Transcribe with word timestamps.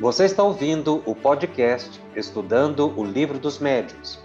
Você 0.00 0.24
está 0.24 0.42
ouvindo 0.42 1.02
o 1.04 1.14
podcast 1.14 2.00
Estudando 2.16 2.98
o 2.98 3.04
Livro 3.04 3.38
dos 3.38 3.58
Médiuns, 3.58 4.18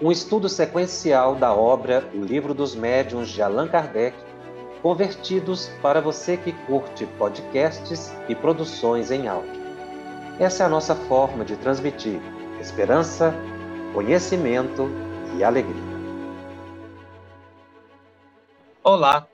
um 0.00 0.12
estudo 0.12 0.48
sequencial 0.48 1.34
da 1.34 1.52
obra 1.52 2.08
O 2.14 2.18
Livro 2.18 2.54
dos 2.54 2.74
Médiuns 2.74 3.28
de 3.28 3.42
Allan 3.42 3.66
Kardec, 3.66 4.16
convertidos 4.80 5.68
para 5.82 6.00
você 6.00 6.36
que 6.36 6.52
curte 6.66 7.04
podcasts 7.18 8.12
e 8.28 8.34
produções 8.34 9.10
em 9.10 9.26
áudio. 9.26 9.60
Essa 10.38 10.62
é 10.62 10.66
a 10.66 10.70
nossa 10.70 10.94
forma 10.94 11.44
de 11.44 11.56
transmitir 11.56 12.20
esperança, 12.60 13.34
conhecimento 13.92 14.88
e 15.36 15.42
alegria. 15.42 15.98
Olá, 18.84 19.26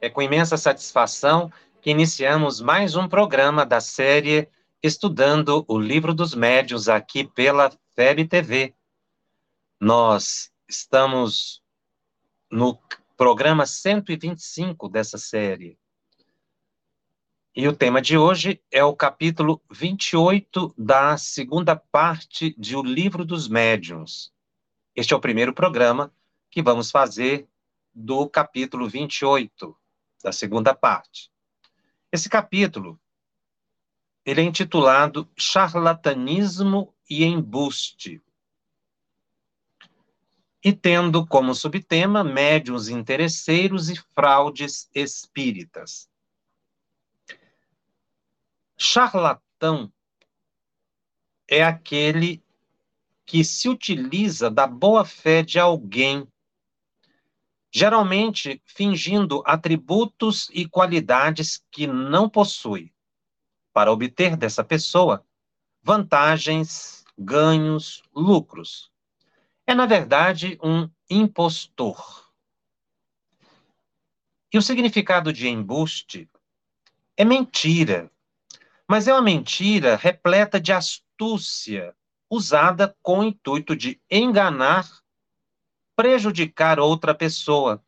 é 0.00 0.10
com 0.10 0.20
imensa 0.20 0.56
satisfação 0.56 1.50
que 1.80 1.90
iniciamos 1.90 2.60
mais 2.60 2.96
um 2.96 3.06
programa 3.08 3.64
da 3.64 3.80
série 3.80 4.48
Estudando 4.84 5.64
o 5.68 5.78
Livro 5.78 6.12
dos 6.12 6.34
Médios 6.34 6.88
aqui 6.88 7.22
pela 7.22 7.70
FEB 7.94 8.26
TV. 8.26 8.74
Nós 9.80 10.50
estamos 10.68 11.62
no 12.50 12.76
programa 13.16 13.64
125 13.64 14.88
dessa 14.88 15.18
série. 15.18 15.78
E 17.54 17.68
o 17.68 17.76
tema 17.76 18.02
de 18.02 18.18
hoje 18.18 18.60
é 18.72 18.82
o 18.82 18.96
capítulo 18.96 19.62
28 19.70 20.74
da 20.76 21.16
segunda 21.16 21.76
parte 21.76 22.52
de 22.58 22.74
O 22.74 22.82
Livro 22.82 23.24
dos 23.24 23.46
Médiuns. 23.46 24.32
Este 24.96 25.14
é 25.14 25.16
o 25.16 25.20
primeiro 25.20 25.54
programa 25.54 26.12
que 26.50 26.60
vamos 26.60 26.90
fazer 26.90 27.48
do 27.94 28.28
capítulo 28.28 28.88
28, 28.88 29.76
da 30.24 30.32
segunda 30.32 30.74
parte. 30.74 31.30
Esse 32.10 32.28
capítulo 32.28 33.00
ele 34.24 34.40
é 34.40 34.44
intitulado 34.44 35.28
Charlatanismo 35.36 36.94
e 37.08 37.24
Embuste. 37.24 38.22
E 40.64 40.72
tendo 40.72 41.26
como 41.26 41.54
subtema 41.54 42.22
médiuns 42.22 42.88
interesseiros 42.88 43.90
e 43.90 43.96
fraudes 44.14 44.88
espíritas. 44.94 46.08
Charlatão 48.78 49.92
é 51.48 51.64
aquele 51.64 52.42
que 53.26 53.44
se 53.44 53.68
utiliza 53.68 54.50
da 54.50 54.66
boa 54.66 55.04
fé 55.04 55.42
de 55.42 55.58
alguém, 55.58 56.26
geralmente 57.72 58.62
fingindo 58.64 59.42
atributos 59.44 60.48
e 60.52 60.68
qualidades 60.68 61.64
que 61.70 61.86
não 61.86 62.28
possui, 62.28 62.92
para 63.72 63.92
obter 63.92 64.36
dessa 64.36 64.62
pessoa 64.62 65.24
vantagens, 65.82 67.04
ganhos, 67.18 68.02
lucros. 68.14 68.90
É, 69.66 69.74
na 69.74 69.86
verdade, 69.86 70.58
um 70.62 70.88
impostor. 71.10 72.30
E 74.52 74.58
o 74.58 74.62
significado 74.62 75.32
de 75.32 75.48
embuste 75.48 76.28
é 77.16 77.24
mentira, 77.24 78.10
mas 78.86 79.08
é 79.08 79.12
uma 79.12 79.22
mentira 79.22 79.96
repleta 79.96 80.60
de 80.60 80.72
astúcia, 80.72 81.94
usada 82.28 82.96
com 83.02 83.20
o 83.20 83.24
intuito 83.24 83.74
de 83.74 84.00
enganar, 84.10 84.88
prejudicar 85.96 86.78
outra 86.78 87.14
pessoa. 87.14 87.82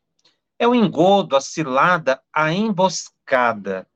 É 0.57 0.67
o 0.67 0.73
engodo, 0.73 1.35
a 1.35 1.41
cilada, 1.41 2.21
a 2.31 2.51
emboscada. 2.51 3.87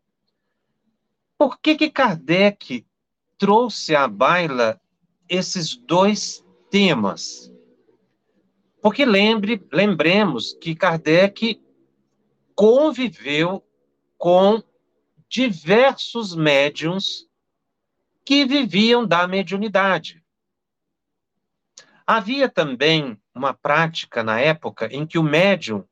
Por 1.40 1.58
que 1.58 1.78
que 1.78 1.90
Kardec 1.90 2.86
trouxe 3.38 3.96
à 3.96 4.10
baila 4.10 4.78
esses 5.30 5.74
dois 5.78 6.46
temas? 6.70 7.50
Porque 8.82 9.06
lembre, 9.06 9.66
lembremos 9.72 10.52
que 10.60 10.76
Kardec 10.76 11.64
conviveu 12.54 13.66
com 14.18 14.62
diversos 15.30 16.36
médiums 16.36 17.26
que 18.26 18.44
viviam 18.44 19.08
da 19.08 19.26
mediunidade. 19.26 20.22
Havia 22.06 22.50
também 22.50 23.18
uma 23.34 23.54
prática 23.54 24.22
na 24.24 24.42
época 24.42 24.94
em 24.94 25.08
que 25.08 25.18
o 25.18 25.24
médium 25.24 25.88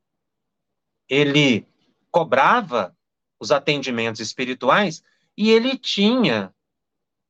ele 1.07 1.65
cobrava 2.11 2.93
os 3.39 3.49
atendimentos 3.49 4.19
espirituais 4.19 5.01
e 5.37 5.51
ele 5.51 5.77
tinha 5.77 6.53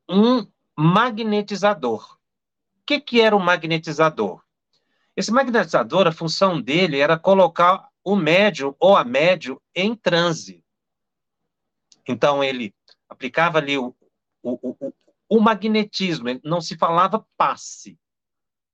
um 0.10 0.48
magnetizador. 0.76 2.18
O 2.80 2.86
que, 2.86 3.02
que 3.02 3.20
era 3.20 3.36
o 3.36 3.40
magnetizador? 3.40 4.42
Esse 5.16 5.32
magnetizador, 5.32 6.08
a 6.08 6.12
função 6.12 6.62
dele 6.62 7.00
era 7.00 7.20
colocar 7.20 7.90
o 8.04 8.16
médium 8.16 8.74
ou 8.80 8.96
a 8.96 9.04
médium 9.04 9.60
em 9.76 9.94
transe. 9.94 10.64
Então, 12.08 12.42
ele 12.42 12.74
aplicava 13.10 13.58
ali 13.58 13.78
o, 13.78 13.94
o, 14.42 14.54
o, 14.70 14.94
o 15.28 15.40
magnetismo, 15.42 16.28
não 16.44 16.62
se 16.62 16.78
falava 16.78 17.26
passe, 17.36 18.00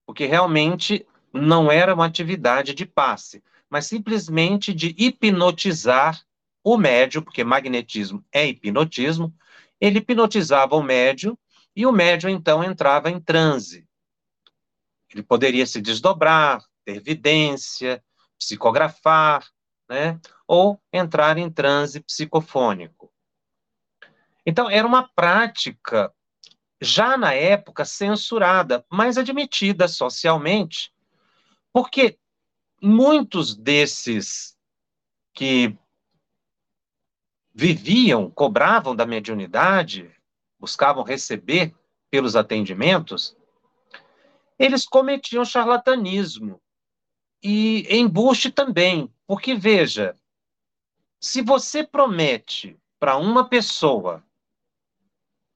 porque 0.06 0.26
realmente 0.26 1.08
não 1.32 1.72
era 1.72 1.96
uma 1.96 2.06
atividade 2.06 2.76
de 2.76 2.86
passe, 2.86 3.44
mas 3.68 3.88
simplesmente 3.88 4.72
de 4.72 4.94
hipnotizar 4.98 6.24
o 6.64 6.78
médio, 6.78 7.22
porque 7.22 7.44
magnetismo 7.44 8.24
é 8.32 8.48
hipnotismo, 8.48 9.34
ele 9.80 10.00
hipnotizava 10.00 10.76
o 10.76 10.84
médio 10.84 11.38
e 11.76 11.86
o 11.86 11.92
médio 11.92 12.30
então 12.30 12.64
entrava 12.64 13.10
em 13.10 13.20
transe. 13.20 13.88
Ele 15.12 15.22
poderia 15.22 15.66
se 15.66 15.82
desdobrar, 15.82 16.64
ter 16.86 16.96
evidência, 16.96 18.04
psicografar, 18.38 19.46
né? 19.90 20.20
ou 20.48 20.82
entrar 20.92 21.38
em 21.38 21.50
transe 21.50 22.00
psicofônico. 22.00 23.12
Então, 24.46 24.70
era 24.70 24.86
uma 24.86 25.08
prática, 25.16 26.14
já 26.82 27.18
na 27.18 27.34
época, 27.34 27.86
censurada, 27.86 28.86
mas 28.90 29.18
admitida 29.18 29.88
socialmente, 29.88 30.94
porque 31.72 32.18
muitos 32.82 33.56
desses 33.56 34.58
que 35.34 35.78
viviam, 37.54 38.32
cobravam 38.32 38.96
da 38.96 39.06
mediunidade, 39.06 40.12
buscavam 40.60 41.04
receber 41.04 41.76
pelos 42.10 42.36
atendimentos, 42.36 43.36
eles 44.58 44.86
cometiam 44.86 45.44
charlatanismo 45.44 46.62
e 47.44 47.86
embuste 47.90 48.50
também, 48.50 49.14
porque 49.28 49.54
veja, 49.54 50.18
se 51.20 51.42
você 51.42 51.86
promete 51.86 52.80
para 53.00 53.18
uma 53.18 53.48
pessoa 53.48 54.24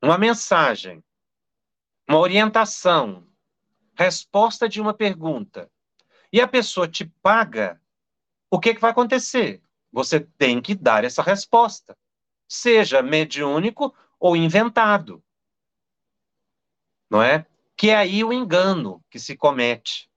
uma 0.01 0.17
mensagem, 0.17 1.03
uma 2.07 2.19
orientação, 2.19 3.27
resposta 3.95 4.69
de 4.69 4.79
uma 4.79 4.93
pergunta, 4.93 5.69
e 6.31 6.39
a 6.39 6.47
pessoa 6.47 6.87
te 6.87 7.05
paga, 7.21 7.81
o 8.51 8.59
que, 8.59 8.75
que 8.75 8.81
vai 8.81 8.91
acontecer? 8.91 9.61
Você 9.97 10.19
tem 10.19 10.61
que 10.61 10.75
dar 10.75 11.03
essa 11.03 11.23
resposta, 11.23 11.97
seja 12.47 13.01
mediúnico 13.01 13.95
ou 14.19 14.35
inventado. 14.35 15.23
Não 17.09 17.23
é? 17.23 17.47
Que 17.75 17.89
é 17.89 17.95
aí 17.95 18.23
o 18.23 18.31
engano 18.31 19.03
que 19.09 19.17
se 19.17 19.35
comete. 19.35 20.07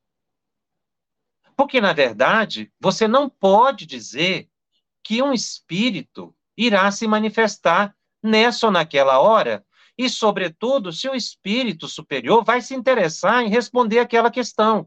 Porque, 1.57 1.81
na 1.81 1.95
verdade, 1.95 2.71
você 2.79 3.09
não 3.09 3.27
pode 3.27 3.87
dizer 3.87 4.51
que 5.03 5.23
um 5.23 5.33
espírito 5.33 6.37
irá 6.55 6.93
se 6.93 7.09
manifestar 7.09 7.97
nessa 8.23 8.67
ou 8.67 8.73
naquela 8.73 9.19
hora, 9.19 9.65
e, 9.97 10.11
sobretudo, 10.11 10.93
se 10.93 11.09
o 11.09 11.15
espírito 11.15 11.89
superior 11.89 12.45
vai 12.45 12.61
se 12.61 12.75
interessar 12.75 13.43
em 13.43 13.49
responder 13.49 14.01
aquela 14.01 14.31
questão. 14.31 14.87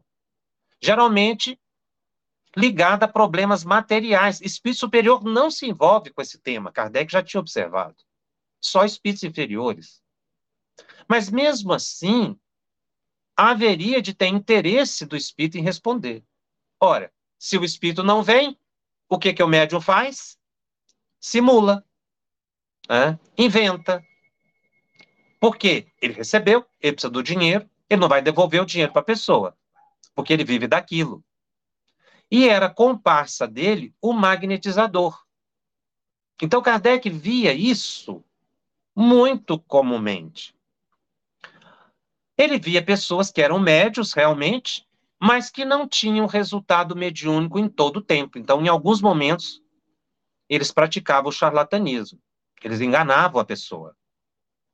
Geralmente, 0.80 1.58
ligada 2.56 3.06
a 3.06 3.08
problemas 3.08 3.64
materiais. 3.64 4.40
Espírito 4.40 4.80
superior 4.80 5.24
não 5.24 5.50
se 5.50 5.66
envolve 5.66 6.10
com 6.10 6.22
esse 6.22 6.38
tema, 6.38 6.72
Kardec 6.72 7.12
já 7.12 7.22
tinha 7.22 7.40
observado. 7.40 7.96
Só 8.60 8.84
espíritos 8.84 9.24
inferiores. 9.24 10.02
Mas 11.08 11.30
mesmo 11.30 11.72
assim, 11.72 12.38
haveria 13.36 14.00
de 14.00 14.14
ter 14.14 14.28
interesse 14.28 15.04
do 15.04 15.16
espírito 15.16 15.58
em 15.58 15.62
responder. 15.62 16.24
Ora, 16.80 17.12
se 17.38 17.58
o 17.58 17.64
espírito 17.64 18.02
não 18.02 18.22
vem, 18.22 18.58
o 19.08 19.18
que, 19.18 19.32
que 19.32 19.42
o 19.42 19.48
médium 19.48 19.80
faz? 19.80 20.38
Simula, 21.20 21.84
né? 22.88 23.18
inventa. 23.36 24.02
Por 25.40 25.56
quê? 25.56 25.86
Ele 26.00 26.14
recebeu, 26.14 26.64
ele 26.80 26.92
precisa 26.94 27.10
do 27.10 27.22
dinheiro, 27.22 27.68
ele 27.88 28.00
não 28.00 28.08
vai 28.08 28.22
devolver 28.22 28.62
o 28.62 28.66
dinheiro 28.66 28.92
para 28.92 29.02
a 29.02 29.04
pessoa, 29.04 29.56
porque 30.14 30.32
ele 30.32 30.44
vive 30.44 30.66
daquilo. 30.66 31.22
E 32.30 32.48
era 32.48 32.68
comparsa 32.68 33.46
dele 33.46 33.94
o 34.00 34.12
magnetizador. 34.12 35.24
Então 36.42 36.62
Kardec 36.62 37.08
via 37.08 37.52
isso 37.52 38.24
muito 38.94 39.58
comumente. 39.58 40.54
Ele 42.36 42.58
via 42.58 42.84
pessoas 42.84 43.30
que 43.30 43.40
eram 43.40 43.58
médios 43.58 44.12
realmente, 44.12 44.86
mas 45.20 45.50
que 45.50 45.64
não 45.64 45.88
tinham 45.88 46.26
resultado 46.26 46.96
mediúnico 46.96 47.58
em 47.58 47.68
todo 47.68 47.98
o 47.98 48.02
tempo. 48.02 48.38
Então, 48.38 48.60
em 48.60 48.68
alguns 48.68 49.00
momentos, 49.00 49.62
eles 50.48 50.72
praticavam 50.72 51.28
o 51.28 51.32
charlatanismo. 51.32 52.20
Eles 52.62 52.80
enganavam 52.80 53.40
a 53.40 53.44
pessoa. 53.44 53.96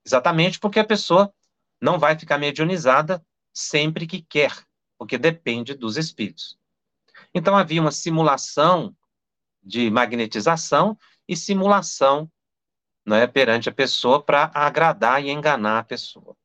Exatamente 0.05 0.59
porque 0.59 0.79
a 0.79 0.85
pessoa 0.85 1.33
não 1.81 1.99
vai 1.99 2.19
ficar 2.19 2.39
mediunizada 2.39 3.25
sempre 3.53 4.07
que 4.07 4.23
quer, 4.23 4.53
porque 4.99 5.19
depende 5.19 5.75
dos 5.75 5.97
espíritos. 5.97 6.59
Então 7.35 7.57
havia 7.57 7.81
uma 7.81 7.93
simulação 7.93 8.95
de 9.63 9.91
magnetização 9.91 10.99
e 11.29 11.37
simulação 11.37 12.31
né, 13.07 13.27
perante 13.27 13.69
a 13.69 13.73
pessoa 13.73 14.23
para 14.23 14.51
agradar 14.55 15.23
e 15.23 15.31
enganar 15.31 15.79
a 15.79 15.85
pessoa. 15.85 16.37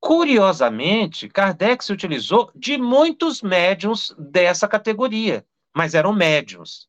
Curiosamente, 0.00 1.28
Kardec 1.28 1.84
se 1.84 1.92
utilizou 1.92 2.50
de 2.54 2.76
muitos 2.76 3.40
médiums 3.40 4.14
dessa 4.18 4.66
categoria, 4.66 5.46
mas 5.74 5.94
eram 5.94 6.12
médiums. 6.12 6.88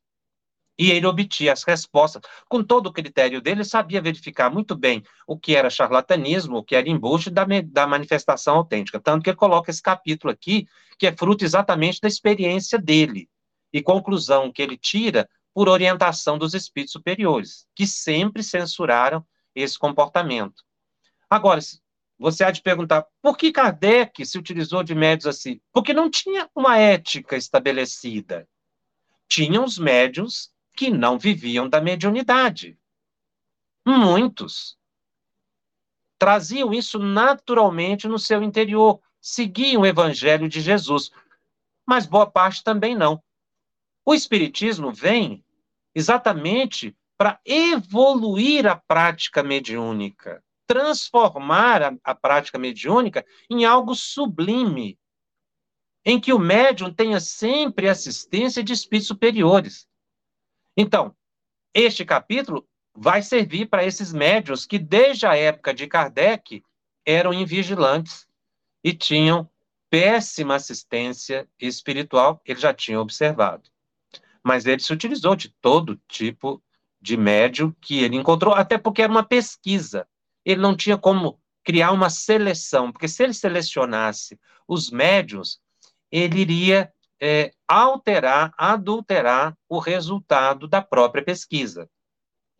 E 0.78 0.90
ele 0.90 1.06
obtinha 1.06 1.52
as 1.52 1.62
respostas. 1.62 2.22
Com 2.48 2.62
todo 2.62 2.88
o 2.88 2.92
critério 2.92 3.40
dele, 3.40 3.58
ele 3.58 3.64
sabia 3.64 4.02
verificar 4.02 4.50
muito 4.50 4.74
bem 4.74 5.04
o 5.26 5.38
que 5.38 5.54
era 5.54 5.70
charlatanismo, 5.70 6.58
o 6.58 6.64
que 6.64 6.74
era 6.74 6.88
embuste 6.88 7.30
da, 7.30 7.46
da 7.64 7.86
manifestação 7.86 8.56
autêntica. 8.56 9.00
Tanto 9.00 9.22
que 9.22 9.30
ele 9.30 9.36
coloca 9.36 9.70
esse 9.70 9.80
capítulo 9.80 10.32
aqui, 10.32 10.66
que 10.98 11.06
é 11.06 11.16
fruto 11.16 11.44
exatamente 11.44 12.00
da 12.00 12.08
experiência 12.08 12.78
dele. 12.78 13.28
E 13.72 13.82
conclusão 13.82 14.52
que 14.52 14.62
ele 14.62 14.76
tira 14.76 15.28
por 15.52 15.68
orientação 15.68 16.36
dos 16.36 16.54
espíritos 16.54 16.92
superiores, 16.92 17.66
que 17.74 17.86
sempre 17.86 18.42
censuraram 18.42 19.24
esse 19.54 19.78
comportamento. 19.78 20.64
Agora, 21.30 21.60
você 22.18 22.44
há 22.44 22.50
de 22.50 22.62
perguntar, 22.62 23.06
por 23.22 23.36
que 23.36 23.52
Kardec 23.52 24.24
se 24.26 24.38
utilizou 24.38 24.82
de 24.82 24.94
médios 24.94 25.26
assim? 25.26 25.60
Porque 25.72 25.92
não 25.92 26.10
tinha 26.10 26.48
uma 26.54 26.78
ética 26.78 27.36
estabelecida. 27.36 28.48
Tinham 29.28 29.64
os 29.64 29.78
médios 29.78 30.53
que 30.76 30.90
não 30.90 31.18
viviam 31.18 31.68
da 31.68 31.80
mediunidade. 31.80 32.78
Muitos 33.86 34.76
traziam 36.18 36.72
isso 36.72 36.98
naturalmente 36.98 38.08
no 38.08 38.18
seu 38.18 38.42
interior, 38.42 39.00
seguiam 39.20 39.82
o 39.82 39.86
evangelho 39.86 40.48
de 40.48 40.60
Jesus, 40.60 41.10
mas 41.86 42.06
boa 42.06 42.30
parte 42.30 42.64
também 42.64 42.94
não. 42.94 43.22
O 44.04 44.14
espiritismo 44.14 44.92
vem 44.92 45.44
exatamente 45.94 46.96
para 47.16 47.38
evoluir 47.44 48.66
a 48.66 48.76
prática 48.76 49.42
mediúnica, 49.42 50.42
transformar 50.66 51.82
a, 51.82 51.96
a 52.02 52.14
prática 52.14 52.58
mediúnica 52.58 53.24
em 53.48 53.64
algo 53.64 53.94
sublime, 53.94 54.98
em 56.04 56.20
que 56.20 56.32
o 56.32 56.38
médium 56.38 56.92
tenha 56.92 57.20
sempre 57.20 57.88
assistência 57.88 58.62
de 58.62 58.72
espíritos 58.72 59.08
superiores. 59.08 59.86
Então, 60.76 61.14
este 61.72 62.04
capítulo 62.04 62.68
vai 62.94 63.22
servir 63.22 63.66
para 63.66 63.84
esses 63.84 64.12
médios 64.12 64.66
que, 64.66 64.78
desde 64.78 65.26
a 65.26 65.36
época 65.36 65.74
de 65.74 65.86
Kardec, 65.86 66.62
eram 67.04 67.32
invigilantes 67.32 68.26
e 68.82 68.92
tinham 68.92 69.50
péssima 69.90 70.56
assistência 70.56 71.48
espiritual, 71.58 72.40
ele 72.44 72.58
já 72.58 72.74
tinha 72.74 73.00
observado. 73.00 73.70
Mas 74.42 74.66
ele 74.66 74.80
se 74.80 74.92
utilizou 74.92 75.36
de 75.36 75.48
todo 75.60 76.00
tipo 76.08 76.62
de 77.00 77.16
médio 77.16 77.76
que 77.80 78.02
ele 78.02 78.16
encontrou, 78.16 78.54
até 78.54 78.78
porque 78.78 79.02
era 79.02 79.12
uma 79.12 79.22
pesquisa. 79.22 80.06
Ele 80.44 80.60
não 80.60 80.76
tinha 80.76 80.98
como 80.98 81.40
criar 81.62 81.92
uma 81.92 82.10
seleção, 82.10 82.92
porque 82.92 83.08
se 83.08 83.22
ele 83.22 83.32
selecionasse 83.32 84.38
os 84.66 84.90
médios, 84.90 85.60
ele 86.10 86.40
iria 86.40 86.92
é, 87.26 87.52
alterar, 87.66 88.52
adulterar 88.58 89.56
o 89.66 89.78
resultado 89.78 90.68
da 90.68 90.82
própria 90.82 91.24
pesquisa. 91.24 91.88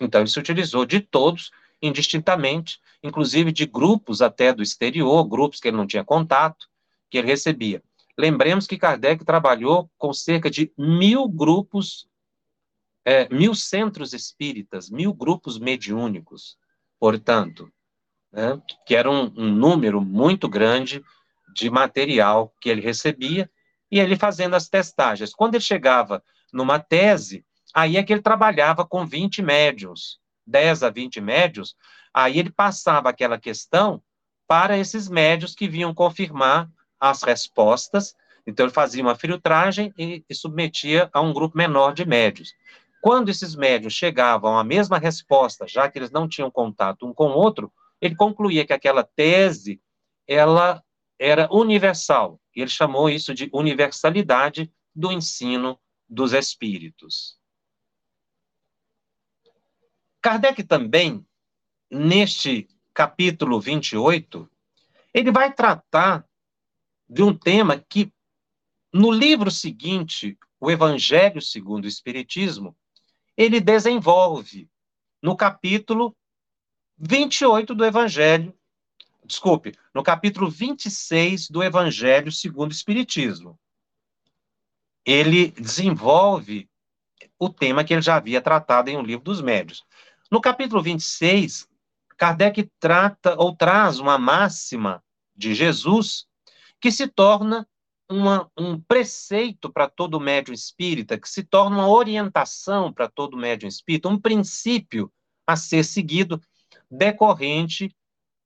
Então, 0.01 0.23
ele 0.23 0.31
se 0.31 0.39
utilizou 0.39 0.87
de 0.87 1.01
todos, 1.01 1.51
indistintamente, 1.83 2.81
inclusive 3.03 3.53
de 3.53 3.67
grupos 3.67 4.23
até 4.23 4.55
do 4.55 4.63
exterior, 4.63 5.23
grupos 5.29 5.61
que 5.61 5.69
ele 5.69 5.77
não 5.77 5.87
tinha 5.87 6.03
contato, 6.03 6.67
que 7.11 7.19
ele 7.19 7.27
recebia. 7.27 7.83
Lembremos 8.17 8.67
que 8.67 8.79
Kardec 8.79 9.23
trabalhou 9.23 9.91
com 9.99 10.15
cerca 10.15 10.51
de 10.51 10.73
mil 10.79 11.29
grupos, 11.29 12.09
é, 13.05 13.29
mil 13.29 13.55
centros 13.55 14.15
espíritas, 14.15 14.89
mil 14.89 15.13
grupos 15.13 15.59
mediúnicos, 15.59 16.57
portanto, 16.99 17.71
né, 18.33 18.59
que 18.87 18.97
era 18.97 19.11
um, 19.11 19.31
um 19.37 19.51
número 19.51 20.01
muito 20.01 20.49
grande 20.49 21.05
de 21.55 21.69
material 21.69 22.51
que 22.63 22.71
ele 22.71 22.81
recebia 22.81 23.51
e 23.95 24.01
ele 24.01 24.17
fazendo 24.17 24.55
as 24.55 24.69
testagens. 24.69 25.33
Quando 25.33 25.55
ele 25.55 25.63
chegava 25.63 26.21
numa 26.53 26.81
tese, 26.81 27.47
aí 27.73 27.97
é 27.97 28.03
que 28.03 28.13
ele 28.13 28.23
trabalhava 28.23 28.85
com 28.85 29.07
20 29.07 29.41
médios, 29.41 30.19
10 30.45 30.83
a 30.83 30.91
20 30.91 31.21
médios, 31.21 31.77
aí 32.13 32.41
ele 32.41 32.51
passava 32.51 33.09
aquela 33.09 33.39
questão 33.39 34.03
para 34.49 34.77
esses 34.77 35.09
médios 35.09 35.55
que 35.55 35.69
vinham 35.69 35.95
confirmar 35.95 36.69
as 36.99 37.23
respostas, 37.23 38.17
então 38.45 38.67
ele 38.67 38.73
fazia 38.73 39.01
uma 39.01 39.15
filtragem 39.15 39.95
e, 39.97 40.25
e 40.29 40.35
submetia 40.35 41.09
a 41.13 41.21
um 41.21 41.33
grupo 41.33 41.57
menor 41.57 41.95
de 41.95 42.05
médios. 42.05 42.53
Quando 43.01 43.29
esses 43.29 43.55
médios 43.55 43.93
chegavam 43.93 44.59
à 44.59 44.65
mesma 44.65 44.99
resposta, 44.99 45.69
já 45.69 45.89
que 45.89 45.97
eles 46.01 46.11
não 46.11 46.27
tinham 46.27 46.51
contato 46.51 47.07
um 47.07 47.15
com 47.15 47.29
o 47.29 47.37
outro, 47.37 47.73
ele 48.01 48.17
concluía 48.17 48.67
que 48.67 48.73
aquela 48.73 49.05
tese 49.05 49.81
ela 50.27 50.83
era 51.19 51.49
universal. 51.53 52.41
E 52.55 52.61
ele 52.61 52.71
chamou 52.71 53.09
isso 53.09 53.35
de 53.35 53.49
universalidade 53.53 54.73
do 54.95 55.13
ensino 55.13 55.79
dos 56.09 56.33
espíritos. 56.33 57.39
Kardec 60.21 60.63
também, 60.65 61.27
neste 61.91 62.69
capítulo 62.95 63.61
28, 63.61 64.49
ele 65.13 65.31
vai 65.31 65.53
tratar 65.53 66.27
de 67.09 67.23
um 67.23 67.37
tema 67.37 67.79
que, 67.79 68.13
no 68.93 69.11
livro 69.11 69.51
seguinte, 69.51 70.39
o 70.59 70.71
Evangelho 70.71 71.43
segundo 71.43 71.85
o 71.85 71.89
Espiritismo, 71.89 72.77
ele 73.37 73.61
desenvolve 73.61 74.71
no 75.21 75.37
capítulo 75.37 76.17
28 76.97 77.75
do 77.75 77.85
Evangelho 77.85 78.57
desculpe, 79.25 79.73
no 79.95 80.03
capítulo 80.03 80.51
26 80.51 81.49
do 81.49 81.63
Evangelho 81.63 82.31
segundo 82.31 82.71
o 82.71 82.75
Espiritismo. 82.75 83.59
Ele 85.05 85.51
desenvolve 85.51 86.69
o 87.39 87.49
tema 87.49 87.85
que 87.85 87.93
ele 87.93 88.03
já 88.03 88.17
havia 88.17 88.41
tratado 88.41 88.91
em 88.91 88.97
um 88.97 89.03
livro 89.03 89.25
dos 89.25 89.41
médios. 89.41 89.85
No 90.31 90.41
capítulo 90.41 90.83
26, 90.83 91.69
Kardec 92.17 92.71
trata 92.79 93.35
ou 93.39 93.55
traz 93.55 93.99
uma 93.99 94.19
máxima 94.19 95.03
de 95.35 95.55
Jesus 95.55 96.27
que 96.81 96.91
se 96.91 97.09
torna 97.09 97.67
uma, 98.11 98.51
um 98.57 98.81
preceito 98.81 99.73
para 99.73 99.89
todo 99.89 100.21
médium 100.21 100.55
espírita, 100.55 101.19
que 101.19 101.29
se 101.29 101.43
torna 101.43 101.77
uma 101.77 101.89
orientação 101.89 102.93
para 102.93 103.09
todo 103.09 103.37
médium 103.37 103.69
espírita, 103.69 104.09
um 104.09 104.19
princípio 104.19 105.13
a 105.47 105.57
ser 105.57 105.85
seguido 105.85 106.41
decorrente 106.91 107.95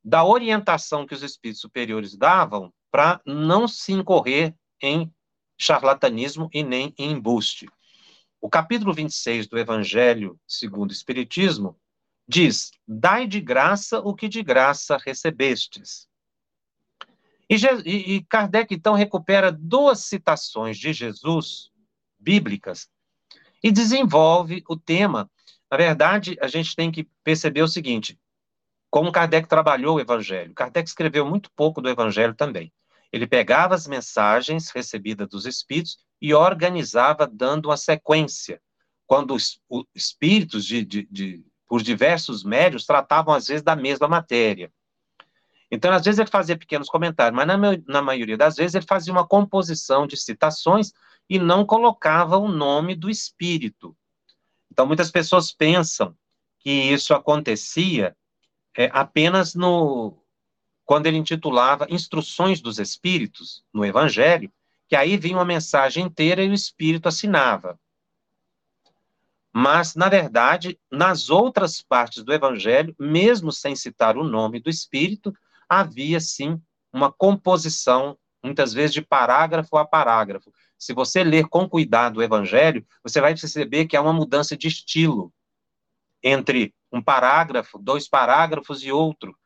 da 0.05 0.25
orientação 0.25 1.07
que 1.07 1.15
os 1.15 1.23
espíritos 1.23 1.61
superiores 1.61 2.17
davam 2.17 2.73
para 2.91 3.21
não 3.27 3.69
se 3.69 3.93
incorrer 3.93 4.55
em 4.81 5.13
charlatanismo 5.59 6.49
e 6.53 6.63
nem 6.63 6.95
em 6.97 7.13
embuste. 7.13 7.69
O 8.41 8.49
capítulo 8.49 8.93
26 8.93 9.49
do 9.49 9.59
Evangelho 9.59 10.39
segundo 10.47 10.91
o 10.91 10.93
Espiritismo 10.93 11.77
diz: 12.27 12.71
Dai 12.87 13.27
de 13.27 13.41
graça 13.41 14.01
o 14.01 14.15
que 14.15 14.29
de 14.29 14.43
graça 14.43 14.97
recebestes. 14.97 16.07
E, 17.51 18.15
e 18.15 18.25
Kardec, 18.25 18.75
então, 18.75 18.95
recupera 18.95 19.51
duas 19.51 20.01
citações 20.01 20.77
de 20.77 20.93
Jesus, 20.93 21.71
bíblicas, 22.19 22.89
e 23.63 23.73
desenvolve 23.73 24.63
o 24.69 24.77
tema. 24.77 25.31
Na 25.71 25.77
verdade, 25.77 26.37
a 26.41 26.47
gente 26.47 26.77
tem 26.77 26.93
que 26.93 27.09
perceber 27.25 27.63
o 27.63 27.69
seguinte: 27.69 28.19
como 28.91 29.13
Kardec 29.13 29.49
trabalhou 29.49 29.97
o 29.97 30.01
Evangelho. 30.01 30.55
Kardec 30.55 30.89
escreveu 30.89 31.27
muito 31.27 31.51
pouco 31.55 31.81
do 31.81 31.89
Evangelho 31.89 32.35
também. 32.35 32.73
Ele 33.13 33.27
pegava 33.27 33.75
as 33.75 33.87
mensagens 33.87 34.71
recebidas 34.71 35.29
dos 35.29 35.47
espíritos 35.47 35.99
e 36.21 36.35
organizava 36.35 37.27
dando 37.27 37.67
uma 37.67 37.77
sequência. 37.77 38.61
Quando 39.07 39.35
os, 39.35 39.61
os 39.69 39.85
espíritos, 39.95 40.65
de, 40.65 40.85
de, 40.85 41.09
de, 41.11 41.45
por 41.67 41.83
diversos 41.83 42.45
médios, 42.45 42.85
tratavam 42.85 43.35
às 43.35 43.47
vezes 43.47 43.63
da 43.63 43.75
mesma 43.77 44.09
matéria. 44.09 44.71
Então, 45.71 45.93
às 45.93 46.05
vezes 46.05 46.19
ele 46.19 46.31
fazia 46.31 46.57
pequenos 46.57 46.89
comentários, 46.89 47.37
mas 47.37 47.47
na, 47.47 47.57
na 47.87 48.03
maioria 48.03 48.37
das 48.37 48.57
vezes 48.57 48.75
ele 48.75 48.87
fazia 48.87 49.13
uma 49.13 49.27
composição 49.27 50.07
de 50.07 50.17
citações 50.17 50.93
e 51.29 51.39
não 51.39 51.65
colocava 51.65 52.39
o 52.39 52.49
nome 52.49 52.95
do 52.95 53.11
espírito. 53.11 53.95
Então, 54.73 54.87
muitas 54.87 55.11
pessoas 55.11 55.53
pensam 55.53 56.17
que 56.59 56.71
isso 56.71 57.13
acontecia 57.15 58.17
é, 58.79 58.89
apenas 58.93 59.57
no 59.57 60.17
quando 60.85 61.07
ele 61.07 61.19
intitulava 61.19 61.87
Instruções 61.91 62.63
dos 62.63 62.79
Espíritos 62.79 63.65
no 63.75 63.85
Evangelho, 63.85 64.51
que 64.89 64.95
aí 64.95 65.19
vinha 65.19 65.37
uma 65.37 65.45
mensagem 65.45 66.07
inteira 66.07 66.43
e 66.43 66.49
o 66.49 66.55
Espírito 66.55 67.09
assinava. 67.09 67.79
Mas, 69.53 69.97
na 69.97 70.09
verdade, 70.09 70.79
nas 70.91 71.29
outras 71.29 71.83
partes 71.83 72.23
do 72.23 72.33
Evangelho, 72.33 72.95
mesmo 72.99 73.51
sem 73.51 73.75
citar 73.75 74.17
o 74.17 74.23
nome 74.23 74.61
do 74.61 74.71
Espírito, 74.71 75.35
havia 75.69 76.21
sim 76.21 76.63
uma 76.93 77.13
composição, 77.13 78.17
muitas 78.43 78.73
vezes 78.73 78.95
de 78.95 79.03
parágrafo 79.03 79.77
a 79.77 79.85
parágrafo. 79.85 80.53
Se 80.79 80.95
você 80.95 81.25
ler 81.25 81.49
com 81.49 81.69
cuidado 81.69 82.19
o 82.19 82.23
Evangelho, 82.23 82.87
você 83.03 83.21
vai 83.21 83.35
perceber 83.35 83.87
que 83.87 83.97
há 83.97 84.01
uma 84.01 84.13
mudança 84.13 84.57
de 84.57 84.69
estilo 84.69 85.33
entre 86.23 86.73
um 86.93 87.03
parágrafo, 87.03 87.79
dois 87.79 88.09
parágrafos 88.09 88.83
e 88.83 88.91
outro, 88.91 89.37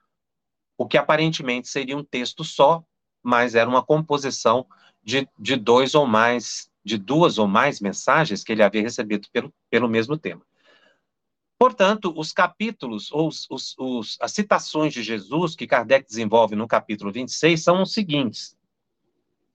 o 0.76 0.86
que 0.86 0.96
aparentemente 0.96 1.68
seria 1.68 1.96
um 1.96 2.04
texto 2.04 2.44
só, 2.44 2.84
mas 3.22 3.54
era 3.54 3.68
uma 3.68 3.82
composição 3.82 4.66
de, 5.02 5.28
de 5.38 5.56
dois 5.56 5.94
ou 5.94 6.06
mais, 6.06 6.70
de 6.84 6.96
duas 6.96 7.38
ou 7.38 7.46
mais 7.46 7.80
mensagens 7.80 8.42
que 8.42 8.52
ele 8.52 8.62
havia 8.62 8.82
recebido 8.82 9.28
pelo, 9.32 9.52
pelo 9.70 9.88
mesmo 9.88 10.16
tema. 10.16 10.42
Portanto, 11.58 12.12
os 12.16 12.32
capítulos, 12.32 13.12
ou 13.12 13.28
os, 13.28 13.46
os, 13.48 13.74
os, 13.78 14.18
as 14.20 14.32
citações 14.32 14.92
de 14.92 15.00
Jesus 15.00 15.54
que 15.54 15.66
Kardec 15.66 16.04
desenvolve 16.04 16.56
no 16.56 16.66
capítulo 16.66 17.12
26 17.12 17.62
são 17.62 17.82
os 17.82 17.92
seguintes. 17.92 18.56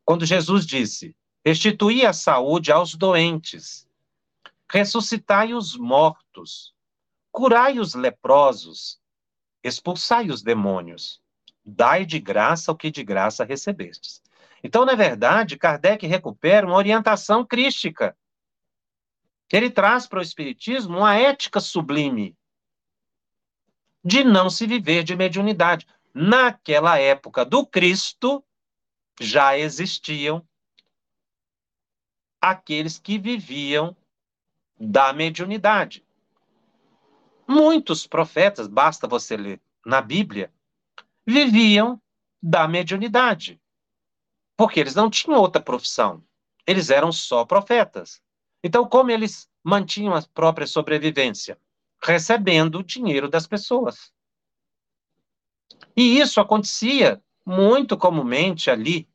Quando 0.06 0.26
Jesus 0.26 0.66
disse: 0.66 1.14
Restituí 1.46 2.06
a 2.06 2.14
saúde 2.14 2.72
aos 2.72 2.96
doentes, 2.96 3.86
ressuscitai 4.72 5.54
os 5.54 5.76
mortos, 5.76 6.74
curai 7.38 7.78
os 7.78 7.94
leprosos, 7.94 9.00
expulsai 9.64 10.32
os 10.32 10.42
demônios, 10.42 11.22
dai 11.64 12.04
de 12.04 12.18
graça 12.18 12.72
o 12.72 12.76
que 12.76 12.90
de 12.90 13.04
graça 13.04 13.44
recebestes. 13.44 14.24
Então, 14.64 14.84
na 14.84 14.96
verdade, 14.96 15.56
Kardec 15.56 16.08
recupera 16.08 16.66
uma 16.66 16.76
orientação 16.76 17.46
crística. 17.46 18.18
Ele 19.54 19.70
traz 19.70 20.08
para 20.08 20.18
o 20.18 20.22
Espiritismo 20.24 20.98
uma 20.98 21.14
ética 21.14 21.60
sublime 21.60 22.36
de 24.04 24.24
não 24.24 24.50
se 24.50 24.66
viver 24.66 25.04
de 25.04 25.16
mediunidade. 25.16 25.86
Naquela 26.12 26.98
época 26.98 27.46
do 27.46 27.68
Cristo, 27.68 28.44
já 29.22 29.56
existiam 29.56 30.44
aqueles 32.42 32.98
que 32.98 33.20
viviam 33.20 33.96
da 34.80 35.14
mediunidade. 35.14 36.07
Muitos 37.48 38.06
profetas, 38.06 38.68
basta 38.68 39.08
você 39.08 39.38
ler 39.38 39.62
na 39.86 40.02
Bíblia, 40.02 40.52
viviam 41.26 42.02
da 42.42 42.68
mediunidade. 42.68 43.60
Porque 44.58 44.80
eles 44.80 44.96
não 44.96 45.10
tinham 45.10 45.40
outra 45.40 45.62
profissão. 45.62 46.24
Eles 46.66 46.90
eram 46.90 47.12
só 47.12 47.46
profetas. 47.46 48.22
Então, 48.64 48.88
como 48.88 49.12
eles 49.12 49.50
mantinham 49.64 50.14
a 50.14 50.22
própria 50.34 50.68
sobrevivência? 50.68 51.58
Recebendo 52.04 52.80
o 52.80 52.84
dinheiro 52.84 53.30
das 53.30 53.48
pessoas. 53.48 54.12
E 55.96 56.20
isso 56.20 56.42
acontecia 56.42 57.22
muito 57.46 57.96
comumente 57.98 58.70
ali, 58.70 59.08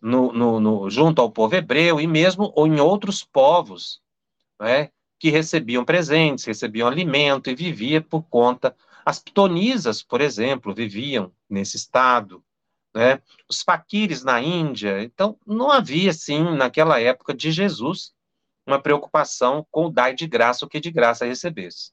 no, 0.00 0.32
no, 0.32 0.60
no, 0.60 0.90
junto 0.90 1.22
ao 1.22 1.30
povo 1.30 1.54
hebreu 1.54 2.00
e 2.00 2.06
mesmo 2.06 2.52
ou 2.56 2.66
em 2.66 2.80
outros 2.80 3.24
povos, 3.24 4.02
né? 4.60 4.90
Que 5.22 5.30
recebiam 5.30 5.84
presentes, 5.84 6.44
recebiam 6.44 6.88
alimento 6.88 7.48
e 7.48 7.54
vivia 7.54 8.02
por 8.02 8.24
conta. 8.24 8.76
As 9.06 9.20
pitonisas, 9.20 10.02
por 10.02 10.20
exemplo, 10.20 10.74
viviam 10.74 11.32
nesse 11.48 11.76
estado, 11.76 12.44
né? 12.92 13.22
Os 13.48 13.62
faquires 13.62 14.24
na 14.24 14.42
Índia. 14.42 15.00
Então, 15.00 15.38
não 15.46 15.70
havia, 15.70 16.10
assim, 16.10 16.42
naquela 16.56 17.00
época 17.00 17.32
de 17.32 17.52
Jesus, 17.52 18.12
uma 18.66 18.82
preocupação 18.82 19.64
com 19.70 19.86
o 19.86 19.90
dai 19.90 20.12
de 20.12 20.26
graça 20.26 20.66
o 20.66 20.68
que 20.68 20.80
de 20.80 20.90
graça 20.90 21.24
recebesse. 21.24 21.92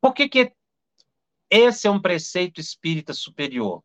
Por 0.00 0.14
que, 0.14 0.26
que 0.26 0.50
esse 1.50 1.86
é 1.86 1.90
um 1.90 2.00
preceito 2.00 2.58
espírita 2.58 3.12
superior? 3.12 3.84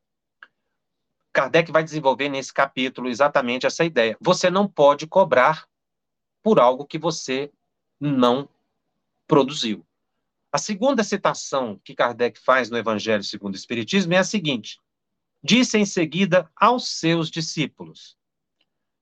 Kardec 1.33 1.73
vai 1.73 1.83
desenvolver 1.83 2.29
nesse 2.29 2.53
capítulo 2.53 3.09
exatamente 3.09 3.67
essa 3.67 3.83
ideia. 3.83 4.15
Você 4.21 4.49
não 4.49 4.65
pode 4.65 5.05
cobrar 5.07 5.67
por 6.41 6.57
algo 6.57 6.85
que 6.85 6.97
você 6.97 7.51
não 7.99 8.47
produziu. 9.27 9.85
A 10.51 10.57
segunda 10.57 11.03
citação 11.03 11.79
que 11.83 11.93
Kardec 11.93 12.39
faz 12.39 12.69
no 12.69 12.77
Evangelho 12.77 13.23
segundo 13.23 13.53
o 13.53 13.57
Espiritismo 13.57 14.13
é 14.13 14.17
a 14.17 14.23
seguinte: 14.23 14.79
Disse 15.43 15.77
em 15.77 15.85
seguida 15.85 16.49
aos 16.55 16.87
seus 16.97 17.29
discípulos, 17.29 18.17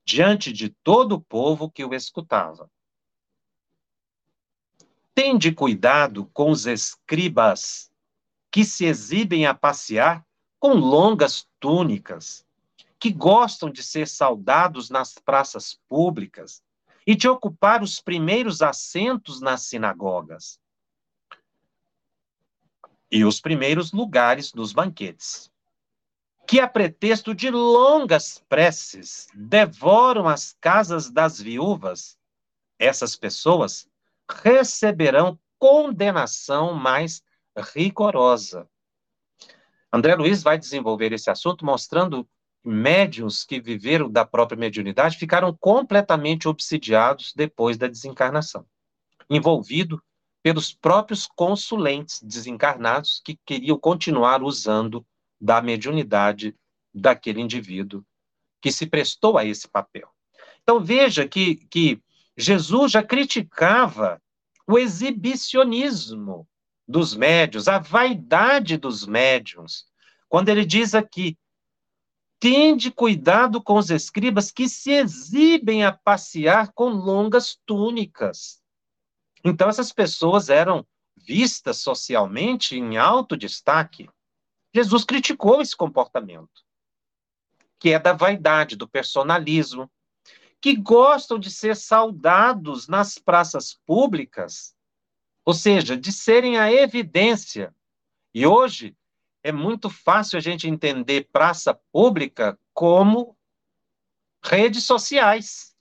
diante 0.04 0.52
de 0.52 0.70
todo 0.70 1.14
o 1.14 1.22
povo 1.22 1.70
que 1.70 1.86
o 1.86 1.94
escutava: 1.94 2.70
Tende 5.14 5.52
cuidado 5.52 6.26
com 6.34 6.52
os 6.52 6.66
escribas 6.66 7.92
que 8.52 8.66
se 8.66 8.86
exibem 8.86 9.46
a 9.46 9.54
passear 9.54 10.26
com 10.60 10.74
longas 10.74 11.48
túnicas, 11.60 12.46
que 13.00 13.12
gostam 13.12 13.70
de 13.70 13.84
ser 13.84 14.08
saudados 14.08 14.90
nas 14.90 15.14
praças 15.14 15.80
públicas 15.88 16.64
e 17.06 17.16
de 17.16 17.28
ocupar 17.28 17.84
os 17.84 18.00
primeiros 18.00 18.62
assentos 18.62 19.40
nas 19.40 19.64
sinagogas. 19.64 20.60
E 23.12 23.24
os 23.24 23.40
primeiros 23.40 23.92
lugares 23.92 24.54
nos 24.54 24.74
banquetes, 24.74 25.52
que 26.48 26.60
a 26.60 26.68
pretexto 26.68 27.34
de 27.34 27.50
longas 27.50 28.44
preces 28.50 29.28
devoram 29.34 30.28
as 30.28 30.54
casas 30.60 31.10
das 31.10 31.40
viúvas, 31.40 32.18
essas 32.80 33.16
pessoas 33.16 33.88
receberão 34.30 35.40
condenação 35.58 36.74
mais 36.74 37.24
rigorosa. 37.74 38.70
André 39.92 40.16
Luiz 40.16 40.44
vai 40.44 40.58
desenvolver 40.58 41.14
esse 41.14 41.30
assunto 41.30 41.66
mostrando 41.66 42.28
médiuns 42.66 43.44
que 43.44 43.60
viveram 43.60 44.10
da 44.10 44.26
própria 44.26 44.58
mediunidade 44.58 45.18
ficaram 45.18 45.56
completamente 45.56 46.48
obsidiados 46.48 47.34
depois 47.36 47.78
da 47.78 47.88
desencarnação, 47.88 48.66
envolvido 49.30 50.02
pelos 50.42 50.74
próprios 50.74 51.28
consulentes 51.28 52.22
desencarnados 52.22 53.22
que 53.24 53.38
queriam 53.46 53.78
continuar 53.78 54.44
usando 54.44 55.06
da 55.40 55.62
mediunidade 55.62 56.56
daquele 56.94 57.42
indivíduo 57.42 58.04
que 58.62 58.72
se 58.72 58.86
prestou 58.86 59.38
a 59.38 59.46
esse 59.46 59.68
papel. 59.68 60.08
Então 60.64 60.80
veja 60.80 61.28
que, 61.28 61.56
que 61.68 62.02
Jesus 62.36 62.92
já 62.92 63.04
criticava 63.04 64.22
o 64.68 64.80
exibicionismo 64.80 66.48
dos 66.88 67.16
médios, 67.16 67.68
a 67.68 67.80
vaidade 67.80 68.78
dos 68.78 69.06
médiums, 69.06 69.86
quando 70.28 70.50
ele 70.50 70.66
diz 70.66 70.96
aqui 70.96 71.38
Tende 72.40 72.92
cuidado 72.92 73.62
com 73.62 73.78
os 73.78 73.90
escribas 73.90 74.52
que 74.52 74.68
se 74.68 74.92
exibem 74.92 75.84
a 75.84 75.92
passear 75.92 76.72
com 76.74 76.90
longas 76.90 77.58
túnicas. 77.66 78.62
Então, 79.44 79.70
essas 79.70 79.92
pessoas 79.92 80.50
eram 80.50 80.86
vistas 81.16 81.78
socialmente 81.78 82.76
em 82.76 82.98
alto 82.98 83.38
destaque. 83.38 84.10
Jesus 84.74 85.06
criticou 85.06 85.62
esse 85.62 85.76
comportamento, 85.76 86.64
que 87.80 87.92
é 87.92 88.00
da 88.00 88.14
vaidade, 88.14 88.76
do 88.76 88.88
personalismo, 88.88 89.90
que 90.60 90.76
gostam 90.76 91.40
de 91.40 91.50
ser 91.50 91.76
saudados 91.76 92.88
nas 92.88 93.18
praças 93.18 93.80
públicas, 93.86 94.76
ou 95.46 95.54
seja, 95.54 95.96
de 95.96 96.12
serem 96.12 96.58
a 96.58 96.72
evidência. 96.72 97.74
E 98.34 98.46
hoje, 98.48 98.96
é 99.46 99.52
muito 99.52 99.92
fácil 99.92 100.38
a 100.38 100.42
gente 100.42 100.68
entender 100.68 101.30
praça 101.32 101.80
pública 101.92 102.58
como 102.74 103.38
redes 104.44 104.86
sociais. 104.86 105.76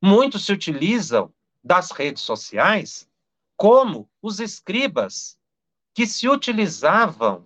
Muitos 0.00 0.46
se 0.46 0.52
utilizam 0.52 1.34
das 1.64 1.90
redes 1.90 2.22
sociais 2.22 3.10
como 3.56 4.08
os 4.22 4.38
escribas 4.38 5.36
que 5.92 6.06
se 6.06 6.28
utilizavam 6.28 7.44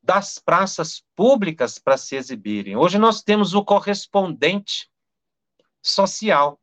das 0.00 0.38
praças 0.38 1.04
públicas 1.16 1.76
para 1.76 1.96
se 1.96 2.14
exibirem. 2.14 2.76
Hoje 2.76 2.98
nós 2.98 3.20
temos 3.20 3.52
o 3.52 3.64
correspondente 3.64 4.88
social, 5.82 6.60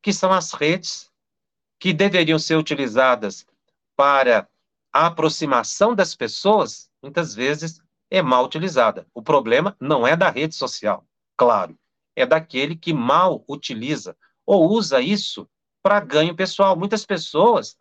que 0.00 0.12
são 0.12 0.32
as 0.32 0.52
redes 0.52 1.10
que 1.80 1.92
deveriam 1.92 2.38
ser 2.38 2.54
utilizadas 2.54 3.44
para 3.96 4.48
a 4.92 5.06
aproximação 5.06 5.94
das 5.94 6.14
pessoas, 6.14 6.90
muitas 7.02 7.34
vezes, 7.34 7.80
é 8.10 8.20
mal 8.20 8.44
utilizada. 8.44 9.06
O 9.14 9.22
problema 9.22 9.76
não 9.80 10.06
é 10.06 10.16
da 10.16 10.30
rede 10.30 10.54
social, 10.54 11.06
claro, 11.36 11.78
é 12.16 12.26
daquele 12.26 12.74
que 12.76 12.92
mal 12.92 13.44
utiliza 13.48 14.16
ou 14.44 14.68
usa 14.70 15.00
isso 15.00 15.48
para 15.82 16.00
ganho 16.00 16.34
pessoal. 16.34 16.76
Muitas 16.76 17.06
pessoas 17.06 17.76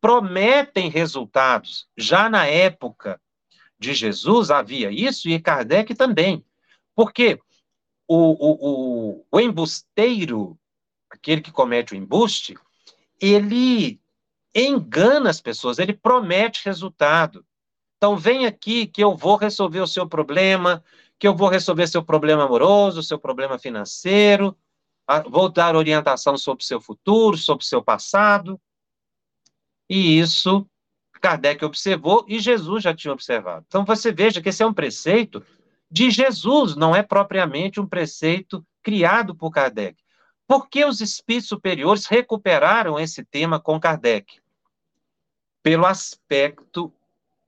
prometem 0.00 0.90
resultados 0.90 1.88
já 1.96 2.28
na 2.28 2.46
época 2.46 3.20
de 3.78 3.94
Jesus 3.94 4.50
havia 4.50 4.90
isso 4.90 5.28
e 5.28 5.40
Kardec 5.40 5.94
também. 5.94 6.44
Porque 6.94 7.40
o, 8.06 8.16
o, 8.16 9.18
o, 9.18 9.26
o 9.30 9.40
embusteiro, 9.40 10.58
aquele 11.10 11.40
que 11.40 11.50
comete 11.50 11.94
o 11.94 11.96
embuste, 11.96 12.54
ele 13.20 14.00
engana 14.54 15.30
as 15.30 15.40
pessoas, 15.40 15.78
ele 15.78 15.92
promete 15.92 16.64
resultado. 16.64 17.44
Então, 17.96 18.16
vem 18.16 18.46
aqui 18.46 18.86
que 18.86 19.02
eu 19.02 19.16
vou 19.16 19.36
resolver 19.36 19.80
o 19.80 19.86
seu 19.86 20.06
problema, 20.06 20.84
que 21.18 21.26
eu 21.26 21.34
vou 21.34 21.48
resolver 21.48 21.86
seu 21.86 22.04
problema 22.04 22.44
amoroso, 22.44 23.02
seu 23.02 23.18
problema 23.18 23.58
financeiro, 23.58 24.56
vou 25.30 25.48
dar 25.48 25.76
orientação 25.76 26.36
sobre 26.36 26.62
o 26.62 26.66
seu 26.66 26.80
futuro, 26.80 27.36
sobre 27.36 27.64
o 27.64 27.66
seu 27.66 27.82
passado. 27.82 28.60
E 29.88 30.18
isso 30.18 30.66
Kardec 31.20 31.64
observou 31.64 32.24
e 32.28 32.38
Jesus 32.38 32.82
já 32.82 32.94
tinha 32.94 33.12
observado. 33.12 33.64
Então, 33.66 33.84
você 33.84 34.12
veja 34.12 34.42
que 34.42 34.50
esse 34.50 34.62
é 34.62 34.66
um 34.66 34.74
preceito 34.74 35.42
de 35.90 36.10
Jesus, 36.10 36.76
não 36.76 36.94
é 36.94 37.02
propriamente 37.02 37.80
um 37.80 37.86
preceito 37.86 38.62
criado 38.82 39.34
por 39.34 39.50
Kardec. 39.50 39.96
Por 40.46 40.68
que 40.68 40.84
os 40.84 41.00
espíritos 41.00 41.48
superiores 41.48 42.04
recuperaram 42.04 43.00
esse 43.00 43.24
tema 43.24 43.58
com 43.58 43.80
Kardec? 43.80 44.43
Pelo 45.64 45.84
aspecto 45.84 46.92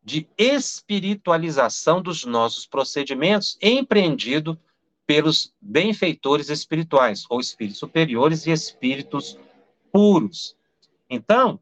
de 0.03 0.27
espiritualização 0.39 2.03
dos 2.03 2.25
nossos 2.25 2.67
procedimentos 2.67 3.59
empreendido 3.61 4.59
pelos 5.07 5.55
benfeitores 5.61 6.49
espirituais, 6.49 7.25
ou 7.31 7.41
espíritos 7.41 7.79
superiores 7.79 8.47
e 8.47 8.51
espíritos 8.51 9.39
puros. 9.93 10.57
Então, 11.09 11.61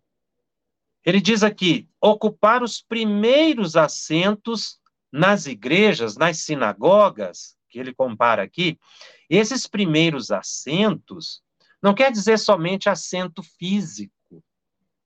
ele 1.05 1.21
diz 1.21 1.43
aqui: 1.43 1.89
ocupar 2.01 2.63
os 2.63 2.81
primeiros 2.81 3.77
assentos 3.77 4.81
nas 5.13 5.47
igrejas, 5.47 6.17
nas 6.17 6.39
sinagogas, 6.39 7.57
que 7.69 7.79
ele 7.79 7.93
compara 7.93 8.43
aqui, 8.43 8.79
esses 9.29 9.67
primeiros 9.67 10.31
assentos 10.31 11.43
não 11.83 11.95
quer 11.95 12.11
dizer 12.11 12.39
somente 12.39 12.89
assento 12.89 13.43
físico, 13.43 14.14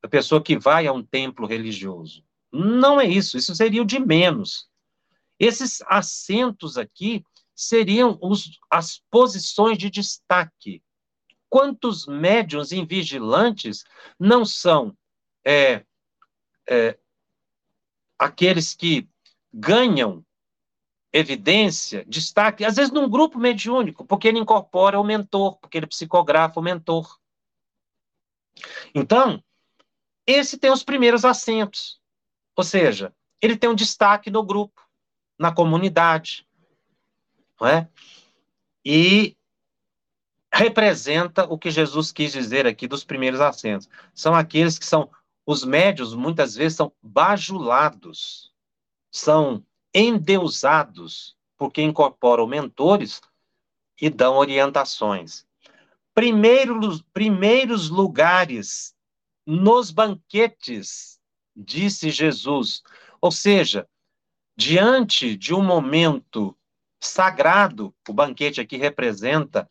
da 0.02 0.08
pessoa 0.08 0.42
que 0.42 0.58
vai 0.58 0.86
a 0.86 0.92
um 0.92 1.02
templo 1.02 1.46
religioso. 1.46 2.24
Não 2.52 3.00
é 3.00 3.06
isso, 3.06 3.36
isso 3.36 3.54
seria 3.54 3.82
o 3.82 3.86
de 3.86 3.98
menos. 3.98 4.68
Esses 5.38 5.82
assentos 5.86 6.76
aqui 6.76 7.24
seriam 7.54 8.18
os, 8.22 8.58
as 8.70 9.02
posições 9.10 9.78
de 9.78 9.90
destaque. 9.90 10.82
Quantos 11.48 12.06
médiuns 12.06 12.72
invigilantes 12.72 13.84
não 14.18 14.44
são 14.44 14.96
é, 15.44 15.84
é, 16.68 16.98
aqueles 18.18 18.74
que 18.74 19.08
ganham 19.52 20.24
evidência, 21.12 22.04
destaque, 22.06 22.64
às 22.64 22.76
vezes 22.76 22.92
num 22.92 23.08
grupo 23.08 23.38
mediúnico, 23.38 24.04
porque 24.04 24.28
ele 24.28 24.38
incorpora 24.38 25.00
o 25.00 25.04
mentor, 25.04 25.58
porque 25.58 25.78
ele 25.78 25.86
psicografa 25.86 26.60
o 26.60 26.62
mentor. 26.62 27.18
Então, 28.94 29.42
esse 30.28 30.58
tem 30.58 30.70
os 30.70 30.84
primeiros 30.84 31.24
assentos. 31.24 31.98
Ou 32.54 32.62
seja, 32.62 33.14
ele 33.40 33.56
tem 33.56 33.70
um 33.70 33.74
destaque 33.74 34.30
no 34.30 34.42
grupo, 34.42 34.86
na 35.38 35.50
comunidade, 35.50 36.46
não 37.58 37.66
é? 37.66 37.88
E 38.84 39.34
representa 40.52 41.44
o 41.44 41.56
que 41.56 41.70
Jesus 41.70 42.12
quis 42.12 42.32
dizer 42.32 42.66
aqui 42.66 42.86
dos 42.86 43.04
primeiros 43.04 43.40
assentos. 43.40 43.88
São 44.14 44.34
aqueles 44.34 44.78
que 44.78 44.84
são 44.84 45.10
os 45.46 45.64
médios, 45.64 46.14
muitas 46.14 46.54
vezes 46.54 46.76
são 46.76 46.92
bajulados, 47.02 48.52
são 49.10 49.64
endeusados, 49.94 51.38
porque 51.56 51.80
incorporam 51.80 52.46
mentores 52.46 53.22
e 53.98 54.10
dão 54.10 54.36
orientações. 54.36 55.46
Primeiros, 56.14 57.02
primeiros 57.14 57.88
lugares 57.88 58.94
nos 59.50 59.90
banquetes 59.90 61.18
disse 61.56 62.10
Jesus. 62.10 62.82
Ou 63.18 63.32
seja, 63.32 63.88
diante 64.54 65.34
de 65.34 65.54
um 65.54 65.64
momento 65.64 66.54
sagrado, 67.00 67.94
o 68.06 68.12
banquete 68.12 68.60
aqui 68.60 68.76
representa 68.76 69.66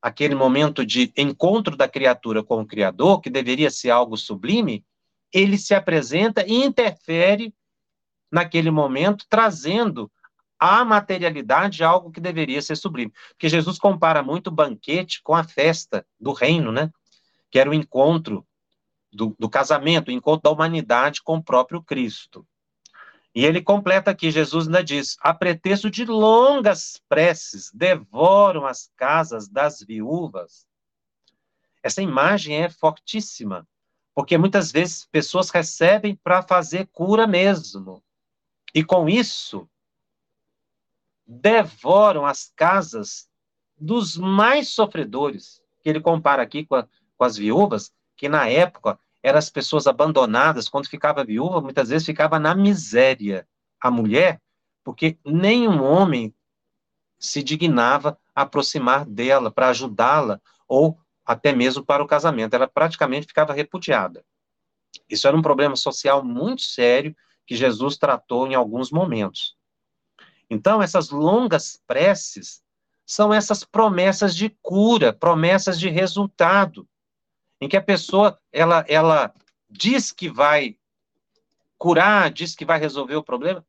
aquele 0.00 0.34
momento 0.34 0.86
de 0.86 1.12
encontro 1.14 1.76
da 1.76 1.86
criatura 1.86 2.42
com 2.42 2.62
o 2.62 2.66
Criador, 2.66 3.20
que 3.20 3.28
deveria 3.28 3.70
ser 3.70 3.90
algo 3.90 4.16
sublime, 4.16 4.82
ele 5.30 5.58
se 5.58 5.74
apresenta 5.74 6.42
e 6.46 6.54
interfere 6.64 7.54
naquele 8.32 8.70
momento, 8.70 9.26
trazendo 9.28 10.10
a 10.58 10.82
materialidade 10.86 11.84
algo 11.84 12.10
que 12.10 12.20
deveria 12.20 12.62
ser 12.62 12.76
sublime. 12.76 13.12
Porque 13.30 13.48
Jesus 13.48 13.78
compara 13.78 14.22
muito 14.22 14.46
o 14.46 14.52
banquete 14.52 15.20
com 15.22 15.34
a 15.34 15.44
festa 15.44 16.06
do 16.18 16.32
reino, 16.32 16.72
né? 16.72 16.90
Que 17.50 17.58
era 17.58 17.68
o 17.68 17.74
encontro 17.74 18.47
do, 19.12 19.34
do 19.38 19.48
casamento, 19.48 20.08
o 20.08 20.12
encontro 20.12 20.42
da 20.42 20.50
humanidade 20.50 21.22
com 21.22 21.36
o 21.36 21.42
próprio 21.42 21.82
Cristo. 21.82 22.46
E 23.34 23.44
ele 23.44 23.62
completa 23.62 24.10
aqui, 24.10 24.30
Jesus 24.30 24.66
ainda 24.66 24.82
diz: 24.82 25.16
a 25.20 25.32
pretexto 25.32 25.90
de 25.90 26.04
longas 26.04 27.00
preces, 27.08 27.70
devoram 27.72 28.66
as 28.66 28.90
casas 28.96 29.48
das 29.48 29.80
viúvas. 29.80 30.66
Essa 31.82 32.02
imagem 32.02 32.56
é 32.56 32.68
fortíssima, 32.68 33.66
porque 34.14 34.36
muitas 34.36 34.72
vezes 34.72 35.06
pessoas 35.06 35.50
recebem 35.50 36.16
para 36.16 36.42
fazer 36.42 36.88
cura 36.88 37.26
mesmo. 37.26 38.02
E 38.74 38.82
com 38.82 39.08
isso, 39.08 39.68
devoram 41.26 42.26
as 42.26 42.52
casas 42.56 43.28
dos 43.76 44.16
mais 44.16 44.70
sofredores, 44.70 45.62
que 45.80 45.88
ele 45.88 46.00
compara 46.00 46.42
aqui 46.42 46.66
com, 46.66 46.74
a, 46.74 46.88
com 47.16 47.24
as 47.24 47.36
viúvas, 47.36 47.92
que 48.18 48.28
na 48.28 48.48
época 48.48 48.98
eram 49.22 49.38
as 49.38 49.48
pessoas 49.48 49.86
abandonadas, 49.86 50.68
quando 50.68 50.88
ficava 50.88 51.24
viúva, 51.24 51.60
muitas 51.60 51.88
vezes 51.88 52.04
ficava 52.04 52.38
na 52.38 52.54
miséria 52.54 53.46
a 53.80 53.90
mulher, 53.90 54.42
porque 54.82 55.16
nenhum 55.24 55.82
homem 55.82 56.34
se 57.18 57.42
dignava 57.42 58.18
aproximar 58.34 59.06
dela 59.06 59.50
para 59.50 59.68
ajudá-la 59.68 60.40
ou 60.66 60.98
até 61.24 61.52
mesmo 61.52 61.84
para 61.84 62.02
o 62.02 62.06
casamento. 62.06 62.54
Ela 62.54 62.66
praticamente 62.66 63.26
ficava 63.26 63.52
repudiada. 63.52 64.24
Isso 65.08 65.28
era 65.28 65.36
um 65.36 65.42
problema 65.42 65.76
social 65.76 66.24
muito 66.24 66.62
sério 66.62 67.14
que 67.46 67.54
Jesus 67.54 67.96
tratou 67.96 68.46
em 68.46 68.54
alguns 68.54 68.90
momentos. 68.90 69.56
Então, 70.50 70.82
essas 70.82 71.10
longas 71.10 71.80
preces 71.86 72.62
são 73.06 73.32
essas 73.32 73.64
promessas 73.64 74.34
de 74.34 74.50
cura, 74.60 75.12
promessas 75.12 75.78
de 75.78 75.88
resultado 75.88 76.88
em 77.60 77.68
que 77.68 77.76
a 77.76 77.82
pessoa 77.82 78.40
ela, 78.52 78.84
ela 78.88 79.34
diz 79.68 80.12
que 80.12 80.28
vai 80.28 80.78
curar, 81.76 82.30
diz 82.30 82.54
que 82.54 82.64
vai 82.64 82.78
resolver 82.78 83.16
o 83.16 83.22
problema, 83.22 83.64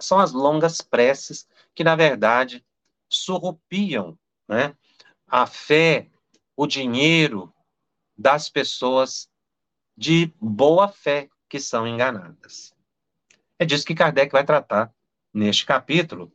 são 0.00 0.18
as 0.18 0.32
longas 0.32 0.80
preces 0.80 1.46
que, 1.74 1.84
na 1.84 1.94
verdade, 1.94 2.64
surrupiam 3.08 4.18
né, 4.48 4.76
a 5.26 5.46
fé, 5.46 6.08
o 6.56 6.66
dinheiro 6.66 7.52
das 8.16 8.48
pessoas 8.48 9.28
de 9.96 10.32
boa 10.40 10.88
fé 10.88 11.28
que 11.48 11.60
são 11.60 11.86
enganadas. 11.86 12.74
É 13.58 13.64
disso 13.64 13.86
que 13.86 13.94
Kardec 13.94 14.32
vai 14.32 14.44
tratar 14.44 14.92
neste 15.32 15.64
capítulo, 15.66 16.32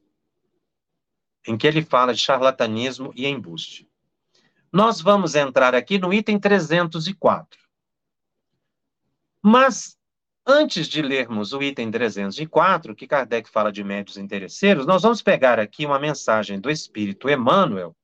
em 1.48 1.58
que 1.58 1.68
ele 1.68 1.84
fala 1.84 2.14
de 2.14 2.20
charlatanismo 2.20 3.12
e 3.16 3.26
embuste. 3.26 3.89
Nós 4.72 5.02
vamos 5.02 5.36
entrar 5.36 5.74
aqui 5.74 5.98
no 5.98 6.14
item 6.14 6.40
304. 6.40 7.60
Mas, 9.42 9.98
antes 10.46 10.88
de 10.88 11.02
lermos 11.02 11.54
o 11.54 11.64
item 11.64 11.90
304, 11.90 12.96
que 12.96 13.08
Kardec 13.08 13.50
fala 13.50 13.72
de 13.72 13.84
médios 13.84 14.18
interesseiros, 14.18 14.86
nós 14.86 15.02
vamos 15.02 15.22
pegar 15.22 15.60
aqui 15.60 15.86
uma 15.86 16.00
mensagem 16.00 16.60
do 16.60 16.70
Espírito 16.70 17.30
Emmanuel, 17.30 17.96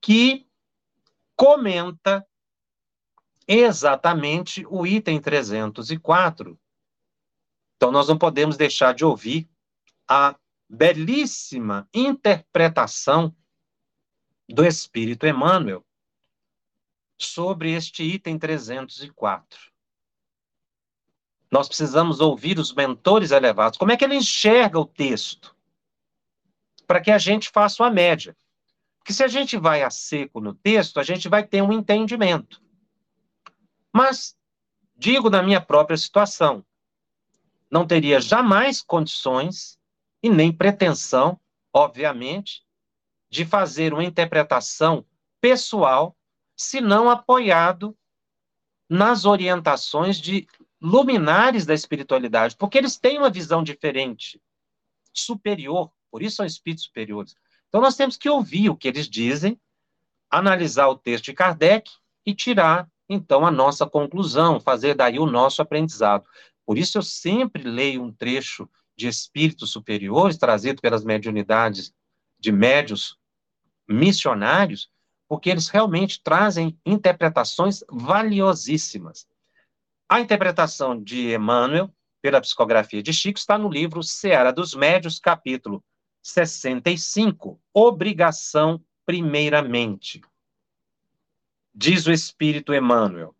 que 0.00 0.46
comenta 1.36 2.26
exatamente 3.46 4.64
o 4.68 4.86
item 4.86 5.20
304. 5.20 6.58
Então, 7.76 7.90
nós 7.90 8.08
não 8.08 8.16
podemos 8.16 8.56
deixar 8.56 8.94
de 8.94 9.04
ouvir 9.04 9.48
a 10.08 10.36
belíssima 10.68 11.88
interpretação 11.92 13.34
do 14.48 14.64
Espírito 14.64 15.26
Emmanuel 15.26 15.84
sobre 17.16 17.72
este 17.72 18.02
item 18.02 18.38
304. 18.38 19.72
Nós 21.50 21.68
precisamos 21.68 22.20
ouvir 22.20 22.58
os 22.58 22.72
mentores 22.72 23.30
elevados. 23.30 23.78
Como 23.78 23.92
é 23.92 23.96
que 23.96 24.04
ele 24.04 24.16
enxerga 24.16 24.78
o 24.78 24.84
texto? 24.84 25.54
Para 26.86 27.00
que 27.00 27.10
a 27.10 27.18
gente 27.18 27.48
faça 27.50 27.82
uma 27.82 27.90
média. 27.90 28.36
Porque 28.98 29.12
se 29.12 29.22
a 29.22 29.28
gente 29.28 29.56
vai 29.56 29.82
a 29.82 29.90
seco 29.90 30.40
no 30.40 30.54
texto, 30.54 30.98
a 30.98 31.02
gente 31.02 31.28
vai 31.28 31.46
ter 31.46 31.62
um 31.62 31.72
entendimento. 31.72 32.60
Mas, 33.92 34.36
digo 34.96 35.30
na 35.30 35.42
minha 35.42 35.60
própria 35.60 35.96
situação, 35.96 36.64
não 37.70 37.86
teria 37.86 38.20
jamais 38.20 38.82
condições 38.82 39.78
e 40.22 40.28
nem 40.28 40.50
pretensão, 40.50 41.38
obviamente, 41.72 42.63
de 43.34 43.44
fazer 43.44 43.92
uma 43.92 44.04
interpretação 44.04 45.04
pessoal, 45.40 46.16
se 46.56 46.80
não 46.80 47.10
apoiado 47.10 47.98
nas 48.88 49.24
orientações 49.24 50.20
de 50.20 50.46
luminares 50.80 51.66
da 51.66 51.74
espiritualidade, 51.74 52.54
porque 52.56 52.78
eles 52.78 52.96
têm 52.96 53.18
uma 53.18 53.28
visão 53.28 53.64
diferente, 53.64 54.40
superior, 55.12 55.90
por 56.12 56.22
isso 56.22 56.36
são 56.36 56.46
espíritos 56.46 56.84
superiores. 56.84 57.34
Então 57.68 57.80
nós 57.80 57.96
temos 57.96 58.16
que 58.16 58.28
ouvir 58.28 58.70
o 58.70 58.76
que 58.76 58.86
eles 58.86 59.08
dizem, 59.08 59.60
analisar 60.30 60.86
o 60.86 60.96
texto 60.96 61.24
de 61.24 61.32
Kardec 61.32 61.90
e 62.24 62.36
tirar 62.36 62.88
então 63.08 63.44
a 63.44 63.50
nossa 63.50 63.84
conclusão, 63.84 64.60
fazer 64.60 64.94
daí 64.94 65.18
o 65.18 65.26
nosso 65.26 65.60
aprendizado. 65.60 66.24
Por 66.64 66.78
isso 66.78 66.98
eu 66.98 67.02
sempre 67.02 67.64
leio 67.64 68.00
um 68.00 68.12
trecho 68.12 68.70
de 68.96 69.08
espíritos 69.08 69.72
superiores 69.72 70.38
trazido 70.38 70.80
pelas 70.80 71.04
mediunidades 71.04 71.92
de 72.38 72.52
médios 72.52 73.18
missionários, 73.88 74.90
porque 75.28 75.50
eles 75.50 75.68
realmente 75.68 76.22
trazem 76.22 76.78
interpretações 76.84 77.82
valiosíssimas. 77.88 79.26
A 80.08 80.20
interpretação 80.20 81.02
de 81.02 81.34
Emmanuel, 81.34 81.90
pela 82.20 82.40
psicografia 82.40 83.02
de 83.02 83.12
Chico, 83.12 83.38
está 83.38 83.58
no 83.58 83.68
livro 83.68 84.02
Seara 84.02 84.52
dos 84.52 84.74
Médios, 84.74 85.18
capítulo 85.18 85.82
65, 86.22 87.60
Obrigação 87.72 88.82
primeiramente. 89.04 90.20
Diz 91.74 92.06
o 92.06 92.12
Espírito 92.12 92.72
Emmanuel: 92.72 93.34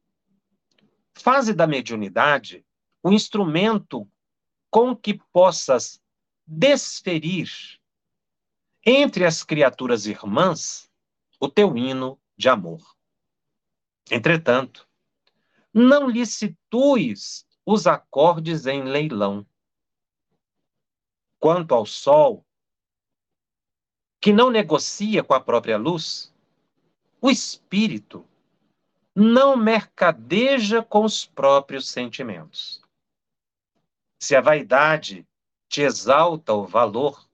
Fase 1.14 1.54
da 1.54 1.66
mediunidade 1.66 2.64
o 3.02 3.12
instrumento 3.12 4.08
com 4.70 4.96
que 4.96 5.20
possas 5.32 6.00
desferir 6.46 7.48
entre 8.84 9.24
as 9.24 9.42
criaturas 9.42 10.06
irmãs 10.06 10.90
o 11.40 11.48
teu 11.48 11.76
hino 11.76 12.20
de 12.36 12.48
amor. 12.48 12.96
Entretanto, 14.10 14.88
não 15.72 16.08
lhe 16.08 16.24
situes 16.26 17.46
os 17.64 17.86
acordes 17.86 18.66
em 18.66 18.84
leilão. 18.84 19.46
Quanto 21.38 21.74
ao 21.74 21.86
sol, 21.86 22.44
que 24.20 24.32
não 24.32 24.50
negocia 24.50 25.22
com 25.22 25.34
a 25.34 25.40
própria 25.40 25.76
luz, 25.76 26.32
o 27.20 27.30
espírito 27.30 28.26
não 29.14 29.56
mercadeja 29.56 30.82
com 30.82 31.04
os 31.04 31.24
próprios 31.24 31.88
sentimentos. 31.88 32.82
Se 34.18 34.34
a 34.34 34.40
vaidade 34.40 35.26
te 35.68 35.82
exalta 35.82 36.52
o 36.52 36.66
valor, 36.66 37.28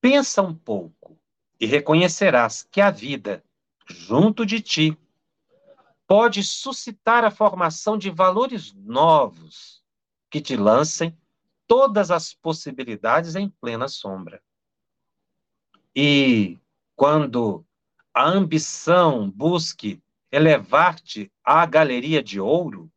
pensa 0.00 0.42
um 0.42 0.54
pouco 0.54 1.18
e 1.58 1.66
reconhecerás 1.66 2.66
que 2.70 2.80
a 2.80 2.90
vida, 2.90 3.44
junto 3.86 4.46
de 4.46 4.60
ti, 4.60 4.98
pode 6.06 6.42
suscitar 6.42 7.24
a 7.24 7.30
formação 7.30 7.96
de 7.96 8.10
valores 8.10 8.72
novos 8.72 9.82
que 10.28 10.40
te 10.40 10.56
lancem 10.56 11.16
todas 11.66 12.10
as 12.10 12.34
possibilidades 12.34 13.36
em 13.36 13.48
plena 13.48 13.86
sombra. 13.86 14.42
E 15.94 16.58
quando 16.96 17.64
a 18.12 18.24
ambição 18.28 19.30
busque 19.30 20.02
elevar-te 20.32 21.30
à 21.44 21.64
galeria 21.66 22.22
de 22.22 22.40
ouro, 22.40 22.90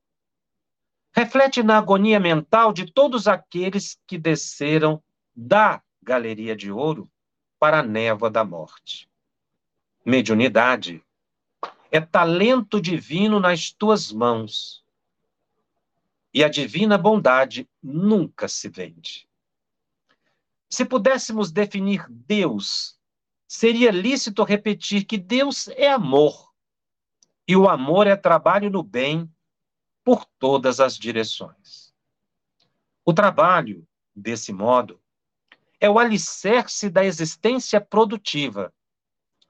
reflete 1.11 1.61
na 1.61 1.77
agonia 1.77 2.19
mental 2.19 2.73
de 2.73 2.91
todos 2.91 3.27
aqueles 3.27 3.99
que 4.07 4.17
desceram 4.17 5.03
da 5.35 5.81
galeria 6.03 6.55
de 6.55 6.71
ouro 6.71 7.09
para 7.57 7.79
a 7.79 7.83
névoa 7.83 8.29
da 8.29 8.43
morte. 8.43 9.09
Mediunidade 10.05 11.03
é 11.89 12.01
talento 12.01 12.81
divino 12.81 13.39
nas 13.39 13.71
tuas 13.71 14.11
mãos. 14.11 14.83
E 16.33 16.43
a 16.43 16.49
divina 16.49 16.97
bondade 16.97 17.69
nunca 17.81 18.47
se 18.47 18.67
vende. 18.67 19.29
Se 20.69 20.83
pudéssemos 20.83 21.51
definir 21.51 22.05
Deus, 22.09 22.99
seria 23.47 23.91
lícito 23.91 24.43
repetir 24.43 25.05
que 25.05 25.17
Deus 25.17 25.67
é 25.69 25.87
amor. 25.87 26.51
E 27.47 27.55
o 27.55 27.69
amor 27.69 28.07
é 28.07 28.15
trabalho 28.15 28.69
no 28.71 28.81
bem 28.81 29.31
por 30.03 30.25
todas 30.39 30.79
as 30.79 30.97
direções. 30.97 31.93
O 33.05 33.13
trabalho, 33.13 33.87
desse 34.15 34.51
modo, 34.51 35.02
é 35.83 35.89
o 35.89 35.99
alicerce 35.99 36.89
da 36.89 37.03
existência 37.03 37.81
produtiva, 37.81 38.73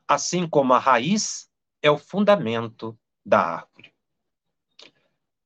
assim 0.08 0.50
como 0.50 0.74
a 0.74 0.80
raiz 0.80 1.48
é 1.80 1.92
o 1.92 1.98
fundamento 2.00 2.98
da 3.24 3.40
árvore. 3.40 3.94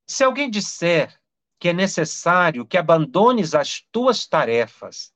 Se 0.06 0.23
alguém 0.23 0.50
disser 0.50 1.21
que 1.60 1.67
é 1.67 1.73
necessário 1.73 2.65
que 2.65 2.78
abandones 2.78 3.54
as 3.54 3.82
tuas 3.91 4.26
tarefas, 4.28 5.13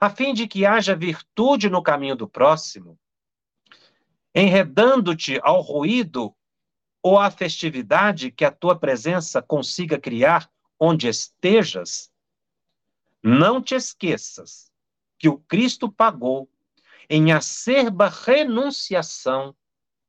a 0.00 0.08
fim 0.08 0.32
de 0.32 0.46
que 0.46 0.64
haja 0.64 0.94
virtude 0.94 1.68
no 1.68 1.82
caminho 1.82 2.14
do 2.14 2.28
próximo, 2.28 2.96
enredando-te 4.32 5.40
ao 5.42 5.60
ruído 5.62 6.32
ou 7.02 7.18
à 7.18 7.28
festividade 7.28 8.30
que 8.30 8.44
a 8.44 8.52
tua 8.52 8.78
presença 8.78 9.42
consiga 9.42 9.98
criar 9.98 10.48
onde 10.78 11.08
estejas, 11.08 12.08
não 13.20 13.60
te 13.60 13.74
esqueças 13.74 14.70
que 15.22 15.28
o 15.28 15.38
Cristo 15.38 15.88
pagou 15.88 16.50
em 17.08 17.30
acerba 17.30 18.08
renunciação 18.08 19.54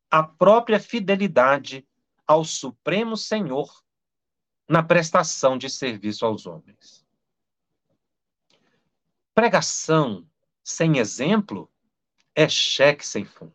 à 0.09 0.23
própria 0.23 0.79
fidelidade 0.79 1.87
ao 2.25 2.43
Supremo 2.43 3.15
Senhor 3.15 3.83
na 4.67 4.81
prestação 4.81 5.55
de 5.55 5.69
serviço 5.69 6.25
aos 6.25 6.47
homens. 6.47 7.05
Pregação 9.35 10.27
sem 10.63 10.97
exemplo 10.97 11.71
é 12.33 12.49
cheque 12.49 13.05
sem 13.05 13.23
fundo 13.23 13.53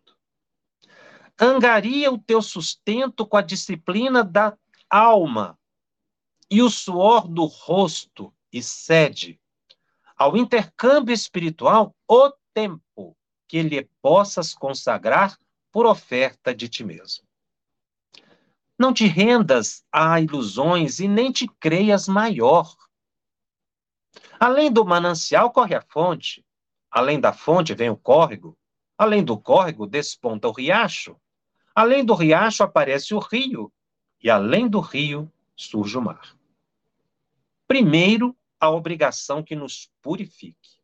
angaria 1.40 2.12
o 2.12 2.18
teu 2.18 2.40
sustento 2.40 3.27
com 3.27 3.37
a 3.37 3.42
disciplina 3.42 4.23
da 4.23 4.57
alma 4.88 5.59
e 6.49 6.62
o 6.62 6.71
suor 6.71 7.27
do 7.29 7.44
rosto 7.44 8.33
e 8.53 8.62
cede 8.62 9.40
ao 10.19 10.37
intercâmbio 10.37 11.15
espiritual 11.15 11.95
o 12.09 12.33
tempo 12.53 13.17
que 13.47 13.63
lhe 13.63 13.89
possas 14.03 14.53
consagrar 14.53 15.39
por 15.71 15.87
oferta 15.87 16.55
de 16.55 16.69
ti 16.69 16.85
mesmo. 16.85 17.25
Não 18.79 18.93
te 18.93 19.07
rendas 19.07 19.85
a 19.93 20.21
ilusões 20.21 20.99
e 20.99 21.09
nem 21.09 21.33
te 21.33 21.47
creias 21.61 22.09
maior. 22.09 22.75
Além 24.39 24.71
do 24.71 24.85
manancial 24.85 25.51
corre 25.51 25.75
a 25.75 25.83
fonte, 25.83 26.45
além 26.91 27.21
da 27.21 27.33
fonte 27.33 27.75
vem 27.75 27.91
o 27.91 27.97
córrego, 27.97 28.57
além 28.97 29.25
do 29.25 29.39
córrego 29.39 29.87
desponta 29.87 30.49
o 30.49 30.53
riacho, 30.53 31.17
Além 31.79 32.05
do 32.05 32.13
riacho 32.13 32.65
aparece 32.65 33.15
o 33.15 33.21
rio, 33.21 33.73
e 34.21 34.29
além 34.29 34.67
do 34.67 34.81
rio 34.81 35.33
surge 35.55 35.97
o 35.97 36.03
mar. 36.03 36.37
Primeiro, 37.69 38.37
a 38.61 38.71
obrigação 38.71 39.42
que 39.42 39.55
nos 39.55 39.90
purifique. 40.03 40.79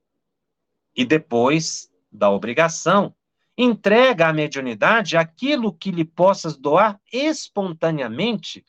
E 0.96 1.04
depois 1.04 1.90
da 2.10 2.30
obrigação, 2.30 3.14
entrega 3.56 4.28
à 4.28 4.32
mediunidade 4.32 5.16
aquilo 5.16 5.72
que 5.72 5.90
lhe 5.90 6.04
possas 6.04 6.56
doar 6.56 7.00
espontaneamente, 7.12 8.64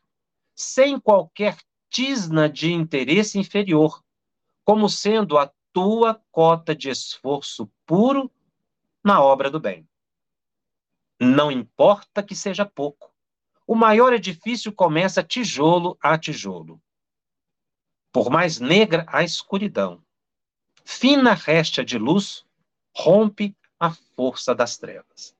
sem 0.55 0.99
qualquer 0.99 1.57
tisna 1.89 2.49
de 2.49 2.71
interesse 2.71 3.37
inferior, 3.37 4.03
como 4.63 4.89
sendo 4.89 5.37
a 5.37 5.51
tua 5.71 6.21
cota 6.31 6.75
de 6.75 6.89
esforço 6.89 7.69
puro 7.85 8.31
na 9.03 9.21
obra 9.21 9.49
do 9.49 9.59
bem. 9.59 9.87
Não 11.19 11.51
importa 11.51 12.23
que 12.23 12.35
seja 12.35 12.65
pouco. 12.65 13.13
O 13.67 13.75
maior 13.75 14.13
edifício 14.13 14.71
começa 14.71 15.23
tijolo 15.23 15.97
a 16.01 16.17
tijolo. 16.17 16.81
Por 18.15 18.29
mais 18.29 18.61
negra 18.61 19.05
a 19.09 19.25
escuridão, 19.25 20.01
fina 20.85 21.33
réstia 21.33 21.83
de 21.83 21.97
luz 21.97 22.45
rompe 22.95 23.53
a 23.77 23.91
força 23.91 24.55
das 24.55 24.77
trevas. 24.77 25.35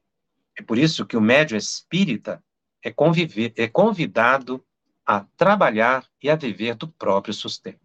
É 0.60 0.62
por 0.62 0.78
isso 0.78 1.06
que 1.06 1.16
o 1.16 1.22
médio 1.22 1.56
espírita 1.56 2.44
é, 2.84 2.92
conviver, 2.92 3.54
é 3.56 3.70
convidado 3.70 4.62
a 5.06 5.22
trabalhar 5.38 6.06
e 6.22 6.30
a 6.30 6.36
viver 6.36 6.76
do 6.76 6.90
próprio 6.90 7.34
sustento. 7.34 7.80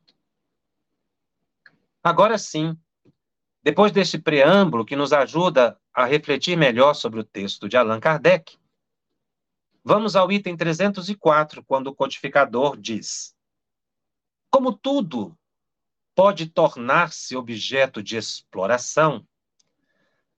Agora 2.03 2.37
sim, 2.37 2.77
depois 3.63 3.93
deste 3.93 4.19
preâmbulo 4.19 4.85
que 4.85 4.97
nos 4.97 5.13
ajuda 5.13 5.81
a 5.95 6.05
refletir 6.05 6.57
melhor 6.57 6.95
sobre 6.95 7.21
o 7.21 7.25
texto 7.25 7.69
de 7.69 7.77
Allan 7.77 8.01
Kardec, 8.01 8.59
vamos 9.85 10.17
ao 10.17 10.33
item 10.33 10.57
304, 10.57 11.63
quando 11.63 11.87
o 11.87 11.95
codificador 11.95 12.77
diz: 12.77 13.39
Como 14.51 14.73
tudo 14.77 15.39
pode 16.15 16.47
tornar-se 16.47 17.37
objeto 17.37 18.03
de 18.03 18.17
exploração, 18.17 19.27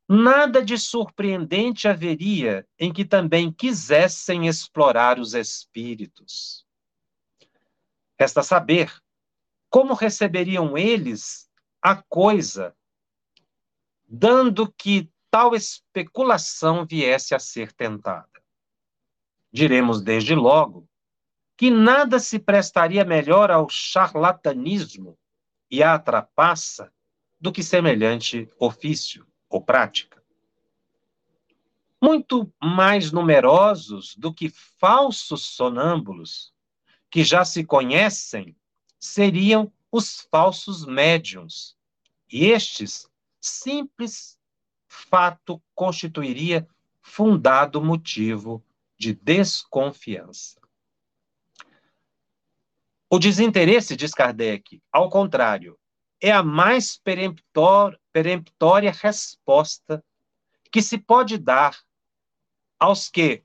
nada 0.09 0.62
de 0.62 0.77
surpreendente 0.77 1.88
haveria 1.88 2.66
em 2.79 2.92
que 2.92 3.05
também 3.05 3.51
quisessem 3.51 4.46
explorar 4.46 5.18
os 5.18 5.33
espíritos. 5.33 6.66
Resta 8.18 8.42
saber 8.42 8.94
como 9.70 9.94
receberiam 9.94 10.77
eles 10.77 11.51
a 11.81 11.96
coisa, 12.03 12.77
dando 14.07 14.70
que 14.70 15.11
tal 15.31 15.55
especulação 15.55 16.85
viesse 16.85 17.35
a 17.35 17.38
ser 17.38 17.72
tentada. 17.72 18.29
Diremos 19.51 20.03
desde 20.03 20.35
logo 20.35 20.87
que 21.62 21.70
nada 21.70 22.18
se 22.18 22.40
prestaria 22.40 23.05
melhor 23.05 23.48
ao 23.48 23.68
charlatanismo 23.68 25.16
e 25.70 25.81
à 25.81 25.96
trapaça 25.96 26.92
do 27.40 27.53
que 27.53 27.62
semelhante 27.62 28.48
ofício 28.59 29.25
ou 29.48 29.62
prática. 29.62 30.20
Muito 32.01 32.53
mais 32.61 33.12
numerosos 33.12 34.16
do 34.16 34.35
que 34.35 34.48
falsos 34.51 35.46
sonâmbulos, 35.55 36.53
que 37.09 37.22
já 37.22 37.44
se 37.44 37.62
conhecem, 37.62 38.57
seriam 38.98 39.72
os 39.92 40.27
falsos 40.33 40.85
médiums. 40.85 41.77
E 42.29 42.46
estes, 42.46 43.09
simples 43.40 44.37
fato, 44.88 45.62
constituiria 45.77 46.66
fundado 47.01 47.81
motivo 47.81 48.61
de 48.98 49.14
desconfiança. 49.14 50.62
O 53.14 53.18
desinteresse, 53.18 53.94
diz 53.94 54.14
Kardec, 54.14 54.81
ao 54.90 55.11
contrário, 55.11 55.79
é 56.18 56.33
a 56.33 56.42
mais 56.42 56.96
peremptória 56.96 58.90
resposta 58.90 60.03
que 60.70 60.81
se 60.81 60.96
pode 60.96 61.37
dar 61.37 61.79
aos 62.81 63.11
que, 63.11 63.44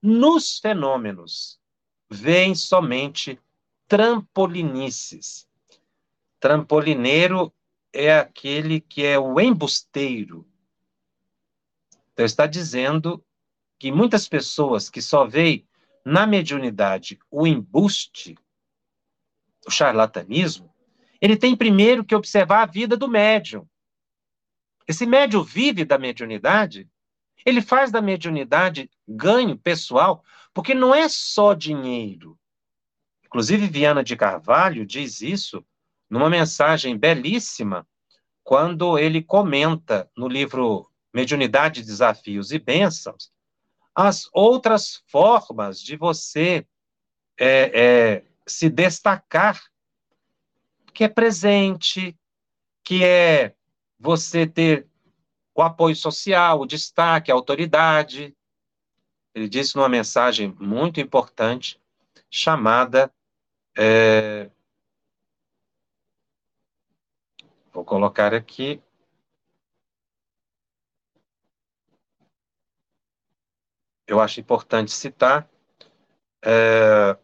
nos 0.00 0.58
fenômenos, 0.58 1.60
veem 2.08 2.54
somente 2.54 3.38
trampolinices. 3.86 5.46
Trampolineiro 6.40 7.52
é 7.92 8.18
aquele 8.18 8.80
que 8.80 9.04
é 9.04 9.18
o 9.18 9.38
embusteiro. 9.38 10.48
Então, 12.14 12.24
está 12.24 12.46
dizendo 12.46 13.22
que 13.78 13.92
muitas 13.92 14.26
pessoas 14.26 14.88
que 14.88 15.02
só 15.02 15.26
veem 15.26 15.68
na 16.02 16.26
mediunidade 16.26 17.18
o 17.30 17.46
embuste, 17.46 18.38
o 19.66 19.70
charlatanismo, 19.70 20.72
ele 21.20 21.36
tem 21.36 21.56
primeiro 21.56 22.04
que 22.04 22.14
observar 22.14 22.62
a 22.62 22.66
vida 22.66 22.96
do 22.96 23.08
médium. 23.08 23.66
Esse 24.86 25.04
médium 25.04 25.42
vive 25.42 25.84
da 25.84 25.98
mediunidade, 25.98 26.88
ele 27.44 27.60
faz 27.60 27.90
da 27.90 28.00
mediunidade 28.00 28.90
ganho 29.06 29.56
pessoal, 29.58 30.22
porque 30.54 30.74
não 30.74 30.94
é 30.94 31.08
só 31.08 31.54
dinheiro. 31.54 32.38
Inclusive, 33.24 33.66
Viana 33.66 34.04
de 34.04 34.16
Carvalho 34.16 34.86
diz 34.86 35.20
isso 35.20 35.64
numa 36.08 36.30
mensagem 36.30 36.96
belíssima, 36.96 37.86
quando 38.44 38.96
ele 38.96 39.22
comenta 39.22 40.08
no 40.16 40.28
livro 40.28 40.88
Mediunidade, 41.12 41.82
Desafios 41.82 42.52
e 42.52 42.58
Bênçãos, 42.60 43.32
as 43.92 44.28
outras 44.32 45.02
formas 45.08 45.80
de 45.80 45.96
você 45.96 46.64
é, 47.38 47.70
é, 47.74 48.24
se 48.46 48.70
destacar, 48.70 49.60
que 50.94 51.04
é 51.04 51.08
presente, 51.08 52.16
que 52.82 53.04
é 53.04 53.54
você 53.98 54.46
ter 54.46 54.88
o 55.54 55.62
apoio 55.62 55.96
social, 55.96 56.60
o 56.60 56.66
destaque, 56.66 57.30
a 57.30 57.34
autoridade. 57.34 58.36
Ele 59.34 59.48
disse 59.48 59.76
numa 59.76 59.88
mensagem 59.88 60.54
muito 60.60 61.00
importante, 61.00 61.80
chamada 62.30 63.12
é... 63.76 64.50
Vou 67.72 67.84
colocar 67.84 68.32
aqui. 68.32 68.82
Eu 74.06 74.20
acho 74.20 74.40
importante 74.40 74.92
citar 74.92 75.46
é... 76.42 77.18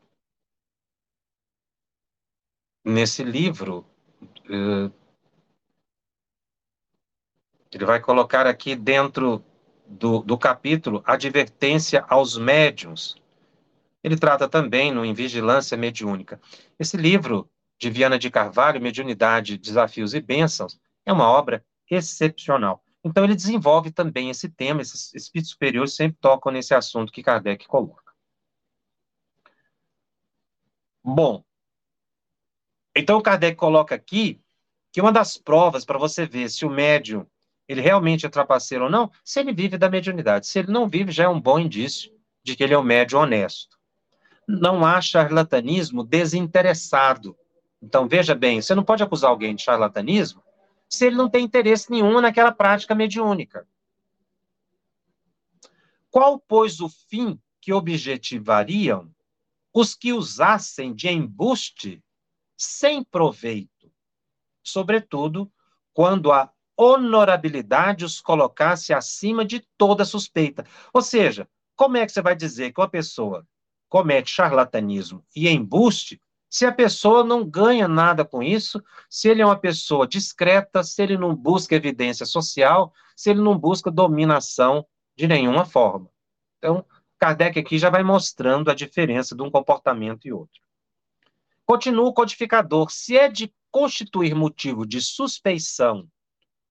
nesse 2.85 3.23
livro. 3.23 3.85
É... 4.49 4.91
Ele 7.73 7.85
vai 7.85 8.01
colocar 8.01 8.47
aqui 8.47 8.77
dentro 8.77 9.45
do, 9.87 10.21
do 10.21 10.37
capítulo 10.37 11.03
advertência 11.07 12.05
aos 12.09 12.37
médiums 12.37 13.17
ele 14.03 14.17
trata 14.17 14.49
também 14.49 14.93
no 14.93 15.05
Em 15.05 15.15
Vigilância 15.15 15.77
Mediúnica. 15.77 16.41
Esse 16.79 16.97
livro 16.97 17.49
de 17.79 17.89
Viana 17.89 18.19
de 18.19 18.31
Carvalho, 18.31 18.81
Mediunidade, 18.81 19.57
Desafios 19.57 20.13
e 20.15 20.21
Bênçãos, 20.21 20.79
é 21.07 21.13
uma 21.13 21.29
obra 21.29 21.65
excepcional. 21.89 22.83
Então, 23.05 23.25
ele 23.25 23.35
desenvolve 23.35 23.91
também 23.93 24.31
esse 24.31 24.49
tema, 24.49 24.83
esses 24.83 25.13
espíritos 25.15 25.51
superiores 25.51 25.95
sempre 25.95 26.19
tocam 26.21 26.53
nesse 26.53 26.75
assunto 26.75 27.13
que 27.13 27.23
Kardec 27.23 27.67
coloca. 27.67 28.13
Bom, 31.05 31.45
então 32.95 33.21
Kardec 33.21 33.57
coloca 33.57 33.95
aqui 33.95 34.41
que 34.93 35.01
uma 35.01 35.13
das 35.13 35.37
provas 35.37 35.85
para 35.85 35.99
você 35.99 36.27
ver 36.27 36.51
se 36.51 36.67
o 36.67 36.71
médium 36.71 37.27
ele 37.69 37.81
realmente 37.81 38.27
é 38.27 38.29
trapaceiro 38.29 38.85
ou 38.85 38.91
não, 38.91 39.11
se 39.25 39.41
ele 39.41 39.53
vive 39.53 39.79
da 39.79 39.89
mediunidade. 39.89 40.47
Se 40.47 40.59
ele 40.59 40.71
não 40.71 40.89
vive, 40.89 41.11
já 41.11 41.25
é 41.25 41.29
um 41.29 41.41
bom 41.41 41.59
indício 41.59 42.13
de 42.43 42.55
que 42.55 42.63
ele 42.63 42.75
é 42.75 42.79
um 42.79 42.83
médium 42.83 43.21
honesto 43.21 43.79
não 44.47 44.85
há 44.85 45.01
charlatanismo 45.01 46.05
desinteressado. 46.05 47.37
Então, 47.81 48.09
veja 48.09 48.35
bem, 48.35 48.61
você 48.61 48.75
não 48.75 48.85
pode 48.85 49.03
acusar 49.03 49.31
alguém 49.31 49.55
de 49.55 49.63
charlatanismo 49.63 50.43
se 50.89 51.07
ele 51.07 51.17
não 51.17 51.29
tem 51.29 51.45
interesse 51.45 51.91
nenhum 51.91 52.21
naquela 52.21 52.53
prática 52.53 52.95
mediúnica. 52.95 53.67
Qual, 56.11 56.39
pois, 56.39 56.81
o 56.81 56.89
fim 56.89 57.41
que 57.61 57.73
objetivariam 57.73 59.11
os 59.73 59.95
que 59.95 60.13
usassem 60.13 60.95
de 60.95 61.09
embuste 61.09 62.03
sem 62.65 63.03
proveito, 63.03 63.91
sobretudo 64.63 65.51
quando 65.93 66.31
a 66.31 66.51
honorabilidade 66.77 68.05
os 68.05 68.21
colocasse 68.21 68.95
acima 68.95 69.45
de 69.45 69.67
toda 69.77 70.05
suspeita? 70.05 70.65
Ou 70.93 71.03
seja, 71.03 71.49
como 71.75 71.97
é 71.97 72.07
que 72.07 72.13
você 72.13 72.23
vai 72.23 72.37
dizer 72.37 72.73
que 72.73 72.81
uma 72.81 72.89
pessoa 72.89 73.47
comete 73.89 74.31
charlatanismo 74.31 75.25
e 75.35 75.49
embuste, 75.49 76.21
se 76.49 76.65
a 76.65 76.73
pessoa 76.73 77.25
não 77.25 77.45
ganha 77.45 77.89
nada 77.89 78.25
com 78.25 78.43
isso, 78.43 78.83
se 79.09 79.29
ele 79.29 79.43
é 79.43 79.47
uma 79.47 79.59
pessoa 79.59 80.07
discreta, 80.07 80.83
se 80.83 81.03
ele 81.03 81.19
não 81.19 81.35
busca 81.35 81.75
evidência 81.75 82.25
social, 82.25 82.93
se 83.17 83.31
ele 83.31 83.41
não 83.41 83.59
busca 83.59 83.91
dominação 83.91 84.87
de 85.17 85.27
nenhuma 85.27 85.65
forma. 85.65 86.09
Então, 86.59 86.85
Kardec 87.19 87.59
aqui 87.59 87.79
já 87.79 87.91
vai 87.91 88.03
mostrando 88.03 88.71
a 88.71 88.75
diferença 88.75 89.35
de 89.35 89.43
um 89.43 89.51
comportamento 89.51 90.27
e 90.27 90.33
outro. 90.33 90.61
Continua 91.67 92.09
o 92.09 92.13
codificador. 92.13 92.91
Se 92.91 93.17
é 93.17 93.29
de 93.29 93.53
constituir 93.71 94.35
motivo 94.35 94.87
de 94.87 95.01
suspeição 95.01 96.09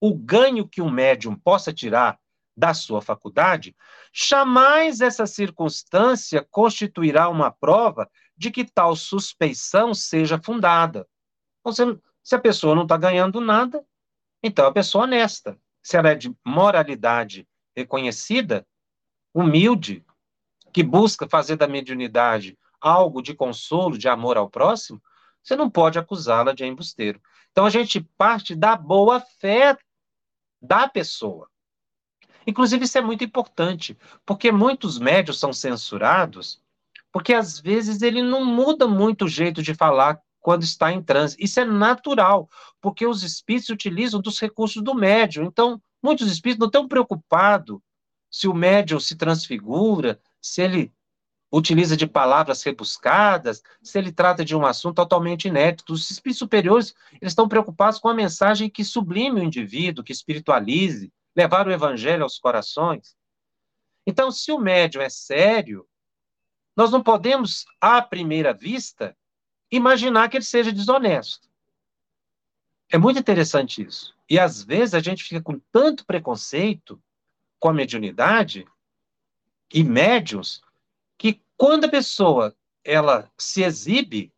o 0.00 0.14
ganho 0.14 0.68
que 0.68 0.82
um 0.82 0.90
médium 0.90 1.36
possa 1.36 1.72
tirar 1.72 2.18
da 2.56 2.74
sua 2.74 3.00
faculdade, 3.00 3.74
jamais 4.12 5.00
essa 5.00 5.26
circunstância 5.26 6.46
constituirá 6.50 7.28
uma 7.28 7.50
prova 7.50 8.10
de 8.36 8.50
que 8.50 8.64
tal 8.64 8.94
suspeição 8.96 9.94
seja 9.94 10.40
fundada. 10.42 11.08
Então, 11.60 12.00
se 12.22 12.34
a 12.34 12.38
pessoa 12.38 12.74
não 12.74 12.82
está 12.82 12.96
ganhando 12.96 13.40
nada, 13.40 13.84
então 14.42 14.64
é 14.64 14.68
a 14.68 14.72
pessoa 14.72 15.04
honesta. 15.04 15.56
Se 15.82 15.96
ela 15.96 16.10
é 16.10 16.14
de 16.14 16.34
moralidade 16.44 17.48
reconhecida, 17.76 18.66
humilde, 19.32 20.04
que 20.72 20.82
busca 20.82 21.28
fazer 21.28 21.56
da 21.56 21.68
mediunidade 21.68 22.58
algo 22.82 23.22
de 23.22 23.34
consolo, 23.34 23.96
de 23.96 24.08
amor 24.08 24.36
ao 24.36 24.50
próximo, 24.50 25.00
você 25.42 25.56
não 25.56 25.70
pode 25.70 25.98
acusá-la 25.98 26.52
de 26.52 26.64
embusteiro. 26.64 27.20
Então 27.50 27.64
a 27.64 27.70
gente 27.70 28.00
parte 28.18 28.54
da 28.54 28.76
boa 28.76 29.20
fé 29.20 29.78
da 30.60 30.88
pessoa. 30.88 31.48
Inclusive, 32.46 32.84
isso 32.84 32.98
é 32.98 33.00
muito 33.00 33.22
importante, 33.22 33.96
porque 34.26 34.50
muitos 34.50 34.98
médios 34.98 35.38
são 35.38 35.52
censurados, 35.52 36.60
porque 37.12 37.34
às 37.34 37.60
vezes 37.60 38.02
ele 38.02 38.22
não 38.22 38.44
muda 38.44 38.88
muito 38.88 39.26
o 39.26 39.28
jeito 39.28 39.62
de 39.62 39.74
falar 39.74 40.20
quando 40.40 40.64
está 40.64 40.92
em 40.92 41.00
transe. 41.00 41.36
Isso 41.38 41.60
é 41.60 41.64
natural, 41.64 42.50
porque 42.80 43.06
os 43.06 43.22
espíritos 43.22 43.68
utilizam 43.68 44.20
dos 44.20 44.40
recursos 44.40 44.82
do 44.82 44.94
médium. 44.94 45.44
Então, 45.44 45.80
muitos 46.02 46.30
espíritos 46.30 46.60
não 46.60 46.66
estão 46.66 46.88
preocupados 46.88 47.78
se 48.30 48.48
o 48.48 48.54
médium 48.54 48.98
se 48.98 49.14
transfigura, 49.14 50.20
se 50.40 50.62
ele 50.62 50.92
utiliza 51.52 51.96
de 51.96 52.06
palavras 52.06 52.62
rebuscadas, 52.62 53.62
se 53.82 53.98
ele 53.98 54.10
trata 54.10 54.42
de 54.42 54.56
um 54.56 54.64
assunto 54.64 54.96
totalmente 54.96 55.48
inédito. 55.48 55.92
Os 55.92 56.10
espíritos 56.10 56.38
superiores, 56.38 56.94
eles 57.20 57.32
estão 57.32 57.46
preocupados 57.46 57.98
com 57.98 58.08
a 58.08 58.14
mensagem 58.14 58.70
que 58.70 58.82
sublime 58.82 59.40
o 59.40 59.44
indivíduo, 59.44 60.02
que 60.02 60.12
espiritualize, 60.12 61.12
levar 61.36 61.68
o 61.68 61.72
evangelho 61.72 62.22
aos 62.22 62.38
corações. 62.38 63.14
Então, 64.06 64.32
se 64.32 64.50
o 64.50 64.58
médium 64.58 65.02
é 65.02 65.10
sério, 65.10 65.86
nós 66.74 66.90
não 66.90 67.02
podemos, 67.02 67.66
à 67.78 68.00
primeira 68.00 68.54
vista, 68.54 69.14
imaginar 69.70 70.30
que 70.30 70.38
ele 70.38 70.44
seja 70.44 70.72
desonesto. 70.72 71.48
É 72.90 72.96
muito 72.96 73.20
interessante 73.20 73.82
isso. 73.82 74.14
E 74.28 74.38
às 74.38 74.62
vezes 74.62 74.94
a 74.94 75.00
gente 75.00 75.22
fica 75.22 75.42
com 75.42 75.60
tanto 75.70 76.06
preconceito 76.06 77.02
com 77.58 77.68
a 77.68 77.72
mediunidade 77.72 78.66
e 79.72 79.84
médiums 79.84 80.62
que 81.22 81.40
quando 81.56 81.84
a 81.84 81.88
pessoa 81.88 82.52
ela 82.82 83.30
se 83.38 83.62
exibe, 83.62 84.34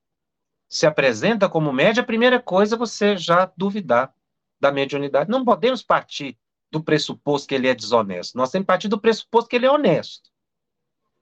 se 0.68 0.86
apresenta 0.86 1.48
como 1.48 1.72
média, 1.72 2.02
a 2.02 2.06
primeira 2.06 2.38
coisa 2.38 2.74
é 2.74 2.78
você 2.78 3.16
já 3.16 3.50
duvidar 3.56 4.14
da 4.60 4.70
mediunidade. 4.70 5.30
Não 5.30 5.46
podemos 5.46 5.82
partir 5.82 6.38
do 6.70 6.84
pressuposto 6.84 7.48
que 7.48 7.54
ele 7.54 7.68
é 7.68 7.74
desonesto. 7.74 8.36
Nós 8.36 8.50
temos 8.50 8.64
que 8.64 8.66
partir 8.66 8.88
do 8.88 9.00
pressuposto 9.00 9.48
que 9.48 9.56
ele 9.56 9.64
é 9.64 9.70
honesto. 9.70 10.28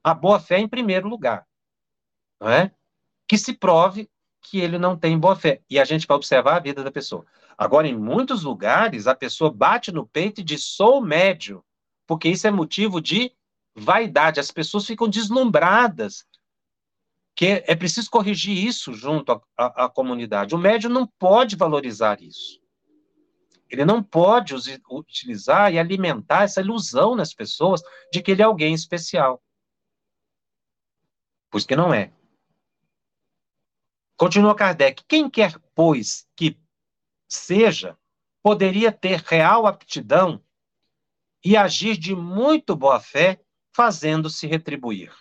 A 0.03 0.13
boa 0.13 0.41
fé 0.41 0.59
em 0.59 0.67
primeiro 0.67 1.09
lugar. 1.09 1.47
Não 2.41 2.49
é? 2.49 2.73
Que 3.29 3.39
se 3.39 3.53
prove 3.53 4.11
que 4.41 4.59
ele 4.59 4.79
não 4.79 4.97
tem 4.97 5.17
boa 5.17 5.37
fé. 5.37 5.63
E 5.71 5.79
a 5.79 5.85
gente 5.85 6.09
vai 6.09 6.17
observar 6.17 6.57
a 6.57 6.61
vida 6.61 6.83
da 6.83 6.91
pessoa. 6.91 7.25
Agora, 7.57 7.87
em 7.87 7.97
muitos 7.97 8.43
lugares, 8.43 9.07
a 9.07 9.15
pessoa 9.15 9.49
bate 9.49 9.93
no 9.93 10.05
peito 10.05 10.41
e 10.41 10.45
diz: 10.45 10.65
sou 10.65 11.01
médio, 11.01 11.65
porque 12.05 12.29
isso 12.29 12.49
é 12.49 12.51
motivo 12.51 13.01
de 13.01 13.33
vaidade. 13.75 14.41
As 14.41 14.51
pessoas 14.51 14.87
ficam 14.87 15.09
deslumbradas. 15.09 16.25
Que 17.35 17.65
é 17.67 17.75
preciso 17.75 18.11
corrigir 18.11 18.57
isso 18.57 18.93
junto 18.93 19.33
à, 19.57 19.85
à 19.85 19.89
comunidade. 19.89 20.55
O 20.55 20.59
médio 20.59 20.91
não 20.91 21.07
pode 21.07 21.57
valorizar 21.57 22.21
isso. 22.21 22.61
Ele 23.71 23.87
não 23.87 24.03
pode 24.03 24.55
utilizar 24.91 25.73
e 25.73 25.79
alimentar 25.79 26.43
essa 26.43 26.61
ilusão 26.61 27.15
nas 27.15 27.33
pessoas 27.33 27.81
de 28.13 28.21
que 28.21 28.33
ele 28.33 28.43
é 28.43 28.45
alguém 28.45 28.75
especial. 28.75 29.43
Pois 31.51 31.65
que 31.65 31.75
não 31.75 31.93
é. 31.93 32.13
Continua 34.15 34.55
Kardec. 34.55 35.03
Quem 35.09 35.29
quer, 35.29 35.59
pois, 35.75 36.29
que 36.37 36.57
seja, 37.27 37.97
poderia 38.43 38.93
ter 38.93 39.21
real 39.21 39.67
aptidão 39.67 40.45
e 41.45 41.57
agir 41.57 41.97
de 41.97 42.15
muito 42.15 42.77
boa 42.77 43.01
fé, 43.01 43.41
fazendo-se 43.73 44.47
retribuir. 44.47 45.13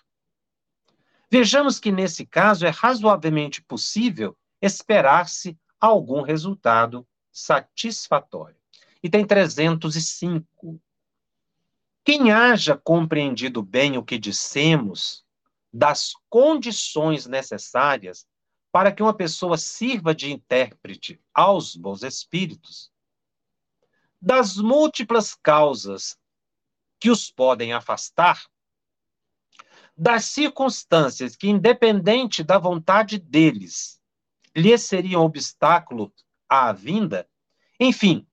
Vejamos 1.29 1.79
que 1.79 1.91
nesse 1.91 2.25
caso 2.25 2.65
é 2.65 2.69
razoavelmente 2.69 3.61
possível 3.61 4.37
esperar-se 4.61 5.57
algum 5.79 6.21
resultado 6.21 7.07
satisfatório. 7.31 8.57
E 9.01 9.09
tem 9.09 9.25
305. 9.25 10.81
Quem 12.03 12.31
haja 12.31 12.75
compreendido 12.77 13.63
bem 13.63 13.97
o 13.97 14.03
que 14.03 14.17
dissemos, 14.17 15.23
das 15.73 16.13
condições 16.29 17.25
necessárias 17.25 18.27
para 18.71 18.91
que 18.91 19.01
uma 19.01 19.13
pessoa 19.13 19.57
sirva 19.57 20.13
de 20.13 20.31
intérprete 20.31 21.19
aos 21.33 21.75
bons 21.75 22.03
espíritos, 22.03 22.91
das 24.21 24.57
múltiplas 24.57 25.33
causas 25.33 26.17
que 27.01 27.09
os 27.09 27.31
podem 27.31 27.73
afastar, 27.73 28.45
das 29.97 30.25
circunstâncias 30.25 31.35
que, 31.35 31.49
independente 31.49 32.43
da 32.43 32.59
vontade 32.59 33.17
deles, 33.17 33.99
lhes 34.55 34.83
seriam 34.83 35.23
obstáculo 35.23 36.13
à 36.47 36.71
vinda, 36.71 37.27
enfim, 37.79 38.27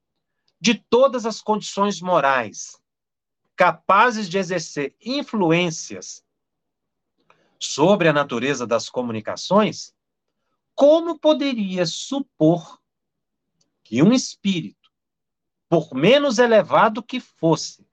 de 0.61 0.75
todas 0.75 1.25
as 1.25 1.41
condições 1.41 1.99
morais 1.99 2.79
capazes 3.55 4.29
de 4.29 4.37
exercer 4.37 4.95
influências 5.01 6.23
sobre 7.59 8.07
a 8.07 8.13
natureza 8.13 8.67
das 8.67 8.87
comunicações, 8.87 9.95
como 10.75 11.17
poderia 11.17 11.85
supor 11.87 12.79
que 13.83 14.03
um 14.03 14.13
espírito, 14.13 14.91
por 15.67 15.93
menos 15.93 16.37
elevado 16.37 17.01
que 17.01 17.19
fosse, 17.19 17.88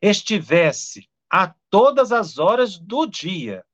estivesse 0.00 1.08
a 1.30 1.54
todas 1.70 2.12
as 2.12 2.38
horas 2.38 2.78
do 2.78 3.06
dia 3.06 3.64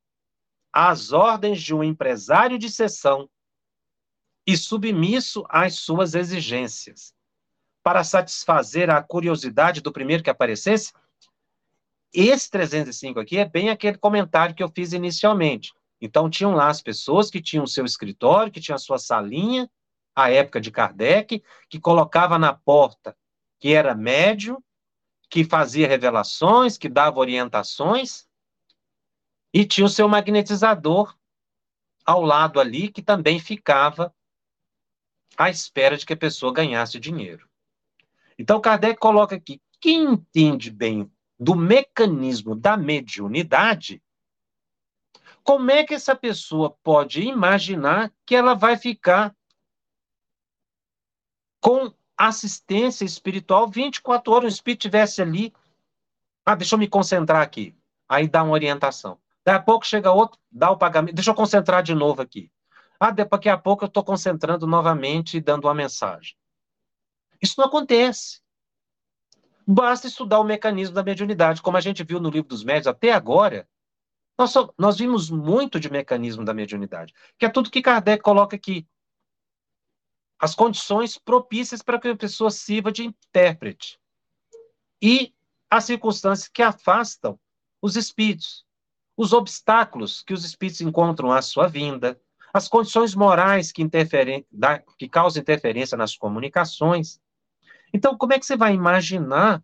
às 0.72 1.12
ordens 1.12 1.61
de 1.61 1.74
um 1.74 1.85
empresário 1.85 2.58
de 2.58 2.70
sessão 2.70 3.28
e 4.46 4.56
submisso 4.56 5.44
às 5.48 5.74
suas 5.74 6.14
exigências, 6.14 7.14
para 7.82 8.02
satisfazer 8.02 8.90
a 8.90 9.02
curiosidade 9.02 9.80
do 9.80 9.92
primeiro 9.92 10.22
que 10.22 10.30
aparecesse? 10.30 10.92
Esse 12.12 12.50
305 12.50 13.20
aqui 13.20 13.38
é 13.38 13.44
bem 13.44 13.70
aquele 13.70 13.98
comentário 13.98 14.54
que 14.54 14.62
eu 14.62 14.68
fiz 14.68 14.92
inicialmente. 14.92 15.72
Então, 16.00 16.28
tinham 16.28 16.54
lá 16.54 16.68
as 16.68 16.82
pessoas 16.82 17.30
que 17.30 17.40
tinham 17.40 17.66
seu 17.66 17.85
escritório, 17.85 18.50
que 18.50 18.61
tinham 18.61 18.74
a 18.74 18.78
sua 18.78 18.98
salinha, 18.98 19.70
a 20.14 20.30
época 20.30 20.61
de 20.61 20.70
Kardec, 20.70 21.42
que 21.68 21.80
colocava 21.80 22.38
na 22.38 22.52
porta 22.52 23.16
que 23.58 23.72
era 23.72 23.94
médio, 23.94 24.62
que 25.33 25.45
fazia 25.45 25.88
revelações, 25.88 26.77
que 26.77 26.90
dava 26.90 27.18
orientações, 27.18 28.29
e 29.51 29.64
tinha 29.64 29.87
o 29.87 29.88
seu 29.88 30.07
magnetizador 30.07 31.16
ao 32.05 32.21
lado 32.21 32.61
ali, 32.61 32.92
que 32.92 33.01
também 33.01 33.40
ficava 33.40 34.14
à 35.35 35.49
espera 35.49 35.97
de 35.97 36.05
que 36.05 36.12
a 36.12 36.18
pessoa 36.18 36.53
ganhasse 36.53 37.01
dinheiro. 37.01 37.49
Então, 38.38 38.61
Kardec 38.61 39.01
coloca 39.01 39.35
aqui: 39.35 39.59
quem 39.81 40.05
entende 40.05 40.71
bem 40.71 41.11
do 41.40 41.55
mecanismo 41.55 42.55
da 42.55 42.77
mediunidade 42.77 44.03
como 45.42 45.71
é 45.71 45.83
que 45.83 45.95
essa 45.95 46.14
pessoa 46.14 46.77
pode 46.83 47.23
imaginar 47.23 48.12
que 48.27 48.37
ela 48.37 48.55
vai 48.55 48.77
ficar 48.77 49.35
com 51.59 51.90
assistência 52.28 53.04
espiritual 53.04 53.68
24 53.68 54.32
horas, 54.32 54.52
o 54.52 54.54
espírito 54.54 54.80
estivesse 54.80 55.22
ali. 55.22 55.52
Ah, 56.44 56.54
deixa 56.54 56.74
eu 56.74 56.78
me 56.78 56.88
concentrar 56.88 57.42
aqui. 57.42 57.74
Aí 58.08 58.28
dá 58.28 58.42
uma 58.42 58.52
orientação. 58.52 59.18
Daqui 59.44 59.58
a 59.58 59.62
pouco 59.62 59.87
chega 59.87 60.12
outro, 60.12 60.38
dá 60.50 60.70
o 60.70 60.76
pagamento. 60.76 61.14
Deixa 61.14 61.30
eu 61.30 61.35
concentrar 61.35 61.82
de 61.82 61.94
novo 61.94 62.22
aqui. 62.22 62.50
Ah, 62.98 63.11
daqui 63.11 63.48
a 63.48 63.58
pouco 63.58 63.85
eu 63.85 63.88
estou 63.88 64.04
concentrando 64.04 64.66
novamente 64.66 65.37
e 65.37 65.40
dando 65.40 65.64
uma 65.64 65.74
mensagem. 65.74 66.37
Isso 67.40 67.54
não 67.58 67.66
acontece. 67.66 68.40
Basta 69.66 70.06
estudar 70.06 70.38
o 70.38 70.44
mecanismo 70.44 70.94
da 70.94 71.02
mediunidade, 71.02 71.62
como 71.62 71.76
a 71.76 71.80
gente 71.80 72.04
viu 72.04 72.20
no 72.20 72.30
livro 72.30 72.48
dos 72.48 72.62
médios 72.62 72.87
até 72.87 73.12
agora. 73.12 73.68
Nós, 74.38 74.50
só, 74.50 74.72
nós 74.78 74.98
vimos 74.98 75.30
muito 75.30 75.78
de 75.78 75.90
mecanismo 75.90 76.44
da 76.44 76.54
mediunidade, 76.54 77.12
que 77.38 77.44
é 77.44 77.48
tudo 77.48 77.70
que 77.70 77.82
Kardec 77.82 78.22
coloca 78.22 78.56
aqui. 78.56 78.87
As 80.42 80.57
condições 80.57 81.16
propícias 81.16 81.83
para 81.83 82.00
que 82.00 82.09
a 82.09 82.16
pessoa 82.16 82.50
sirva 82.50 82.90
de 82.90 83.05
intérprete. 83.05 84.00
E 85.00 85.33
as 85.70 85.85
circunstâncias 85.85 86.48
que 86.48 86.62
afastam 86.62 87.38
os 87.81 87.94
espíritos, 87.94 88.66
os 89.16 89.33
obstáculos 89.33 90.20
que 90.20 90.35
os 90.35 90.44
espíritos 90.44 90.81
encontram 90.81 91.31
à 91.31 91.40
sua 91.40 91.68
vinda, 91.68 92.20
as 92.52 92.66
condições 92.66 93.14
morais 93.14 93.70
que, 93.70 93.83
interferem, 93.83 94.44
que 94.98 95.09
causam 95.09 95.40
interferência 95.40 95.96
nas 95.96 96.16
comunicações. 96.16 97.20
Então, 97.94 98.18
como 98.18 98.33
é 98.33 98.38
que 98.38 98.44
você 98.44 98.57
vai 98.57 98.74
imaginar? 98.74 99.62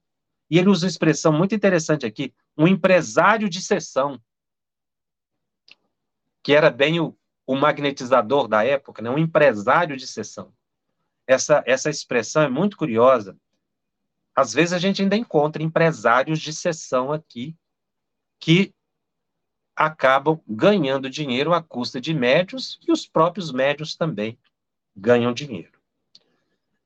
E 0.49 0.61
ele 0.61 0.69
usa 0.69 0.87
uma 0.87 0.91
expressão 0.91 1.33
muito 1.33 1.57
interessante 1.57 2.07
aqui: 2.07 2.33
um 2.57 2.69
empresário 2.69 3.49
de 3.49 3.61
sessão 3.61 4.21
que 6.41 6.55
era 6.55 6.71
bem 6.71 7.01
o, 7.01 7.19
o 7.45 7.57
magnetizador 7.57 8.47
da 8.47 8.65
época, 8.65 9.03
né? 9.03 9.11
um 9.11 9.19
empresário 9.19 9.97
de 9.97 10.07
sessão. 10.07 10.53
Essa, 11.29 11.63
essa 11.67 11.91
expressão 11.91 12.43
é 12.43 12.49
muito 12.49 12.75
curiosa. 12.75 13.39
Às 14.35 14.55
vezes 14.55 14.73
a 14.73 14.79
gente 14.79 15.03
ainda 15.03 15.15
encontra 15.15 15.63
empresários 15.63 16.41
de 16.41 16.55
sessão 16.55 17.13
aqui 17.13 17.55
que 18.41 18.75
acabam 19.77 20.41
ganhando 20.49 21.11
dinheiro 21.11 21.53
à 21.53 21.63
custa 21.63 22.01
de 22.01 22.15
médios 22.15 22.81
e 22.89 22.91
os 22.91 23.07
próprios 23.07 23.53
médios 23.53 23.95
também 23.95 24.39
ganham 24.97 25.35
dinheiro. 25.35 25.79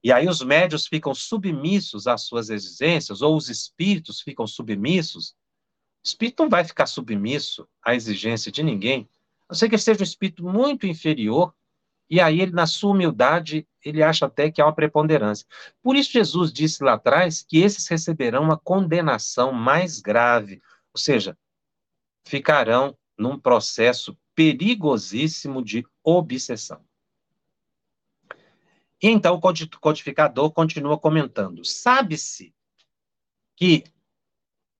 E 0.02 0.10
aí 0.10 0.28
os 0.28 0.42
médios 0.42 0.88
ficam 0.88 1.14
submissos 1.14 2.08
às 2.08 2.22
suas 2.22 2.50
exigências, 2.50 3.22
ou 3.22 3.36
os 3.36 3.48
espíritos 3.48 4.20
ficam 4.20 4.44
submissos. 4.44 5.36
O 6.02 6.06
espírito 6.06 6.42
não 6.42 6.50
vai 6.50 6.64
ficar 6.64 6.86
submisso 6.86 7.68
à 7.80 7.94
exigência 7.94 8.50
de 8.50 8.64
ninguém, 8.64 9.08
não 9.48 9.54
sei 9.54 9.68
que 9.68 9.76
ele 9.76 9.82
seja 9.82 10.00
um 10.00 10.04
espírito 10.04 10.42
muito 10.42 10.86
inferior, 10.86 11.54
e 12.12 12.20
aí 12.20 12.42
ele, 12.42 12.52
na 12.52 12.66
sua 12.66 12.90
humildade, 12.90 13.66
ele 13.82 14.02
acha 14.02 14.26
até 14.26 14.50
que 14.50 14.60
há 14.60 14.66
uma 14.66 14.74
preponderância. 14.74 15.46
Por 15.82 15.96
isso 15.96 16.12
Jesus 16.12 16.52
disse 16.52 16.84
lá 16.84 16.92
atrás 16.92 17.40
que 17.40 17.56
esses 17.56 17.88
receberão 17.88 18.42
uma 18.42 18.58
condenação 18.58 19.50
mais 19.50 19.98
grave, 19.98 20.60
ou 20.92 21.00
seja, 21.00 21.38
ficarão 22.22 22.94
num 23.16 23.38
processo 23.38 24.14
perigosíssimo 24.34 25.64
de 25.64 25.86
obsessão. 26.04 26.84
E 29.02 29.08
então 29.08 29.34
o 29.34 29.40
codificador 29.80 30.52
continua 30.52 30.98
comentando: 30.98 31.64
sabe-se 31.64 32.54
que 33.56 33.84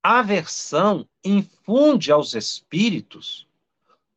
a 0.03 0.19
aversão 0.19 1.09
infunde 1.25 2.13
aos 2.13 2.35
espíritos 2.35 3.49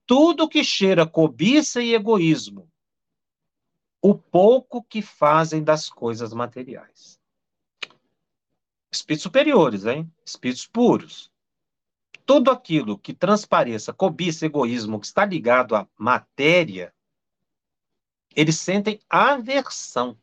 tudo 0.05 0.49
que 0.49 0.65
cheira 0.65 1.07
cobiça 1.07 1.81
e 1.81 1.93
egoísmo, 1.93 2.69
o 4.01 4.13
pouco 4.15 4.83
que 4.83 5.01
fazem 5.01 5.63
das 5.63 5.89
coisas 5.89 6.33
materiais. 6.33 7.19
Espíritos 8.91 9.23
superiores, 9.23 9.85
hein? 9.85 10.11
Espíritos 10.25 10.65
puros. 10.65 11.31
Tudo 12.25 12.49
aquilo 12.49 12.97
que 12.97 13.13
transpareça 13.13 13.93
cobiça, 13.93 14.45
egoísmo, 14.45 14.99
que 14.99 15.05
está 15.05 15.25
ligado 15.25 15.75
à 15.75 15.87
matéria, 15.97 16.93
eles 18.35 18.57
sentem 18.57 18.99
aversão. 19.09 20.17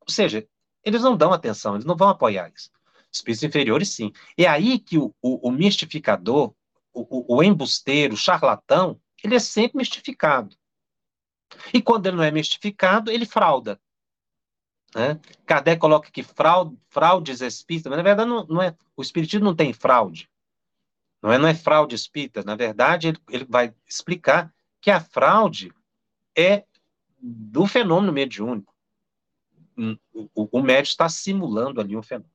Ou 0.00 0.12
seja, 0.12 0.46
eles 0.84 1.02
não 1.02 1.16
dão 1.16 1.32
atenção, 1.32 1.74
eles 1.74 1.84
não 1.84 1.96
vão 1.96 2.08
apoiar 2.08 2.50
isso. 2.54 2.70
Espíritos 3.10 3.42
inferiores, 3.42 3.90
sim. 3.90 4.12
É 4.36 4.46
aí 4.46 4.78
que 4.78 4.98
o, 4.98 5.14
o, 5.22 5.48
o 5.48 5.50
mistificador, 5.50 6.54
o, 6.92 7.36
o, 7.36 7.42
embusteiro, 7.42 8.14
o 8.14 8.18
charlatão, 8.18 9.00
ele 9.22 9.34
é 9.34 9.38
sempre 9.38 9.78
mistificado. 9.78 10.56
E 11.72 11.80
quando 11.80 12.06
ele 12.06 12.16
não 12.16 12.24
é 12.24 12.30
mistificado, 12.30 13.10
ele 13.10 13.26
frauda. 13.26 13.80
Né? 14.94 15.20
Kardec 15.44 15.78
coloca 15.80 16.10
que 16.10 16.22
fraude, 16.22 16.76
fraudes 16.88 17.40
espíritas, 17.40 17.90
mas 17.90 17.98
na 17.98 18.02
verdade 18.02 18.28
não, 18.28 18.46
não 18.46 18.62
é, 18.62 18.74
o 18.96 19.02
espiritismo 19.02 19.44
não 19.44 19.54
tem 19.54 19.72
fraude. 19.72 20.30
Não 21.22 21.32
é, 21.32 21.38
não 21.38 21.48
é 21.48 21.54
fraude 21.54 21.94
espírita. 21.94 22.42
Na 22.42 22.54
verdade, 22.54 23.08
ele, 23.08 23.18
ele 23.28 23.44
vai 23.44 23.74
explicar 23.86 24.52
que 24.80 24.90
a 24.90 25.00
fraude 25.00 25.72
é 26.36 26.64
do 27.20 27.66
fenômeno 27.66 28.12
mediúnico. 28.12 28.72
O, 30.34 30.58
o 30.58 30.62
médium 30.62 30.90
está 30.90 31.08
simulando 31.08 31.80
ali 31.80 31.96
um 31.96 32.02
fenômeno. 32.02 32.32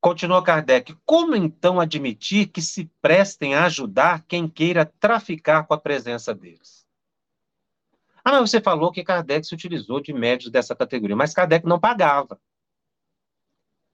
Continua 0.00 0.44
Kardec. 0.44 0.94
Como 1.06 1.34
então 1.34 1.80
admitir 1.80 2.48
que 2.48 2.60
se 2.60 2.90
prestem 3.00 3.54
a 3.54 3.64
ajudar 3.64 4.22
quem 4.28 4.46
queira 4.46 4.84
traficar 4.84 5.66
com 5.66 5.72
a 5.72 5.80
presença 5.80 6.34
deles? 6.34 6.83
Ah, 8.24 8.40
mas 8.40 8.50
você 8.50 8.60
falou 8.60 8.90
que 8.90 9.04
Kardec 9.04 9.46
se 9.46 9.54
utilizou 9.54 10.00
de 10.00 10.12
médios 10.12 10.50
dessa 10.50 10.74
categoria, 10.74 11.14
mas 11.14 11.34
Kardec 11.34 11.66
não 11.66 11.78
pagava. 11.78 12.40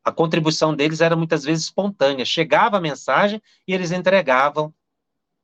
A 0.05 0.13
contribuição 0.13 0.75
deles 0.75 1.01
era 1.01 1.17
muitas 1.17 1.43
vezes 1.43 1.65
espontânea. 1.65 2.25
Chegava 2.25 2.77
a 2.77 2.81
mensagem 2.81 3.43
e 3.67 3.75
eles 3.75 3.91
entregavam 3.91 4.73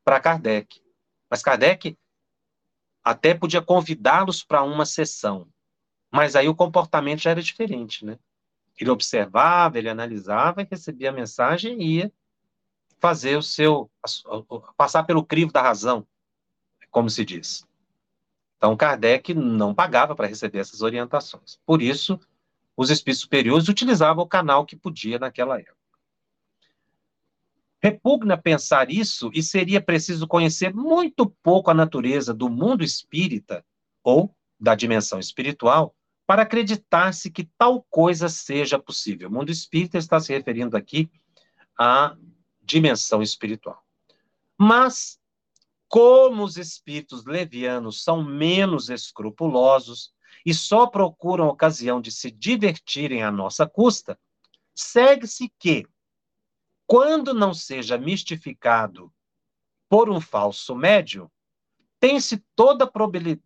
para 0.04 0.20
Kardec. 0.20 0.80
Mas 1.28 1.42
Kardec 1.42 1.98
até 3.04 3.34
podia 3.34 3.60
convidá-los 3.60 4.42
para 4.44 4.62
uma 4.62 4.86
sessão. 4.86 5.48
Mas 6.10 6.36
aí 6.36 6.48
o 6.48 6.54
comportamento 6.54 7.20
já 7.20 7.30
era 7.30 7.42
diferente, 7.42 8.04
né? 8.04 8.18
Ele 8.78 8.90
observava, 8.90 9.78
ele 9.78 9.88
analisava 9.88 10.62
e 10.62 10.68
recebia 10.70 11.10
a 11.10 11.12
mensagem 11.12 11.82
e 11.82 11.96
ia 11.98 12.12
fazer 12.98 13.36
o 13.36 13.42
seu. 13.42 13.90
passar 14.76 15.04
pelo 15.04 15.24
crivo 15.24 15.52
da 15.52 15.60
razão, 15.60 16.06
como 16.90 17.10
se 17.10 17.24
diz. 17.24 17.65
Então, 18.56 18.76
Kardec 18.76 19.34
não 19.34 19.74
pagava 19.74 20.14
para 20.14 20.26
receber 20.26 20.58
essas 20.58 20.82
orientações. 20.82 21.58
Por 21.64 21.82
isso, 21.82 22.18
os 22.76 22.90
espíritos 22.90 23.22
superiores 23.22 23.68
utilizavam 23.68 24.24
o 24.24 24.28
canal 24.28 24.64
que 24.64 24.76
podia 24.76 25.18
naquela 25.18 25.58
época. 25.58 25.76
Repugna 27.82 28.36
pensar 28.36 28.90
isso 28.90 29.30
e 29.34 29.42
seria 29.42 29.80
preciso 29.80 30.26
conhecer 30.26 30.74
muito 30.74 31.26
pouco 31.42 31.70
a 31.70 31.74
natureza 31.74 32.32
do 32.32 32.48
mundo 32.48 32.82
espírita 32.82 33.64
ou 34.02 34.34
da 34.58 34.74
dimensão 34.74 35.18
espiritual 35.18 35.94
para 36.26 36.42
acreditar-se 36.42 37.30
que 37.30 37.48
tal 37.56 37.86
coisa 37.88 38.28
seja 38.28 38.78
possível. 38.78 39.28
O 39.28 39.32
mundo 39.32 39.50
espírita 39.50 39.98
está 39.98 40.18
se 40.18 40.32
referindo 40.32 40.76
aqui 40.76 41.08
à 41.78 42.16
dimensão 42.62 43.22
espiritual. 43.22 43.84
Mas, 44.58 45.20
como 45.88 46.44
os 46.44 46.56
espíritos 46.56 47.24
levianos 47.24 48.02
são 48.02 48.22
menos 48.22 48.88
escrupulosos 48.88 50.12
e 50.44 50.52
só 50.52 50.86
procuram 50.86 51.48
ocasião 51.48 52.00
de 52.00 52.10
se 52.10 52.30
divertirem 52.30 53.22
à 53.22 53.30
nossa 53.30 53.66
custa, 53.66 54.18
segue-se 54.74 55.52
que, 55.58 55.86
quando 56.86 57.34
não 57.34 57.54
seja 57.54 57.98
mistificado 57.98 59.12
por 59.88 60.10
um 60.10 60.20
falso 60.20 60.74
médio, 60.74 61.30
tem-se 61.98 62.44
toda 62.54 62.84
a 62.84 62.90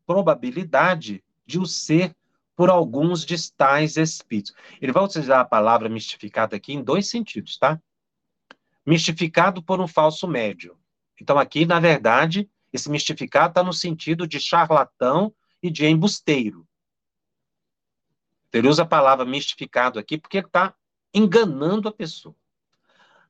probabilidade 0.07 1.22
de 1.47 1.59
o 1.59 1.66
ser 1.66 2.14
por 2.57 2.68
alguns 2.68 3.24
de 3.24 3.36
tais 3.53 3.97
espíritos. 3.97 4.55
Ele 4.80 4.93
vai 4.93 5.05
utilizar 5.05 5.41
a 5.41 5.45
palavra 5.45 5.88
mistificado 5.88 6.55
aqui 6.55 6.74
em 6.74 6.82
dois 6.82 7.09
sentidos, 7.09 7.57
tá? 7.59 7.80
Mistificado 8.84 9.62
por 9.62 9.80
um 9.80 9.88
falso 9.88 10.26
médio. 10.28 10.80
Então, 11.21 11.39
aqui, 11.39 11.66
na 11.66 11.79
verdade, 11.79 12.49
esse 12.73 12.91
mistificado 12.91 13.51
está 13.51 13.62
no 13.62 13.73
sentido 13.73 14.27
de 14.27 14.41
charlatão 14.41 15.35
e 15.62 15.71
de 15.71 15.87
embusteiro. 15.87 16.66
Ele 18.53 18.68
usa 18.68 18.83
a 18.83 18.87
palavra 18.87 19.25
mistificado 19.25 19.99
aqui 19.99 20.18
porque 20.18 20.39
está 20.39 20.75
enganando 21.14 21.89
a 21.89 21.93
pessoa. 21.93 22.35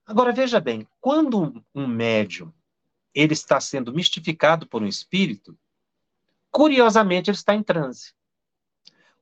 Agora, 0.06 0.32
veja 0.32 0.60
bem, 0.60 0.86
quando 1.00 1.64
um 1.74 1.86
médium 1.86 2.52
ele 3.14 3.32
está 3.32 3.60
sendo 3.60 3.92
mistificado 3.92 4.66
por 4.66 4.82
um 4.82 4.86
espírito, 4.86 5.58
curiosamente 6.50 7.28
ele 7.28 7.36
está 7.36 7.54
em 7.54 7.62
transe. 7.62 8.12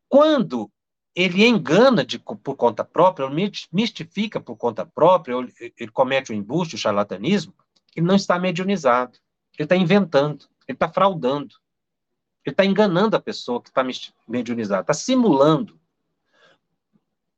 Quando 0.08 0.70
ele 1.14 1.44
engana 1.44 2.04
de, 2.04 2.18
por 2.18 2.54
conta 2.54 2.84
própria, 2.84 3.26
ele 3.26 3.50
mistifica 3.72 4.40
por 4.40 4.56
conta 4.56 4.86
própria, 4.86 5.34
ele 5.76 5.90
comete 5.90 6.30
o 6.30 6.34
embuste, 6.34 6.76
o 6.76 6.78
charlatanismo, 6.78 7.52
ele 7.94 8.06
não 8.06 8.16
está 8.16 8.38
mediunizado. 8.38 9.18
Ele 9.58 9.64
está 9.64 9.76
inventando, 9.76 10.46
ele 10.66 10.76
está 10.76 10.88
fraudando. 10.88 11.56
Ele 12.44 12.52
está 12.52 12.64
enganando 12.64 13.16
a 13.16 13.20
pessoa 13.20 13.60
que 13.60 13.68
está 13.68 13.84
mediunizada, 14.26 14.82
está 14.82 14.94
simulando. 14.94 15.78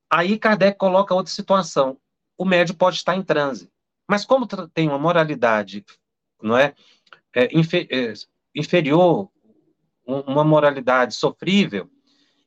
Aí 0.08 0.38
Kardec 0.38 0.78
coloca 0.78 1.14
outra 1.14 1.32
situação. 1.32 1.98
O 2.36 2.44
médium 2.44 2.76
pode 2.76 2.96
estar 2.96 3.16
em 3.16 3.22
transe, 3.22 3.70
mas 4.08 4.24
como 4.24 4.46
tem 4.46 4.88
uma 4.88 4.98
moralidade, 4.98 5.84
não 6.42 6.56
é, 6.56 6.74
é, 7.34 7.44
é 7.44 8.14
inferior, 8.54 9.30
uma 10.04 10.42
moralidade 10.42 11.14
sofrível, 11.14 11.90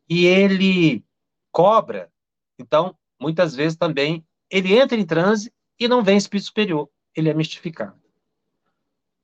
e 0.10 0.26
ele 0.26 1.06
cobra, 1.52 2.12
então, 2.60 2.98
muitas 3.20 3.56
vezes 3.56 3.78
também, 3.78 4.26
ele 4.50 4.78
entra 4.78 4.98
em 5.00 5.06
transe 5.06 5.54
e 5.80 5.88
não 5.88 6.04
vem 6.04 6.18
espírito 6.18 6.48
superior, 6.48 6.90
ele 7.16 7.30
é 7.30 7.34
mistificado. 7.34 8.02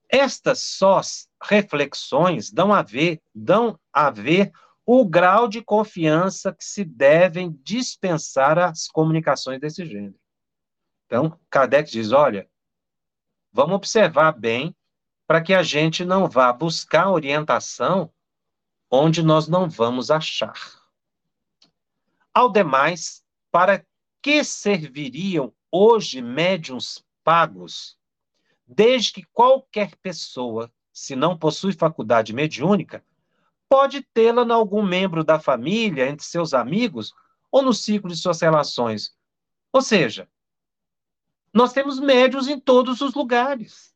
Estas 0.08 0.64
sós 0.64 1.30
reflexões 1.42 2.52
dão 2.52 2.74
a 2.74 2.82
ver, 2.82 3.22
dão 3.34 3.80
a 3.94 4.10
ver 4.10 4.52
o 4.86 5.06
grau 5.06 5.48
de 5.48 5.62
confiança 5.62 6.52
que 6.52 6.66
se 6.66 6.84
devem 6.84 7.52
dispensar 7.64 8.58
as 8.58 8.88
comunicações 8.88 9.60
desse 9.60 9.86
gênero. 9.86 10.20
Então, 11.06 11.40
Kardec 11.50 11.92
diz: 11.92 12.12
olha, 12.12 12.50
vamos 13.52 13.76
observar 13.76 14.32
bem 14.32 14.76
para 15.28 15.42
que 15.42 15.54
a 15.54 15.62
gente 15.62 16.04
não 16.04 16.28
vá 16.28 16.52
buscar 16.52 17.12
orientação 17.12 18.12
onde 18.90 19.22
nós 19.22 19.48
não 19.48 19.70
vamos 19.70 20.10
achar. 20.10 20.58
Ao 22.34 22.52
demais, 22.52 23.24
para 23.52 23.86
que 24.24 24.44
serviriam 24.44 25.54
hoje 25.72 26.20
médiums 26.22 27.06
pagos, 27.30 27.96
desde 28.68 29.14
que 29.14 29.24
qualquer 29.24 29.96
pessoa, 29.98 30.74
se 30.92 31.16
não 31.16 31.38
possui 31.38 31.74
faculdade 31.74 32.34
mediúnica, 32.34 33.06
pode 33.70 34.02
tê-la 34.02 34.42
em 34.42 34.52
algum 34.52 34.82
membro 34.82 35.24
da 35.24 35.40
família, 35.40 36.10
entre 36.10 36.26
seus 36.26 36.56
amigos 36.56 37.14
ou 37.52 37.62
no 37.62 37.72
ciclo 37.72 38.10
de 38.10 38.18
suas 38.18 38.42
relações. 38.42 39.16
Ou 39.72 39.80
seja, 39.80 40.28
nós 41.54 41.72
temos 41.72 42.00
médios 42.00 42.48
em 42.48 42.60
todos 42.60 43.00
os 43.00 43.14
lugares. 43.14 43.94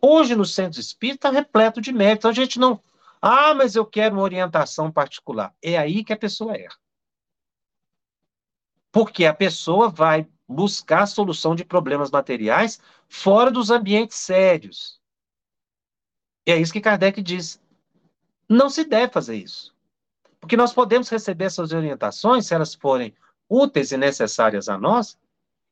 Hoje, 0.00 0.34
no 0.34 0.44
centro 0.44 0.80
espírita, 0.80 1.28
está 1.28 1.30
repleto 1.30 1.80
de 1.80 1.92
médios. 1.92 2.18
Então, 2.18 2.30
a 2.32 2.34
gente 2.34 2.58
não. 2.58 2.82
Ah, 3.20 3.54
mas 3.54 3.76
eu 3.76 3.86
quero 3.86 4.16
uma 4.16 4.24
orientação 4.24 4.90
particular. 4.90 5.54
É 5.62 5.78
aí 5.78 6.02
que 6.02 6.12
a 6.12 6.18
pessoa 6.18 6.56
erra. 6.56 6.76
Porque 8.90 9.24
a 9.24 9.32
pessoa 9.32 9.88
vai 9.88 10.26
buscar 10.52 11.06
solução 11.06 11.54
de 11.54 11.64
problemas 11.64 12.10
materiais 12.10 12.80
fora 13.08 13.50
dos 13.50 13.70
ambientes 13.70 14.16
sérios. 14.16 15.00
E 16.46 16.52
é 16.52 16.56
isso 16.56 16.72
que 16.72 16.80
Kardec 16.80 17.22
diz. 17.22 17.60
Não 18.48 18.68
se 18.68 18.84
deve 18.84 19.12
fazer 19.12 19.36
isso. 19.36 19.74
Porque 20.40 20.56
nós 20.56 20.72
podemos 20.72 21.08
receber 21.08 21.44
essas 21.44 21.72
orientações, 21.72 22.46
se 22.46 22.54
elas 22.54 22.74
forem 22.74 23.14
úteis 23.48 23.92
e 23.92 23.96
necessárias 23.96 24.68
a 24.68 24.76
nós, 24.76 25.16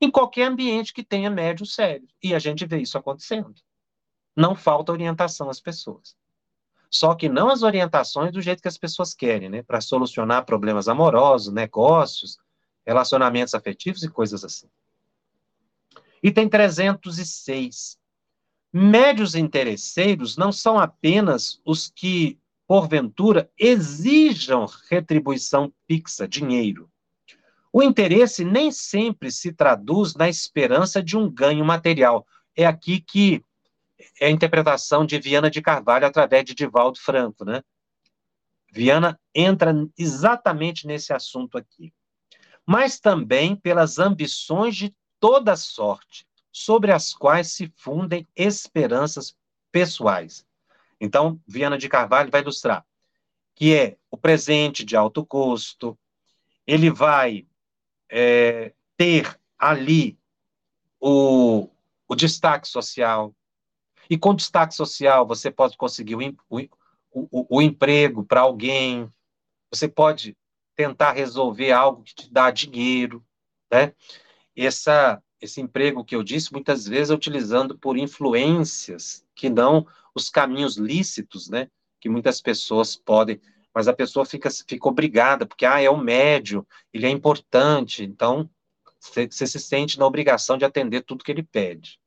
em 0.00 0.10
qualquer 0.10 0.44
ambiente 0.44 0.94
que 0.94 1.02
tenha 1.02 1.28
médio 1.28 1.66
sério. 1.66 2.08
E 2.22 2.34
a 2.34 2.38
gente 2.38 2.64
vê 2.64 2.78
isso 2.78 2.96
acontecendo. 2.96 3.54
Não 4.36 4.54
falta 4.54 4.92
orientação 4.92 5.50
às 5.50 5.60
pessoas. 5.60 6.16
Só 6.90 7.14
que 7.14 7.28
não 7.28 7.48
as 7.50 7.62
orientações 7.62 8.32
do 8.32 8.40
jeito 8.40 8.62
que 8.62 8.68
as 8.68 8.78
pessoas 8.78 9.14
querem, 9.14 9.48
né? 9.48 9.62
Para 9.62 9.80
solucionar 9.80 10.44
problemas 10.44 10.88
amorosos, 10.88 11.52
negócios, 11.52 12.38
relacionamentos 12.90 13.54
afetivos 13.54 14.02
e 14.02 14.08
coisas 14.08 14.44
assim. 14.44 14.66
Item 16.20 16.48
306. 16.48 17.96
Médios 18.72 19.36
interesseiros 19.36 20.36
não 20.36 20.50
são 20.50 20.78
apenas 20.78 21.60
os 21.64 21.88
que, 21.88 22.36
porventura, 22.66 23.48
exijam 23.56 24.66
retribuição 24.88 25.72
fixa, 25.86 26.26
dinheiro. 26.26 26.90
O 27.72 27.80
interesse 27.80 28.44
nem 28.44 28.72
sempre 28.72 29.30
se 29.30 29.52
traduz 29.52 30.16
na 30.16 30.28
esperança 30.28 31.00
de 31.00 31.16
um 31.16 31.30
ganho 31.30 31.64
material. 31.64 32.26
É 32.56 32.66
aqui 32.66 33.00
que 33.00 33.44
é 34.20 34.26
a 34.26 34.30
interpretação 34.30 35.06
de 35.06 35.18
Viana 35.20 35.48
de 35.48 35.62
Carvalho 35.62 36.06
através 36.06 36.44
de 36.44 36.54
Divaldo 36.54 36.98
Franco, 36.98 37.44
né? 37.44 37.62
Viana 38.72 39.18
entra 39.34 39.72
exatamente 39.96 40.86
nesse 40.86 41.12
assunto 41.12 41.56
aqui. 41.56 41.92
Mas 42.70 43.00
também 43.00 43.56
pelas 43.56 43.98
ambições 43.98 44.76
de 44.76 44.94
toda 45.18 45.56
sorte, 45.56 46.24
sobre 46.52 46.92
as 46.92 47.12
quais 47.12 47.52
se 47.52 47.72
fundem 47.76 48.28
esperanças 48.36 49.34
pessoais. 49.72 50.46
Então, 51.00 51.40
Viana 51.46 51.76
de 51.76 51.88
Carvalho 51.88 52.30
vai 52.30 52.42
ilustrar 52.42 52.86
que 53.60 53.74
é 53.74 53.98
o 54.10 54.16
presente 54.16 54.86
de 54.86 54.96
alto 54.96 55.22
custo, 55.22 55.98
ele 56.66 56.90
vai 56.90 57.46
é, 58.08 58.72
ter 58.96 59.38
ali 59.58 60.18
o, 60.98 61.68
o 62.08 62.14
destaque 62.14 62.66
social, 62.66 63.34
e 64.08 64.16
com 64.16 64.34
destaque 64.34 64.74
social 64.74 65.26
você 65.26 65.50
pode 65.50 65.76
conseguir 65.76 66.14
o, 66.14 66.20
o, 66.48 66.68
o, 67.12 67.58
o 67.58 67.60
emprego 67.60 68.24
para 68.24 68.40
alguém, 68.40 69.12
você 69.70 69.86
pode 69.86 70.34
tentar 70.76 71.12
resolver 71.12 71.72
algo 71.72 72.02
que 72.02 72.14
te 72.14 72.32
dá 72.32 72.50
dinheiro, 72.50 73.24
né? 73.70 73.92
Essa, 74.56 75.22
esse 75.40 75.60
emprego 75.60 76.04
que 76.04 76.14
eu 76.14 76.22
disse, 76.22 76.52
muitas 76.52 76.86
vezes 76.86 77.10
é 77.10 77.14
utilizando 77.14 77.78
por 77.78 77.96
influências 77.96 79.24
que 79.34 79.48
não 79.48 79.86
os 80.14 80.28
caminhos 80.28 80.76
lícitos, 80.76 81.48
né? 81.48 81.70
Que 82.00 82.08
muitas 82.08 82.40
pessoas 82.40 82.96
podem, 82.96 83.40
mas 83.74 83.88
a 83.88 83.92
pessoa 83.92 84.24
fica, 84.24 84.50
fica 84.50 84.88
obrigada, 84.88 85.46
porque, 85.46 85.64
ah, 85.64 85.80
é 85.80 85.88
o 85.88 85.96
médio, 85.96 86.66
ele 86.92 87.06
é 87.06 87.10
importante, 87.10 88.02
então 88.02 88.50
você 88.98 89.30
se 89.30 89.58
sente 89.58 89.98
na 89.98 90.06
obrigação 90.06 90.58
de 90.58 90.64
atender 90.64 91.02
tudo 91.02 91.24
que 91.24 91.32
ele 91.32 91.42
pede. 91.42 91.98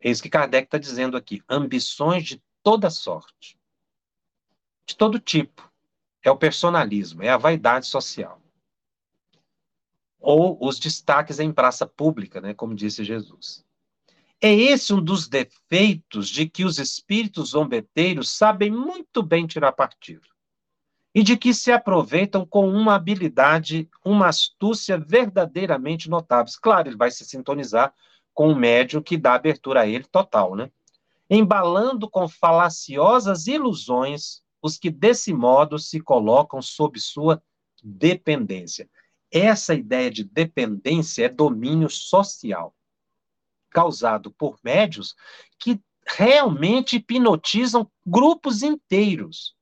É 0.00 0.10
isso 0.10 0.22
que 0.22 0.30
Kardec 0.30 0.66
está 0.66 0.78
dizendo 0.78 1.16
aqui. 1.16 1.42
Ambições 1.48 2.24
de 2.24 2.42
toda 2.62 2.88
sorte, 2.90 3.58
de 4.86 4.96
todo 4.96 5.18
tipo. 5.18 5.70
É 6.24 6.30
o 6.30 6.36
personalismo, 6.36 7.22
é 7.22 7.28
a 7.28 7.36
vaidade 7.36 7.86
social 7.86 8.40
ou 10.24 10.56
os 10.66 10.78
destaques 10.78 11.38
em 11.38 11.52
praça 11.52 11.86
pública, 11.86 12.40
né, 12.40 12.54
como 12.54 12.74
disse 12.74 13.04
Jesus. 13.04 13.62
É 14.40 14.52
esse 14.52 14.92
um 14.92 15.00
dos 15.00 15.28
defeitos 15.28 16.28
de 16.28 16.48
que 16.48 16.64
os 16.64 16.78
espíritos 16.78 17.50
zombeteiros 17.50 18.30
sabem 18.30 18.70
muito 18.70 19.22
bem 19.22 19.46
tirar 19.46 19.72
partido 19.72 20.26
e 21.14 21.22
de 21.22 21.36
que 21.36 21.54
se 21.54 21.70
aproveitam 21.70 22.44
com 22.44 22.68
uma 22.68 22.94
habilidade, 22.94 23.88
uma 24.04 24.28
astúcia 24.28 24.98
verdadeiramente 24.98 26.08
notáveis. 26.10 26.56
Claro, 26.56 26.88
ele 26.88 26.96
vai 26.96 27.10
se 27.10 27.24
sintonizar 27.24 27.94
com 28.32 28.48
o 28.48 28.56
médium 28.56 29.02
que 29.02 29.16
dá 29.16 29.34
abertura 29.34 29.82
a 29.82 29.86
ele 29.86 30.04
total, 30.04 30.56
né? 30.56 30.70
Embalando 31.30 32.10
com 32.10 32.28
falaciosas 32.28 33.46
ilusões 33.46 34.42
os 34.64 34.78
que 34.78 34.90
desse 34.90 35.30
modo 35.30 35.78
se 35.78 36.00
colocam 36.00 36.62
sob 36.62 36.98
sua 36.98 37.42
dependência. 37.82 38.88
Essa 39.30 39.74
ideia 39.74 40.10
de 40.10 40.24
dependência 40.24 41.26
é 41.26 41.28
domínio 41.28 41.90
social, 41.90 42.74
causado 43.68 44.32
por 44.32 44.58
médios 44.64 45.14
que 45.58 45.78
realmente 46.06 46.96
hipnotizam 46.96 47.90
grupos 48.06 48.62
inteiros. 48.62 49.54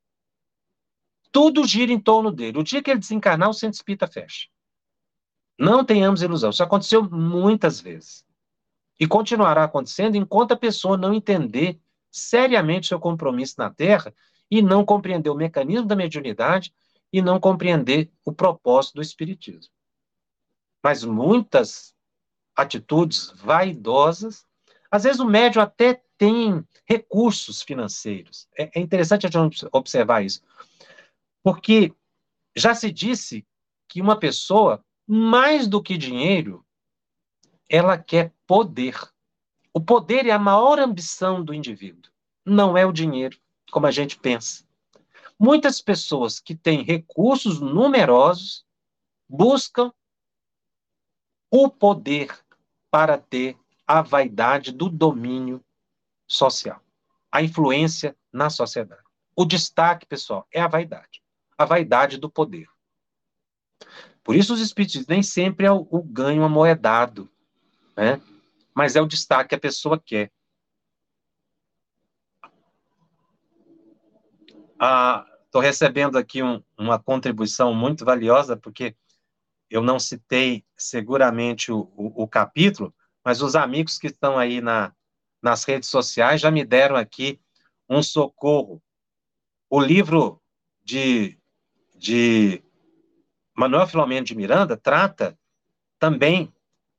Tudo 1.33 1.67
gira 1.67 1.91
em 1.91 1.99
torno 1.99 2.31
dele. 2.31 2.61
O 2.61 2.63
dia 2.63 2.81
que 2.81 2.89
ele 2.89 3.01
desencarnar, 3.01 3.49
o 3.49 3.55
centro 3.55 3.75
espírita 3.75 4.07
fecha. 4.07 4.47
Não 5.59 5.85
tenhamos 5.85 6.23
ilusão. 6.23 6.51
Isso 6.51 6.63
aconteceu 6.63 7.03
muitas 7.11 7.81
vezes. 7.81 8.25
E 9.01 9.09
continuará 9.09 9.65
acontecendo 9.65 10.15
enquanto 10.15 10.53
a 10.53 10.57
pessoa 10.57 10.97
não 10.97 11.13
entender 11.13 11.81
seriamente 12.09 12.87
seu 12.87 13.01
compromisso 13.01 13.57
na 13.59 13.69
Terra 13.69 14.15
e 14.53 14.61
não 14.61 14.85
compreender 14.85 15.31
o 15.31 15.35
mecanismo 15.35 15.87
da 15.87 15.97
mediunidade 15.97 16.75
e 17.11 17.23
não 17.23 17.41
compreender 17.41 18.13
o 18.23 18.31
propósito 18.31 18.97
do 18.97 19.01
Espiritismo. 19.01 19.73
Mas 20.85 21.03
muitas 21.05 21.95
atitudes 22.55 23.31
vaidosas, 23.35 24.47
às 24.91 25.05
vezes 25.05 25.21
o 25.21 25.25
médium 25.25 25.63
até 25.63 26.03
tem 26.19 26.63
recursos 26.85 27.63
financeiros. 27.63 28.47
É, 28.55 28.79
é 28.79 28.81
interessante 28.83 29.27
a 29.27 29.31
gente 29.31 29.67
observar 29.73 30.23
isso. 30.23 30.43
Porque 31.43 31.95
já 32.55 32.75
se 32.75 32.93
disse 32.93 33.47
que 33.89 34.03
uma 34.03 34.19
pessoa, 34.19 34.85
mais 35.07 35.67
do 35.67 35.83
que 35.83 35.97
dinheiro, 35.97 36.63
ela 37.71 37.97
quer 37.97 38.35
poder. 38.47 39.01
O 39.73 39.81
poder 39.81 40.27
é 40.27 40.31
a 40.31 40.39
maior 40.39 40.79
ambição 40.79 41.43
do 41.43 41.55
indivíduo, 41.55 42.13
não 42.45 42.77
é 42.77 42.85
o 42.85 42.93
dinheiro, 42.93 43.41
como 43.73 43.87
a 43.87 43.91
gente 43.91 44.19
pensa. 44.19 44.65
Muitas 45.39 45.81
pessoas 45.81 46.39
que 46.39 46.55
têm 46.55 46.85
recursos 46.85 47.59
numerosos 47.59 48.65
buscam 49.27 49.91
o 51.51 51.71
poder 51.71 52.39
para 52.91 53.17
ter 53.17 53.57
a 53.87 54.03
vaidade 54.03 54.71
do 54.71 54.91
domínio 54.91 55.65
social, 56.29 56.81
a 57.31 57.43
influência 57.43 58.15
na 58.31 58.51
sociedade. 58.51 59.03
O 59.35 59.47
destaque, 59.47 60.07
pessoal, 60.07 60.47
é 60.53 60.61
a 60.61 60.69
vaidade, 60.69 61.23
a 61.57 61.65
vaidade 61.65 62.19
do 62.19 62.31
poder. 62.31 62.69
Por 64.23 64.37
isso, 64.37 64.53
os 64.53 64.61
espíritos 64.61 65.07
nem 65.07 65.23
sempre 65.23 65.67
é 65.67 65.73
o, 65.73 66.03
ganho 66.03 66.45
amoedado, 66.45 67.29
né? 67.97 68.21
mas 68.75 68.97
é 68.97 69.01
o 69.01 69.07
destaque 69.07 69.49
que 69.49 69.55
a 69.55 69.61
pessoa 69.61 69.99
quer. 69.99 70.31
Estou 75.45 75.61
recebendo 75.61 76.19
aqui 76.19 76.43
um, 76.43 76.63
uma 76.77 76.99
contribuição 76.99 77.73
muito 77.75 78.05
valiosa, 78.05 78.57
porque 78.57 78.97
eu 79.71 79.81
não 79.81 80.01
citei 80.01 80.65
seguramente 80.77 81.71
o, 81.71 81.91
o, 81.97 82.25
o, 82.25 82.29
capítulo, 82.29 82.93
mas 83.25 83.41
os 83.41 83.55
amigos 83.55 83.97
que 83.97 84.09
estão 84.09 84.37
aí 84.37 84.61
na, 84.61 84.93
nas 85.41 85.65
redes 85.65 85.89
sociais 85.89 86.41
já 86.41 86.51
me 86.51 86.65
deram 86.65 86.97
aqui 86.97 87.41
um 87.89 88.03
socorro. 88.03 88.83
O 89.71 89.81
livro 89.81 90.43
de, 90.83 91.39
de 91.95 92.63
Manuel 93.55 93.87
Filomeno 93.87 94.27
de 94.27 94.35
Miranda 94.35 94.77
trata 94.77 95.39
também 95.99 96.53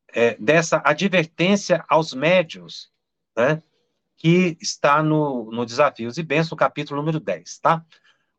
é, 0.07 0.35
dessa 0.35 0.81
advertência 0.85 1.83
aos 1.89 2.13
médios, 2.13 2.91
né, 3.35 3.61
que 4.23 4.57
está 4.61 5.03
no, 5.03 5.51
no 5.51 5.65
Desafios 5.65 6.17
e 6.17 6.23
Bênçãos, 6.23 6.57
capítulo 6.57 7.01
número 7.01 7.19
10, 7.19 7.59
tá? 7.59 7.85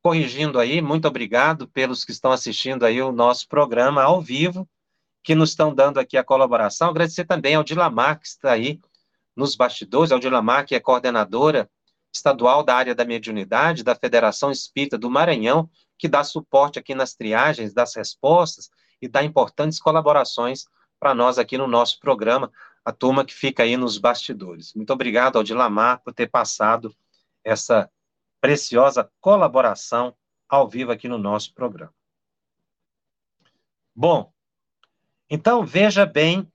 corrigindo 0.03 0.59
aí, 0.59 0.80
muito 0.80 1.07
obrigado 1.07 1.68
pelos 1.68 2.07
que 2.07 2.11
estão 2.11 2.32
assistindo 2.32 2.87
aí 2.87 3.03
o 3.03 3.12
nosso 3.12 3.47
programa 3.47 4.03
ao 4.03 4.18
vivo, 4.18 4.66
que 5.22 5.35
nos 5.35 5.51
estão 5.51 5.74
dando 5.74 6.01
aqui 6.01 6.16
a 6.16 6.24
colaboração. 6.24 6.89
Agradecer 6.89 7.26
também 7.26 7.55
ao 7.55 7.62
Dilamar, 7.62 8.18
que 8.18 8.26
está 8.26 8.53
aí 8.53 8.80
nos 9.37 9.55
bastidores, 9.55 10.11
ao 10.11 10.18
Dilamar, 10.18 10.64
que 10.64 10.74
é 10.74 10.80
coordenadora 10.80 11.70
estadual 12.11 12.62
da 12.62 12.74
área 12.74 12.95
da 12.95 13.05
mediunidade 13.05 13.85
da 13.85 13.95
Federação 13.95 14.51
Espírita 14.51 14.97
do 14.97 15.11
Maranhão, 15.11 15.68
que 15.99 16.09
dá 16.09 16.24
suporte 16.24 16.78
aqui 16.78 16.95
nas 16.95 17.14
triagens 17.14 17.74
das 17.74 17.95
respostas 17.95 18.70
e 19.03 19.09
dá 19.09 19.22
importantes 19.22 19.78
colaborações 19.78 20.64
para 20.99 21.14
nós 21.14 21.39
aqui 21.39 21.59
no 21.59 21.66
nosso 21.66 22.01
programa, 22.01 22.51
a 22.85 22.93
turma 22.93 23.24
que 23.24 23.32
fica 23.32 23.62
aí 23.62 23.76
nos 23.76 23.97
bastidores. 23.99 24.74
Muito 24.74 24.93
obrigado 24.93 25.37
ao 25.37 25.43
Dilamar 25.43 26.03
por 26.03 26.12
ter 26.12 26.28
passado 26.28 26.95
essa 27.43 27.91
preciosa 28.41 29.11
colaboração 29.20 30.14
ao 30.49 30.68
vivo 30.68 30.93
aqui 30.93 31.09
no 31.09 31.16
nosso 31.16 31.55
programa. 31.55 31.95
Bom, 33.95 34.32
então 35.30 35.64
veja 35.64 36.05
bem 36.05 36.51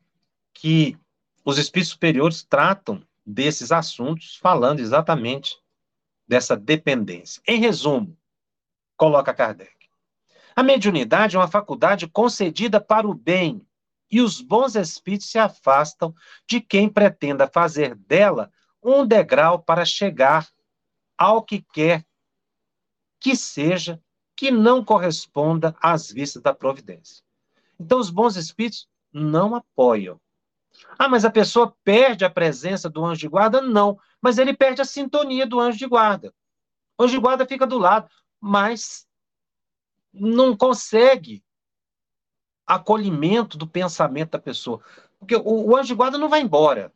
que 0.53 0.97
os 1.43 1.57
espíritos 1.57 1.91
superiores 1.91 2.43
tratam 2.43 3.01
desses 3.25 3.71
assuntos 3.71 4.35
falando 4.35 4.79
exatamente 4.79 5.57
dessa 6.27 6.55
dependência. 6.55 7.41
Em 7.47 7.59
resumo, 7.59 8.15
coloca 8.95 9.33
Kardec. 9.33 9.71
A 10.55 10.61
mediunidade 10.61 11.35
é 11.35 11.39
uma 11.39 11.47
faculdade 11.47 12.07
concedida 12.07 12.81
para 12.81 13.07
o 13.07 13.13
bem, 13.13 13.65
e 14.11 14.21
os 14.21 14.41
bons 14.41 14.75
espíritos 14.75 15.29
se 15.29 15.37
afastam 15.37 16.13
de 16.47 16.59
quem 16.59 16.89
pretenda 16.89 17.47
fazer 17.47 17.95
dela 17.95 18.51
um 18.81 19.05
degrau 19.05 19.59
para 19.59 19.85
chegar 19.85 20.47
ao 21.17 21.43
que 21.43 21.61
quer 21.61 22.05
que 23.19 23.35
seja 23.35 24.01
que 24.35 24.49
não 24.49 24.83
corresponda 24.83 25.75
às 25.81 26.09
vistas 26.09 26.41
da 26.41 26.53
providência. 26.53 27.21
Então, 27.77 27.99
os 27.99 28.09
bons 28.09 28.37
espíritos 28.37 28.87
não 29.11 29.53
apoiam. 29.53 30.19
Ah, 30.97 31.09
mas 31.09 31.25
a 31.25 31.29
pessoa 31.29 31.75
perde 31.83 32.23
a 32.23 32.29
presença 32.29 32.89
do 32.89 33.03
anjo 33.03 33.19
de 33.19 33.27
guarda? 33.27 33.61
Não, 33.61 33.99
mas 34.21 34.37
ele 34.37 34.55
perde 34.55 34.81
a 34.81 34.85
sintonia 34.85 35.45
do 35.45 35.59
anjo 35.59 35.77
de 35.77 35.87
guarda. 35.87 36.33
O 36.97 37.03
anjo 37.03 37.15
de 37.15 37.19
guarda 37.19 37.45
fica 37.45 37.67
do 37.67 37.77
lado, 37.77 38.09
mas 38.39 39.05
não 40.13 40.55
consegue 40.55 41.43
acolhimento 42.69 43.57
do 43.57 43.67
pensamento 43.67 44.31
da 44.31 44.39
pessoa. 44.39 44.79
Porque 45.17 45.35
o, 45.35 45.69
o 45.69 45.75
anjo 45.75 45.87
de 45.87 45.95
guarda 45.95 46.19
não 46.19 46.29
vai 46.29 46.41
embora. 46.41 46.93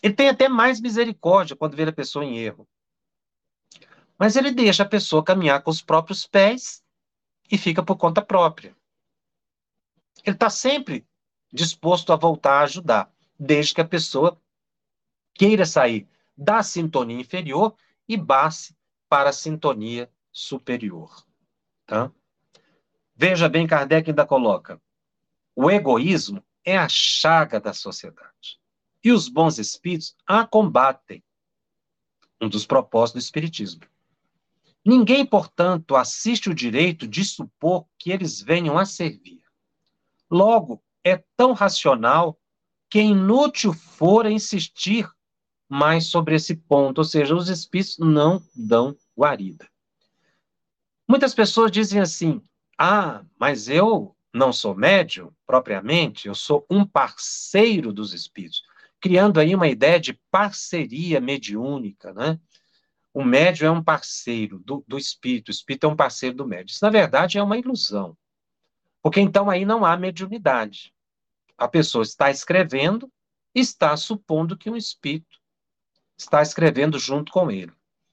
Ele 0.00 0.14
tem 0.14 0.28
até 0.28 0.48
mais 0.48 0.80
misericórdia 0.80 1.56
quando 1.56 1.74
vê 1.74 1.82
a 1.82 1.92
pessoa 1.92 2.24
em 2.24 2.38
erro. 2.38 2.68
Mas 4.16 4.36
ele 4.36 4.52
deixa 4.52 4.84
a 4.84 4.88
pessoa 4.88 5.24
caminhar 5.24 5.62
com 5.62 5.70
os 5.70 5.82
próprios 5.82 6.26
pés 6.26 6.82
e 7.50 7.58
fica 7.58 7.82
por 7.82 7.96
conta 7.96 8.22
própria. 8.22 8.76
Ele 10.24 10.36
está 10.36 10.48
sempre 10.48 11.04
disposto 11.52 12.12
a 12.12 12.16
voltar 12.16 12.60
a 12.60 12.64
ajudar, 12.64 13.12
desde 13.38 13.74
que 13.74 13.80
a 13.80 13.84
pessoa 13.84 14.40
queira 15.34 15.66
sair 15.66 16.08
da 16.36 16.62
sintonia 16.62 17.20
inferior 17.20 17.74
e 18.08 18.16
basse 18.16 18.76
para 19.08 19.30
a 19.30 19.32
sintonia 19.32 20.10
superior. 20.30 21.26
Tá? 21.84 22.12
Veja 23.16 23.48
bem, 23.48 23.66
Kardec 23.66 24.10
ainda 24.10 24.26
coloca: 24.26 24.80
o 25.54 25.70
egoísmo 25.70 26.44
é 26.62 26.76
a 26.76 26.88
chaga 26.88 27.58
da 27.58 27.72
sociedade. 27.72 28.60
E 29.02 29.10
os 29.10 29.28
bons 29.28 29.58
espíritos 29.58 30.14
a 30.26 30.44
combatem. 30.44 31.24
Um 32.40 32.48
dos 32.48 32.66
propósitos 32.66 33.22
do 33.22 33.24
Espiritismo. 33.24 33.82
Ninguém, 34.84 35.24
portanto, 35.24 35.96
assiste 35.96 36.50
o 36.50 36.54
direito 36.54 37.08
de 37.08 37.24
supor 37.24 37.86
que 37.98 38.10
eles 38.10 38.42
venham 38.42 38.76
a 38.78 38.84
servir. 38.84 39.42
Logo, 40.30 40.82
é 41.02 41.24
tão 41.36 41.52
racional 41.52 42.38
que 42.90 43.00
inútil 43.00 43.72
for 43.72 44.26
insistir 44.26 45.08
mais 45.68 46.06
sobre 46.06 46.34
esse 46.34 46.54
ponto, 46.54 46.98
ou 46.98 47.04
seja, 47.04 47.34
os 47.34 47.48
espíritos 47.48 47.98
não 47.98 48.44
dão 48.54 48.96
guarida. 49.16 49.68
Muitas 51.08 51.34
pessoas 51.34 51.70
dizem 51.72 52.00
assim: 52.00 52.42
ah, 52.78 53.24
mas 53.38 53.68
eu 53.68 54.14
não 54.32 54.52
sou 54.52 54.74
médium 54.74 55.32
propriamente, 55.46 56.28
eu 56.28 56.34
sou 56.34 56.66
um 56.70 56.84
parceiro 56.84 57.92
dos 57.92 58.12
espíritos, 58.12 58.62
criando 59.00 59.40
aí 59.40 59.54
uma 59.54 59.68
ideia 59.68 59.98
de 59.98 60.12
parceria 60.30 61.20
mediúnica, 61.20 62.12
né? 62.12 62.38
O 63.14 63.24
médium 63.24 63.68
é 63.68 63.70
um 63.70 63.82
parceiro 63.82 64.58
do, 64.58 64.84
do 64.86 64.98
espírito, 64.98 65.48
o 65.48 65.50
espírito 65.50 65.86
é 65.86 65.88
um 65.88 65.96
parceiro 65.96 66.36
do 66.36 66.46
médium. 66.46 66.66
Isso, 66.74 66.84
na 66.84 66.90
verdade, 66.90 67.38
é 67.38 67.42
uma 67.42 67.56
ilusão. 67.56 68.14
Porque 69.02 69.20
então 69.20 69.48
aí 69.48 69.64
não 69.64 69.86
há 69.86 69.96
mediunidade. 69.96 70.92
A 71.56 71.66
pessoa 71.66 72.02
está 72.02 72.30
escrevendo, 72.30 73.10
está 73.54 73.96
supondo 73.96 74.56
que 74.56 74.68
um 74.68 74.76
espírito 74.76 75.40
está 76.18 76.42
escrevendo 76.42 76.98
junto 76.98 77.32
com 77.32 77.50
ele. 77.50 77.72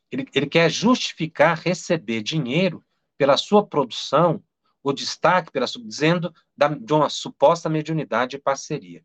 Ele, 0.09 0.25
ele 0.33 0.47
quer 0.47 0.69
justificar 0.69 1.59
receber 1.59 2.21
dinheiro 2.21 2.81
pela 3.17 3.35
sua 3.35 3.65
produção 3.65 4.41
o 4.83 4.91
destaque 4.91 5.51
pela, 5.51 5.65
dizendo 5.65 6.33
da, 6.55 6.67
de 6.67 6.93
uma 6.93 7.09
suposta 7.09 7.69
mediunidade 7.69 8.35
e 8.35 8.39
parceria. 8.39 9.03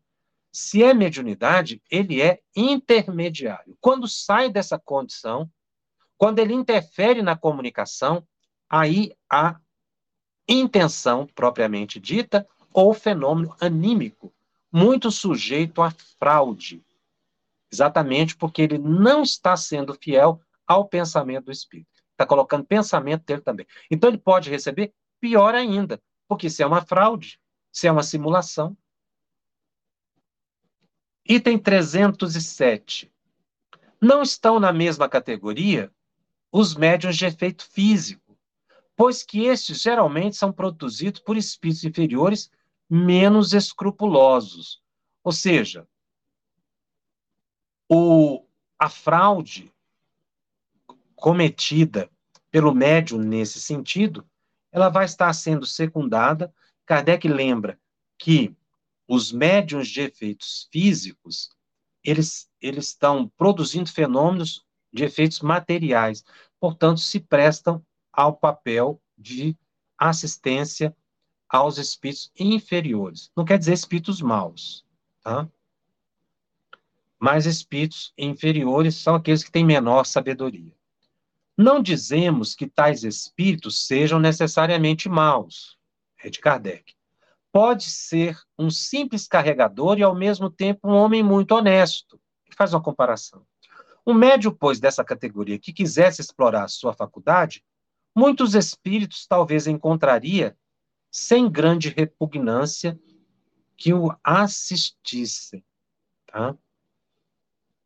Se 0.51 0.83
é 0.83 0.93
mediunidade, 0.93 1.81
ele 1.89 2.21
é 2.21 2.41
intermediário. 2.55 3.77
Quando 3.79 4.07
sai 4.07 4.49
dessa 4.49 4.77
condição, 4.77 5.49
quando 6.17 6.39
ele 6.39 6.53
interfere 6.53 7.21
na 7.21 7.37
comunicação, 7.37 8.27
aí 8.69 9.15
há 9.29 9.59
intenção 10.47 11.27
propriamente 11.27 11.99
dita 11.99 12.47
ou 12.73 12.93
fenômeno 12.93 13.55
anímico, 13.59 14.33
muito 14.71 15.11
sujeito 15.11 15.81
a 15.81 15.91
fraude. 16.19 16.83
Exatamente 17.71 18.35
porque 18.35 18.63
ele 18.63 18.77
não 18.77 19.21
está 19.21 19.55
sendo 19.55 19.93
fiel 19.93 20.41
ao 20.67 20.87
pensamento 20.87 21.45
do 21.45 21.51
espírito. 21.51 21.89
Está 22.11 22.25
colocando 22.25 22.65
pensamento 22.65 23.23
dele 23.23 23.41
também. 23.41 23.65
Então 23.89 24.09
ele 24.09 24.17
pode 24.17 24.49
receber 24.49 24.93
pior 25.19 25.55
ainda, 25.55 26.01
porque 26.27 26.49
se 26.49 26.63
é 26.63 26.65
uma 26.65 26.85
fraude, 26.85 27.39
se 27.71 27.87
é 27.87 27.91
uma 27.91 28.03
simulação. 28.03 28.77
Item 31.27 31.59
307. 31.59 33.11
Não 34.01 34.21
estão 34.21 34.59
na 34.59 34.71
mesma 34.71 35.07
categoria 35.09 35.91
os 36.51 36.75
médiuns 36.75 37.17
de 37.17 37.25
efeito 37.25 37.65
físico, 37.69 38.37
pois 38.95 39.23
que 39.23 39.45
estes 39.45 39.81
geralmente 39.81 40.35
são 40.35 40.51
produzidos 40.51 41.21
por 41.21 41.37
espíritos 41.37 41.83
inferiores 41.83 42.51
menos 42.89 43.53
escrupulosos. 43.53 44.81
Ou 45.23 45.31
seja, 45.31 45.87
o, 47.87 48.45
a 48.77 48.89
fraude 48.89 49.73
cometida 51.15 52.09
pelo 52.51 52.73
médium 52.73 53.19
nesse 53.19 53.59
sentido 53.59 54.28
ela 54.71 54.89
vai 54.89 55.05
estar 55.05 55.31
sendo 55.33 55.65
secundada. 55.65 56.53
Kardec 56.85 57.27
lembra 57.27 57.79
que 58.17 58.55
os 59.07 59.31
médiums 59.31 59.87
de 59.87 60.01
efeitos 60.01 60.67
físicos, 60.71 61.49
eles, 62.03 62.49
eles 62.61 62.87
estão 62.87 63.27
produzindo 63.29 63.91
fenômenos 63.91 64.65
de 64.91 65.03
efeitos 65.03 65.39
materiais, 65.39 66.23
portanto, 66.59 66.99
se 66.99 67.19
prestam 67.19 67.83
ao 68.11 68.35
papel 68.35 69.01
de 69.17 69.57
assistência 69.97 70.95
aos 71.47 71.77
espíritos 71.77 72.31
inferiores. 72.37 73.31
Não 73.35 73.43
quer 73.43 73.57
dizer 73.57 73.73
espíritos 73.73 74.21
maus, 74.21 74.85
tá? 75.21 75.49
Mas 77.19 77.45
espíritos 77.45 78.13
inferiores 78.17 78.95
são 78.95 79.15
aqueles 79.15 79.43
que 79.43 79.51
têm 79.51 79.65
menor 79.65 80.05
sabedoria. 80.05 80.73
Não 81.61 81.81
dizemos 81.81 82.55
que 82.55 82.69
tais 82.69 83.03
espíritos 83.03 83.85
sejam 83.85 84.17
necessariamente 84.17 85.09
maus, 85.09 85.77
é 86.23 86.29
de 86.29 86.39
Kardec. 86.39 86.93
Pode 87.51 87.83
ser 87.83 88.39
um 88.57 88.69
simples 88.71 89.27
carregador 89.27 89.99
e, 89.99 90.03
ao 90.03 90.15
mesmo 90.15 90.49
tempo, 90.49 90.87
um 90.87 90.93
homem 90.93 91.21
muito 91.21 91.51
honesto. 91.51 92.17
Ele 92.47 92.55
faz 92.55 92.73
uma 92.73 92.81
comparação. 92.81 93.45
Um 94.07 94.13
médio, 94.13 94.53
pois, 94.53 94.79
dessa 94.79 95.03
categoria 95.03 95.59
que 95.59 95.73
quisesse 95.73 96.21
explorar 96.21 96.69
sua 96.69 96.93
faculdade, 96.93 97.61
muitos 98.15 98.55
espíritos 98.55 99.27
talvez 99.27 99.67
encontraria 99.67 100.57
sem 101.11 101.51
grande 101.51 101.89
repugnância 101.89 102.97
que 103.75 103.93
o 103.93 104.15
assistissem, 104.23 105.61
tá? 106.25 106.55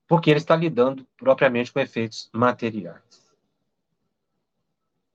Porque 0.08 0.30
ele 0.30 0.38
está 0.38 0.56
lidando 0.56 1.08
propriamente 1.18 1.74
com 1.74 1.80
efeitos 1.80 2.30
materiais. 2.32 3.23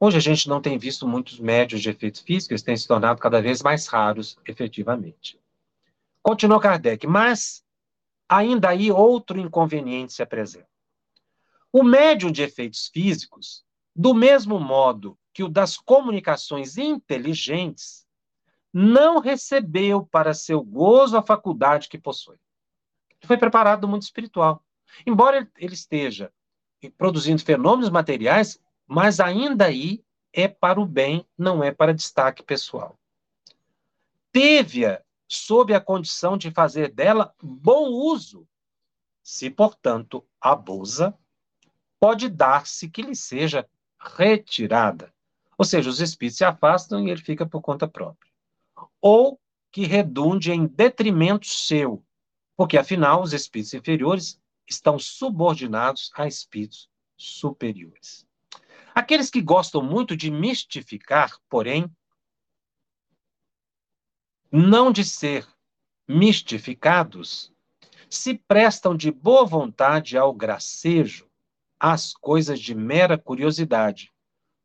Hoje 0.00 0.16
a 0.16 0.20
gente 0.20 0.48
não 0.48 0.60
tem 0.60 0.78
visto 0.78 1.08
muitos 1.08 1.40
médios 1.40 1.82
de 1.82 1.90
efeitos 1.90 2.20
físicos, 2.20 2.50
eles 2.50 2.62
têm 2.62 2.76
se 2.76 2.86
tornado 2.86 3.20
cada 3.20 3.42
vez 3.42 3.62
mais 3.62 3.88
raros, 3.88 4.38
efetivamente. 4.46 5.40
Continua 6.22 6.60
Kardec, 6.60 7.04
mas 7.06 7.64
ainda 8.28 8.68
aí 8.68 8.92
outro 8.92 9.40
inconveniente 9.40 10.12
se 10.12 10.22
apresenta. 10.22 10.68
O 11.72 11.82
médium 11.82 12.30
de 12.30 12.42
efeitos 12.42 12.88
físicos, 12.88 13.64
do 13.94 14.14
mesmo 14.14 14.60
modo 14.60 15.18
que 15.32 15.42
o 15.42 15.48
das 15.48 15.76
comunicações 15.76 16.78
inteligentes, 16.78 18.06
não 18.72 19.18
recebeu 19.18 20.06
para 20.06 20.32
seu 20.32 20.62
gozo 20.62 21.16
a 21.16 21.22
faculdade 21.22 21.88
que 21.88 21.98
possui. 21.98 22.36
Ele 23.10 23.26
foi 23.26 23.36
preparado 23.36 23.80
do 23.80 23.88
mundo 23.88 24.02
espiritual. 24.02 24.62
Embora 25.04 25.50
ele 25.56 25.74
esteja 25.74 26.32
produzindo 26.96 27.42
fenômenos 27.42 27.90
materiais, 27.90 28.60
mas 28.88 29.20
ainda 29.20 29.66
aí 29.66 30.02
é 30.32 30.48
para 30.48 30.80
o 30.80 30.86
bem, 30.86 31.26
não 31.36 31.62
é 31.62 31.70
para 31.70 31.92
destaque 31.94 32.42
pessoal. 32.42 32.98
Teve-a 34.32 35.02
sob 35.28 35.74
a 35.74 35.80
condição 35.80 36.38
de 36.38 36.50
fazer 36.50 36.90
dela 36.90 37.34
bom 37.42 37.90
uso. 37.90 38.48
Se, 39.22 39.50
portanto, 39.50 40.26
abusa, 40.40 41.14
pode 42.00 42.30
dar-se 42.30 42.88
que 42.88 43.02
lhe 43.02 43.14
seja 43.14 43.68
retirada. 44.00 45.12
Ou 45.58 45.64
seja, 45.64 45.90
os 45.90 46.00
espíritos 46.00 46.38
se 46.38 46.44
afastam 46.44 47.06
e 47.06 47.10
ele 47.10 47.20
fica 47.20 47.44
por 47.44 47.60
conta 47.60 47.86
própria. 47.86 48.32
Ou 49.00 49.38
que 49.70 49.84
redunde 49.84 50.50
em 50.50 50.66
detrimento 50.66 51.46
seu, 51.46 52.02
porque 52.56 52.78
afinal 52.78 53.22
os 53.22 53.32
espíritos 53.32 53.74
inferiores 53.74 54.40
estão 54.66 54.98
subordinados 54.98 56.10
a 56.14 56.26
espíritos 56.26 56.88
superiores. 57.16 58.27
Aqueles 58.98 59.30
que 59.30 59.40
gostam 59.40 59.80
muito 59.80 60.16
de 60.16 60.28
mistificar, 60.28 61.38
porém, 61.48 61.88
não 64.50 64.90
de 64.90 65.04
ser 65.04 65.46
mistificados 66.08 67.52
se 68.10 68.34
prestam 68.34 68.96
de 68.96 69.12
boa 69.12 69.46
vontade 69.46 70.18
ao 70.18 70.34
gracejo, 70.34 71.30
às 71.78 72.12
coisas 72.12 72.58
de 72.58 72.74
mera 72.74 73.16
curiosidade, 73.16 74.12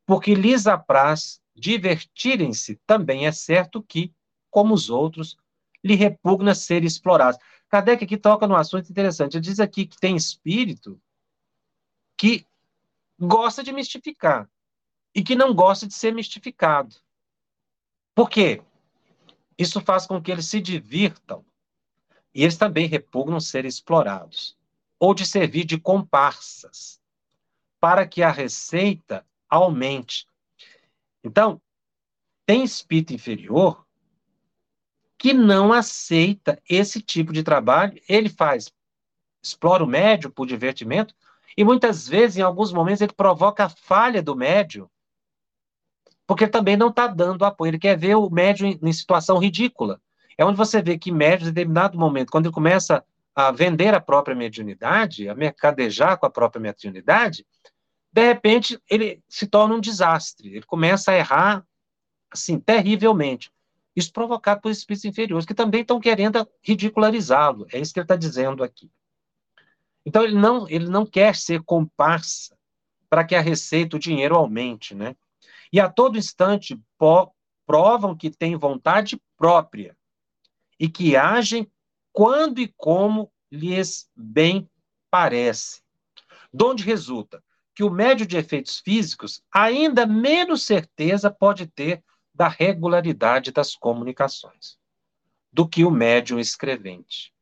porque 0.04 0.34
lhes 0.34 0.66
apraz 0.66 1.40
divertirem-se, 1.54 2.74
também 2.84 3.28
é 3.28 3.30
certo 3.30 3.84
que, 3.84 4.12
como 4.50 4.74
os 4.74 4.90
outros, 4.90 5.36
lhe 5.80 5.94
repugna 5.94 6.56
ser 6.56 6.82
explorados. 6.82 7.38
Kardec 7.68 8.02
aqui 8.02 8.16
toca 8.16 8.48
num 8.48 8.56
assunto 8.56 8.90
interessante. 8.90 9.36
Ele 9.36 9.42
diz 9.42 9.60
aqui 9.60 9.86
que 9.86 9.96
tem 9.96 10.16
espírito 10.16 11.00
que 12.16 12.44
gosta 13.18 13.62
de 13.62 13.72
mistificar 13.72 14.50
e 15.14 15.22
que 15.22 15.34
não 15.34 15.54
gosta 15.54 15.86
de 15.86 15.94
ser 15.94 16.12
mistificado. 16.12 16.96
Por 18.14 18.28
quê? 18.28 18.62
Isso 19.58 19.80
faz 19.80 20.06
com 20.06 20.20
que 20.20 20.30
eles 20.30 20.46
se 20.46 20.60
divirtam 20.60 21.44
e 22.34 22.42
eles 22.42 22.56
também 22.56 22.86
repugnam 22.86 23.38
ser 23.38 23.64
explorados 23.64 24.56
ou 24.98 25.14
de 25.14 25.26
servir 25.26 25.64
de 25.64 25.78
comparsas 25.78 27.00
para 27.80 28.06
que 28.06 28.22
a 28.22 28.30
receita 28.30 29.26
aumente. 29.48 30.26
Então, 31.22 31.60
tem 32.46 32.64
espírito 32.64 33.12
inferior 33.12 33.86
que 35.18 35.32
não 35.32 35.72
aceita 35.72 36.60
esse 36.68 37.00
tipo 37.00 37.32
de 37.32 37.42
trabalho, 37.42 38.00
ele 38.08 38.28
faz, 38.28 38.70
explora 39.42 39.84
o 39.84 39.86
médio 39.86 40.30
por 40.30 40.46
divertimento, 40.46 41.14
e 41.56 41.64
muitas 41.64 42.08
vezes, 42.08 42.36
em 42.38 42.42
alguns 42.42 42.72
momentos, 42.72 43.00
ele 43.00 43.12
provoca 43.12 43.64
a 43.64 43.68
falha 43.68 44.22
do 44.22 44.34
médio 44.34 44.90
porque 46.26 46.48
também 46.48 46.76
não 46.76 46.88
está 46.88 47.06
dando 47.06 47.44
apoio. 47.44 47.70
Ele 47.70 47.78
quer 47.78 47.96
ver 47.96 48.16
o 48.16 48.30
médium 48.30 48.68
em, 48.68 48.78
em, 48.82 48.92
situação 48.92 49.38
ridícula. 49.38 50.00
É 50.36 50.44
onde 50.44 50.56
você 50.56 50.82
vê 50.82 50.98
que 50.98 51.12
médium, 51.12 51.48
em 51.48 51.52
determinado 51.52 51.98
momento, 51.98 52.30
quando 52.30 52.46
ele 52.46 52.54
começa 52.54 53.04
a 53.34 53.50
vender 53.50 53.94
a 53.94 54.00
própria 54.00 54.34
mediunidade, 54.34 55.28
a 55.28 55.34
mercadejar 55.34 56.18
com 56.18 56.26
a 56.26 56.30
própria 56.30 56.60
mediunidade, 56.60 57.46
de 58.12 58.26
repente 58.26 58.80
ele 58.88 59.22
se 59.28 59.46
torna 59.46 59.74
um 59.74 59.80
desastre. 59.80 60.48
Ele 60.48 60.62
começa 60.62 61.12
a 61.12 61.16
errar, 61.16 61.66
assim, 62.30 62.58
terrivelmente. 62.58 63.52
Isso 63.94 64.12
provocado 64.12 64.60
por 64.60 64.70
espíritos 64.70 65.04
inferiores, 65.04 65.46
que 65.46 65.54
também 65.54 65.82
estão 65.82 66.00
querendo 66.00 66.48
ridicularizá-lo. 66.62 67.66
É 67.72 67.78
isso 67.78 67.92
que 67.92 68.00
ele 68.00 68.04
está 68.04 68.16
dizendo 68.16 68.64
aqui. 68.64 68.90
Então, 70.04 70.22
ele 70.22 70.36
não, 70.36 70.68
ele 70.68 70.88
não 70.88 71.06
quer 71.06 71.34
ser 71.34 71.62
comparsa 71.62 72.56
para 73.08 73.24
que 73.24 73.34
a 73.34 73.40
receita, 73.40 73.96
o 73.96 74.00
dinheiro 74.00 74.34
aumente, 74.34 74.94
né? 74.94 75.16
e 75.74 75.80
a 75.80 75.88
todo 75.88 76.16
instante 76.16 76.80
provam 77.66 78.16
que 78.16 78.30
têm 78.30 78.54
vontade 78.54 79.20
própria 79.36 79.96
e 80.78 80.88
que 80.88 81.16
agem 81.16 81.68
quando 82.12 82.60
e 82.60 82.72
como 82.76 83.28
lhes 83.50 84.08
bem 84.14 84.70
parece. 85.10 85.82
Donde 86.52 86.84
resulta 86.84 87.42
que 87.74 87.82
o 87.82 87.90
médio 87.90 88.24
de 88.24 88.36
efeitos 88.36 88.78
físicos 88.78 89.42
ainda 89.52 90.06
menos 90.06 90.62
certeza 90.62 91.28
pode 91.28 91.66
ter 91.66 92.04
da 92.32 92.46
regularidade 92.46 93.50
das 93.50 93.74
comunicações 93.74 94.78
do 95.52 95.68
que 95.68 95.84
o 95.84 95.90
médium 95.90 96.38
escrevente. 96.38 97.33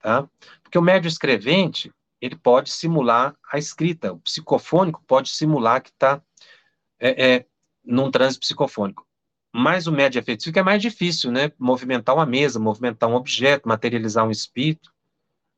Tá? 0.00 0.28
Porque 0.62 0.78
o 0.78 0.82
médium 0.82 1.08
escrevente, 1.08 1.92
ele 2.20 2.36
pode 2.36 2.70
simular 2.70 3.36
a 3.52 3.58
escrita, 3.58 4.12
o 4.12 4.20
psicofônico 4.20 5.02
pode 5.06 5.30
simular 5.30 5.82
que 5.82 5.90
está 5.90 6.22
é, 6.98 7.34
é, 7.34 7.46
num 7.84 8.10
transe 8.10 8.38
psicofônico. 8.38 9.06
Mas 9.52 9.86
o 9.86 9.92
médio 9.92 10.20
afetivo 10.20 10.58
é 10.58 10.62
mais 10.62 10.80
difícil, 10.80 11.32
né? 11.32 11.50
Movimentar 11.58 12.14
uma 12.14 12.26
mesa, 12.26 12.60
movimentar 12.60 13.08
um 13.08 13.14
objeto, 13.14 13.68
materializar 13.68 14.24
um 14.24 14.30
espírito. 14.30 14.92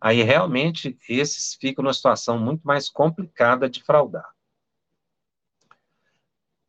Aí 0.01 0.23
realmente 0.23 0.97
esses 1.09 1.55
ficam 1.55 1.83
numa 1.85 1.93
situação 1.93 2.39
muito 2.39 2.63
mais 2.63 2.89
complicada 2.89 3.69
de 3.69 3.83
fraudar. 3.83 4.29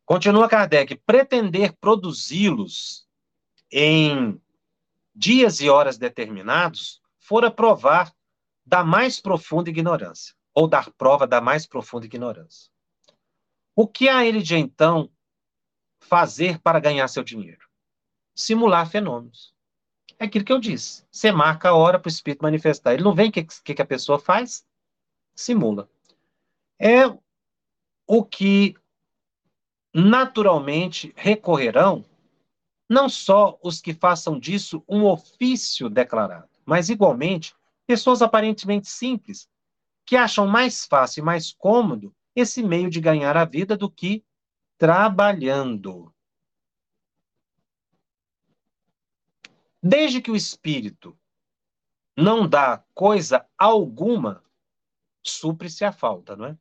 Continua 0.06 0.50
Kardec, 0.50 0.96
pretender 1.06 1.74
produzi-los 1.80 3.08
em 3.72 4.40
dias 5.16 5.62
e 5.62 5.70
horas 5.70 5.98
determinados 5.98 7.02
fora 7.24 7.50
provar 7.50 8.14
da 8.66 8.84
mais 8.84 9.20
profunda 9.20 9.70
ignorância, 9.70 10.36
ou 10.54 10.68
dar 10.68 10.92
prova 10.92 11.26
da 11.26 11.40
mais 11.40 11.66
profunda 11.66 12.06
ignorância. 12.06 12.70
O 13.76 13.88
que 13.88 14.10
há 14.10 14.26
ele 14.26 14.42
de 14.42 14.56
então 14.56 15.10
fazer 16.02 16.60
para 16.60 16.80
ganhar 16.80 17.08
seu 17.08 17.24
dinheiro? 17.24 17.68
Simular 18.36 18.90
fenômenos. 18.90 19.54
É 20.20 20.26
aquilo 20.26 20.46
que 20.46 20.54
eu 20.54 20.60
disse. 20.60 21.06
Você 21.10 21.32
marca 21.32 21.70
a 21.70 21.76
hora 21.76 21.98
para 21.98 22.08
o 22.08 22.12
espírito 22.12 22.44
manifestar. 22.44 22.94
Ele 22.94 23.04
não 23.04 23.16
vem, 23.16 23.30
o 23.30 23.32
que, 23.32 23.44
que, 23.44 23.74
que 23.74 23.82
a 23.82 23.86
pessoa 23.86 24.20
faz? 24.20 24.66
Simula. 25.34 25.90
É 26.78 27.06
o 28.06 28.24
que 28.24 28.76
naturalmente 29.94 31.14
recorrerão 31.16 32.06
não 32.90 33.08
só 33.08 33.58
os 33.64 33.80
que 33.80 33.94
façam 33.94 34.38
disso 34.38 34.84
um 34.88 35.06
ofício 35.06 35.90
declarado, 35.90 36.50
mas 36.66 36.89
igualmente 36.89 37.55
pessoas 37.86 38.22
aparentemente 38.22 38.88
simples, 38.88 39.49
que 40.05 40.16
acham 40.16 40.47
mais 40.47 40.86
fácil 40.86 41.22
e 41.22 41.26
mais 41.26 41.53
cômodo 41.53 42.16
esse 42.36 42.64
meio 42.64 42.89
de 42.89 42.99
ganhar 42.99 43.38
a 43.38 43.45
vida 43.45 43.78
do 43.78 43.89
que 43.89 44.24
trabalhando. 44.78 46.14
Desde 49.82 50.22
que 50.22 50.32
o 50.32 50.36
espírito 50.36 51.18
não 52.18 52.47
dá 52.47 52.84
coisa 52.93 53.45
alguma, 53.57 54.43
supre-se 55.24 55.84
a 55.84 55.91
falta, 55.91 56.36
não 56.36 56.45
é? 56.45 56.57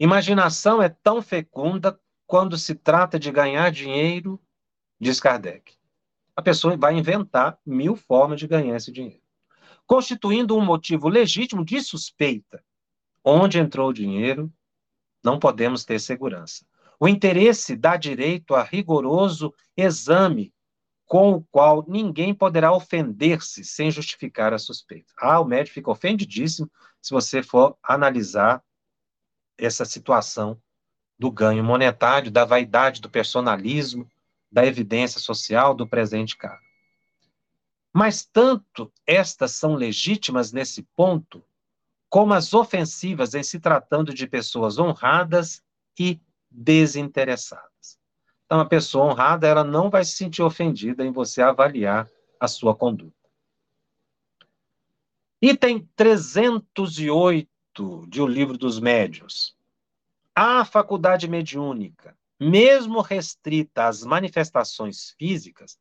Imaginação 0.00 0.82
é 0.82 0.88
tão 0.88 1.20
fecunda 1.20 2.00
quando 2.26 2.56
se 2.56 2.74
trata 2.74 3.18
de 3.18 3.32
ganhar 3.32 3.70
dinheiro, 3.70 4.40
diz 5.00 5.20
Kardec. 5.20 5.77
A 6.38 6.40
pessoa 6.40 6.76
vai 6.76 6.96
inventar 6.96 7.58
mil 7.66 7.96
formas 7.96 8.38
de 8.38 8.46
ganhar 8.46 8.76
esse 8.76 8.92
dinheiro, 8.92 9.20
constituindo 9.84 10.56
um 10.56 10.64
motivo 10.64 11.08
legítimo 11.08 11.64
de 11.64 11.80
suspeita. 11.80 12.62
Onde 13.24 13.58
entrou 13.58 13.88
o 13.88 13.92
dinheiro, 13.92 14.48
não 15.20 15.40
podemos 15.40 15.84
ter 15.84 15.98
segurança. 15.98 16.64
O 17.00 17.08
interesse 17.08 17.74
dá 17.74 17.96
direito 17.96 18.54
a 18.54 18.62
rigoroso 18.62 19.52
exame, 19.76 20.54
com 21.04 21.32
o 21.32 21.44
qual 21.50 21.84
ninguém 21.88 22.32
poderá 22.32 22.72
ofender-se 22.72 23.64
sem 23.64 23.90
justificar 23.90 24.54
a 24.54 24.58
suspeita. 24.58 25.12
Ah, 25.18 25.40
o 25.40 25.44
médico 25.44 25.74
fica 25.74 25.90
ofendidíssimo 25.90 26.70
se 27.02 27.10
você 27.10 27.42
for 27.42 27.76
analisar 27.82 28.62
essa 29.58 29.84
situação 29.84 30.56
do 31.18 31.32
ganho 31.32 31.64
monetário, 31.64 32.30
da 32.30 32.44
vaidade, 32.44 33.00
do 33.00 33.10
personalismo, 33.10 34.08
da 34.50 34.64
evidência 34.64 35.20
social, 35.20 35.74
do 35.74 35.86
presente 35.86 36.36
caro. 36.36 36.62
Mas 37.92 38.24
tanto 38.24 38.92
estas 39.06 39.52
são 39.52 39.74
legítimas 39.74 40.52
nesse 40.52 40.82
ponto, 40.94 41.44
como 42.08 42.32
as 42.32 42.54
ofensivas 42.54 43.34
em 43.34 43.42
se 43.42 43.60
tratando 43.60 44.14
de 44.14 44.26
pessoas 44.26 44.78
honradas 44.78 45.62
e 45.98 46.20
desinteressadas. 46.50 47.98
Então, 48.46 48.60
a 48.60 48.64
pessoa 48.64 49.12
honrada, 49.12 49.46
ela 49.46 49.62
não 49.62 49.90
vai 49.90 50.04
se 50.04 50.12
sentir 50.12 50.42
ofendida 50.42 51.04
em 51.04 51.12
você 51.12 51.42
avaliar 51.42 52.08
a 52.40 52.48
sua 52.48 52.74
conduta. 52.74 53.18
Item 55.40 55.88
308 55.94 58.06
de 58.08 58.20
O 58.20 58.26
Livro 58.26 58.58
dos 58.58 58.80
Médios. 58.80 59.56
A 60.34 60.64
faculdade 60.64 61.28
mediúnica, 61.28 62.17
mesmo 62.38 63.00
restrita 63.00 63.86
às 63.86 64.04
manifestações 64.04 65.10
físicas, 65.18 65.78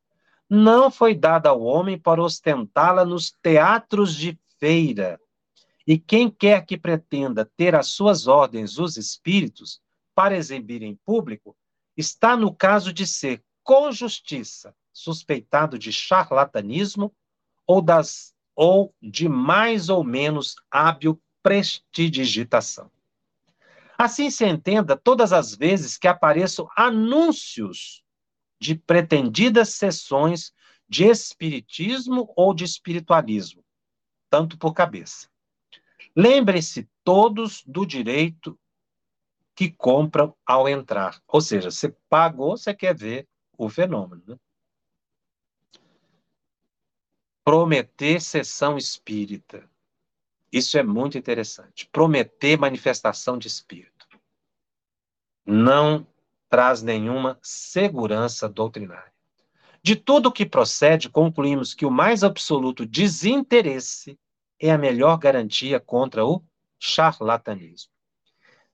não 0.49 0.89
foi 0.89 1.13
dada 1.13 1.49
ao 1.49 1.61
homem 1.61 1.97
para 1.97 2.23
ostentá-la 2.23 3.05
nos 3.05 3.31
teatros 3.41 4.15
de 4.15 4.39
feira. 4.59 5.19
E 5.85 5.97
quem 5.97 6.29
quer 6.29 6.65
que 6.65 6.77
pretenda 6.77 7.49
ter 7.57 7.75
as 7.75 7.87
suas 7.87 8.27
ordens 8.27 8.77
os 8.77 8.97
espíritos, 8.97 9.81
para 10.17 10.35
exibir 10.35 10.81
em 10.81 10.95
público 11.05 11.55
está 11.95 12.35
no 12.35 12.51
caso 12.51 12.91
de 12.91 13.05
ser, 13.05 13.43
com 13.63 13.91
justiça, 13.91 14.73
suspeitado 14.91 15.77
de 15.77 15.91
charlatanismo 15.93 17.13
ou, 17.67 17.83
das, 17.83 18.33
ou 18.55 18.95
de 18.99 19.29
mais 19.29 19.89
ou 19.89 20.03
menos 20.03 20.55
hábil 20.71 21.21
prestidigitação. 21.43 22.89
Assim 23.97 24.29
se 24.29 24.45
entenda 24.45 24.95
todas 24.95 25.33
as 25.33 25.55
vezes 25.55 25.97
que 25.97 26.07
apareçam 26.07 26.69
anúncios 26.75 28.03
de 28.59 28.75
pretendidas 28.75 29.69
sessões 29.69 30.53
de 30.87 31.05
espiritismo 31.05 32.31
ou 32.35 32.53
de 32.53 32.63
espiritualismo, 32.63 33.63
tanto 34.29 34.57
por 34.57 34.73
cabeça. 34.73 35.27
Lembrem-se 36.15 36.87
todos 37.03 37.63
do 37.65 37.85
direito 37.85 38.59
que 39.55 39.71
compram 39.71 40.35
ao 40.45 40.69
entrar. 40.69 41.21
Ou 41.27 41.41
seja, 41.41 41.71
você 41.71 41.95
pagou, 42.09 42.57
você 42.57 42.73
quer 42.73 42.95
ver 42.95 43.27
o 43.57 43.69
fenômeno. 43.69 44.23
Né? 44.27 44.37
prometer 47.47 48.19
sessão 48.19 48.77
espírita. 48.77 49.69
Isso 50.51 50.77
é 50.77 50.83
muito 50.83 51.17
interessante. 51.17 51.87
Prometer 51.91 52.57
manifestação 52.57 53.37
de 53.37 53.47
espírito. 53.47 54.07
Não 55.45 56.07
traz 56.49 56.81
nenhuma 56.81 57.37
segurança 57.41 58.47
doutrinária. 58.47 59.11
De 59.83 59.95
tudo 59.95 60.31
que 60.31 60.45
procede, 60.45 61.09
concluímos 61.09 61.73
que 61.73 61.85
o 61.85 61.91
mais 61.91 62.23
absoluto 62.23 62.85
desinteresse 62.85 64.17
é 64.59 64.71
a 64.71 64.77
melhor 64.77 65.17
garantia 65.17 65.79
contra 65.79 66.25
o 66.25 66.43
charlatanismo. 66.79 67.91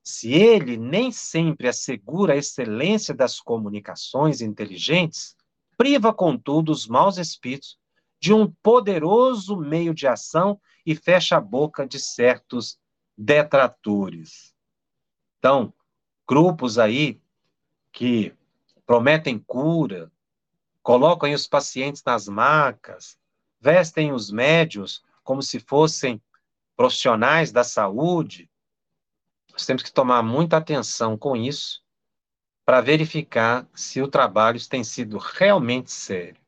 Se 0.01 0.33
ele 0.33 0.77
nem 0.77 1.11
sempre 1.11 1.67
assegura 1.67 2.33
a 2.33 2.37
excelência 2.37 3.13
das 3.13 3.39
comunicações 3.39 4.41
inteligentes, 4.41 5.35
priva, 5.77 6.13
contudo, 6.13 6.71
os 6.71 6.87
maus 6.87 7.17
espíritos 7.17 7.77
de 8.23 8.31
um 8.31 8.49
poderoso 8.49 9.57
meio 9.57 9.93
de 9.93 10.07
ação 10.07 10.57
e 10.85 10.95
fecha 10.95 11.35
a 11.35 11.41
boca 11.41 11.85
de 11.85 11.99
certos 11.99 12.79
detratores. 13.17 14.55
Então, 15.37 15.73
grupos 16.25 16.79
aí 16.79 17.21
que 17.91 18.33
prometem 18.85 19.37
cura, 19.37 20.09
colocam 20.81 21.33
os 21.33 21.47
pacientes 21.47 22.01
nas 22.05 22.29
macas, 22.29 23.19
vestem 23.59 24.13
os 24.13 24.31
médios 24.31 25.03
como 25.21 25.43
se 25.43 25.59
fossem 25.59 26.21
profissionais 26.77 27.51
da 27.51 27.65
saúde. 27.65 28.49
Nós 29.51 29.65
temos 29.65 29.83
que 29.83 29.91
tomar 29.91 30.23
muita 30.23 30.55
atenção 30.55 31.17
com 31.17 31.35
isso 31.35 31.83
para 32.63 32.79
verificar 32.79 33.67
se 33.75 34.01
o 34.01 34.07
trabalho 34.07 34.65
tem 34.69 34.81
sido 34.81 35.17
realmente 35.17 35.91
sério. 35.91 36.41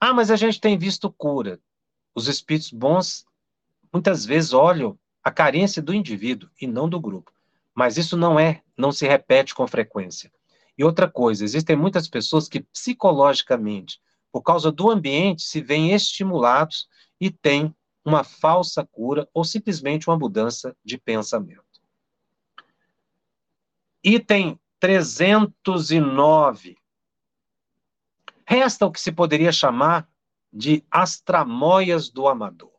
Ah, 0.00 0.14
mas 0.14 0.30
a 0.30 0.36
gente 0.36 0.60
tem 0.60 0.78
visto 0.78 1.12
cura. 1.12 1.60
Os 2.14 2.28
espíritos 2.28 2.70
bons 2.70 3.24
muitas 3.92 4.24
vezes 4.24 4.52
olham 4.52 4.98
a 5.22 5.30
carência 5.30 5.82
do 5.82 5.92
indivíduo 5.92 6.48
e 6.60 6.66
não 6.66 6.88
do 6.88 7.00
grupo. 7.00 7.32
Mas 7.74 7.96
isso 7.96 8.16
não 8.16 8.38
é, 8.38 8.62
não 8.76 8.92
se 8.92 9.06
repete 9.06 9.54
com 9.54 9.66
frequência. 9.66 10.32
E 10.76 10.84
outra 10.84 11.10
coisa, 11.10 11.44
existem 11.44 11.76
muitas 11.76 12.08
pessoas 12.08 12.48
que 12.48 12.60
psicologicamente, 12.60 14.00
por 14.30 14.42
causa 14.42 14.70
do 14.70 14.90
ambiente, 14.90 15.42
se 15.42 15.60
veem 15.60 15.92
estimulados 15.92 16.88
e 17.20 17.30
têm 17.30 17.74
uma 18.04 18.22
falsa 18.24 18.86
cura 18.86 19.28
ou 19.34 19.44
simplesmente 19.44 20.08
uma 20.08 20.16
mudança 20.16 20.74
de 20.84 20.96
pensamento. 20.96 21.62
Item 24.02 24.58
309. 24.80 26.77
Resta 28.50 28.86
o 28.86 28.90
que 28.90 28.98
se 28.98 29.12
poderia 29.12 29.52
chamar 29.52 30.08
de 30.50 30.82
as 30.90 31.20
tramóias 31.20 32.08
do 32.08 32.26
amador. 32.26 32.72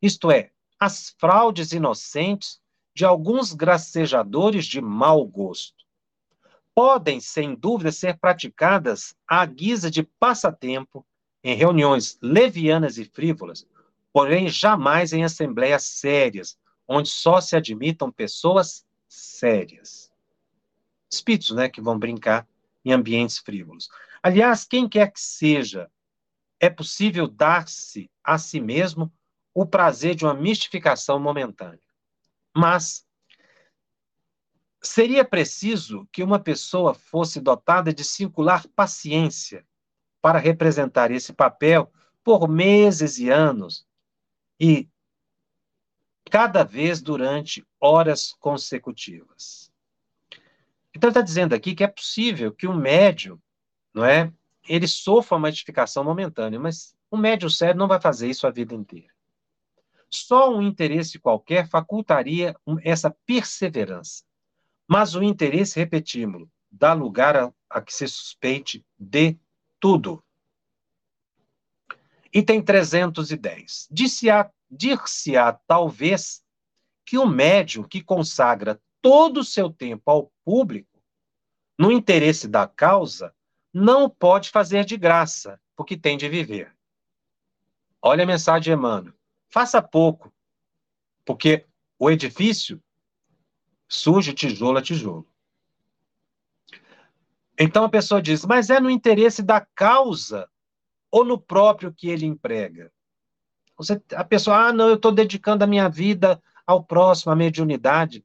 Isto 0.00 0.30
é, 0.30 0.50
as 0.80 1.14
fraudes 1.18 1.72
inocentes 1.72 2.58
de 2.94 3.04
alguns 3.04 3.52
gracejadores 3.52 4.64
de 4.64 4.80
mau 4.80 5.22
gosto 5.26 5.84
podem, 6.74 7.20
sem 7.20 7.54
dúvida, 7.54 7.92
ser 7.92 8.16
praticadas 8.16 9.14
à 9.28 9.44
guisa 9.44 9.90
de 9.90 10.02
passatempo 10.02 11.04
em 11.42 11.54
reuniões 11.54 12.18
levianas 12.22 12.96
e 12.96 13.04
frívolas, 13.04 13.66
porém 14.10 14.48
jamais 14.48 15.12
em 15.12 15.22
assembleias 15.22 15.82
sérias, 15.82 16.58
onde 16.88 17.10
só 17.10 17.42
se 17.42 17.54
admitam 17.54 18.10
pessoas 18.10 18.86
sérias. 19.06 20.10
Espíritos, 21.12 21.50
né, 21.50 21.68
que 21.68 21.82
vão 21.82 21.98
brincar 21.98 22.48
em 22.82 22.90
ambientes 22.90 23.36
frívolos. 23.36 23.90
Aliás, 24.24 24.64
quem 24.64 24.88
quer 24.88 25.12
que 25.12 25.20
seja, 25.20 25.88
é 26.58 26.70
possível 26.70 27.28
dar-se 27.28 28.10
a 28.24 28.38
si 28.38 28.60
mesmo 28.60 29.12
o 29.52 29.66
prazer 29.66 30.14
de 30.14 30.24
uma 30.24 30.34
mistificação 30.34 31.20
momentânea. 31.20 31.78
Mas 32.56 33.06
Seria 34.84 35.24
preciso 35.24 36.06
que 36.12 36.22
uma 36.22 36.38
pessoa 36.38 36.92
fosse 36.92 37.40
dotada 37.40 37.90
de 37.92 38.04
singular 38.04 38.68
paciência 38.76 39.66
para 40.20 40.38
representar 40.38 41.10
esse 41.10 41.32
papel 41.32 41.90
por 42.22 42.46
meses 42.46 43.18
e 43.18 43.30
anos 43.30 43.86
e 44.60 44.86
cada 46.30 46.64
vez 46.64 47.00
durante 47.00 47.66
horas 47.80 48.34
consecutivas. 48.38 49.72
Então 50.94 51.08
está 51.08 51.22
dizendo 51.22 51.54
aqui 51.54 51.74
que 51.74 51.82
é 51.82 51.88
possível 51.88 52.52
que 52.52 52.68
um 52.68 52.76
médium, 52.76 53.40
não 53.94 54.04
é, 54.04 54.32
ele 54.68 54.88
sofra 54.88 55.36
uma 55.36 55.48
edificação 55.48 56.02
momentânea, 56.02 56.58
mas 56.58 56.96
um 57.12 57.16
médium 57.16 57.48
sério 57.48 57.78
não 57.78 57.86
vai 57.86 58.00
fazer 58.00 58.28
isso 58.28 58.46
a 58.46 58.50
vida 58.50 58.74
inteira. 58.74 59.14
Só 60.10 60.52
um 60.54 60.60
interesse 60.60 61.18
qualquer 61.18 61.68
facultaria 61.68 62.56
essa 62.82 63.10
perseverança. 63.24 64.24
Mas 64.86 65.14
o 65.14 65.22
interesse, 65.22 65.78
repetimos, 65.78 66.48
dá 66.70 66.92
lugar 66.92 67.36
a, 67.36 67.52
a 67.70 67.80
que 67.80 67.92
se 67.92 68.06
suspeite 68.06 68.84
de 68.98 69.38
tudo. 69.80 70.22
Item 72.32 72.62
310. 72.62 73.88
Dir-se-á, 73.90 74.50
dir-se-á 74.70 75.52
talvez 75.66 76.42
que 77.04 77.16
o 77.16 77.26
médium 77.26 77.84
que 77.84 78.02
consagra 78.02 78.80
todo 79.00 79.40
o 79.40 79.44
seu 79.44 79.70
tempo 79.70 80.10
ao 80.10 80.32
público, 80.44 81.00
no 81.78 81.92
interesse 81.92 82.48
da 82.48 82.66
causa, 82.66 83.34
não 83.74 84.08
pode 84.08 84.50
fazer 84.50 84.84
de 84.84 84.96
graça, 84.96 85.60
porque 85.74 85.96
tem 85.96 86.16
de 86.16 86.28
viver. 86.28 86.72
Olha 88.00 88.22
a 88.22 88.26
mensagem 88.26 88.62
de 88.62 88.70
Emmanuel. 88.70 89.12
Faça 89.48 89.82
pouco, 89.82 90.32
porque 91.24 91.66
o 91.98 92.08
edifício 92.08 92.80
surge 93.88 94.32
tijolo 94.32 94.78
a 94.78 94.82
tijolo. 94.82 95.28
Então 97.58 97.84
a 97.84 97.88
pessoa 97.88 98.22
diz, 98.22 98.44
mas 98.44 98.70
é 98.70 98.78
no 98.78 98.90
interesse 98.90 99.42
da 99.42 99.60
causa 99.60 100.48
ou 101.10 101.24
no 101.24 101.38
próprio 101.38 101.92
que 101.92 102.08
ele 102.08 102.26
emprega? 102.26 102.92
Você, 103.76 104.00
a 104.14 104.24
pessoa, 104.24 104.68
ah, 104.68 104.72
não, 104.72 104.88
eu 104.88 104.94
estou 104.94 105.10
dedicando 105.10 105.64
a 105.64 105.66
minha 105.66 105.88
vida 105.88 106.40
ao 106.66 106.82
próximo, 106.82 107.32
à 107.32 107.36
mediunidade. 107.36 108.24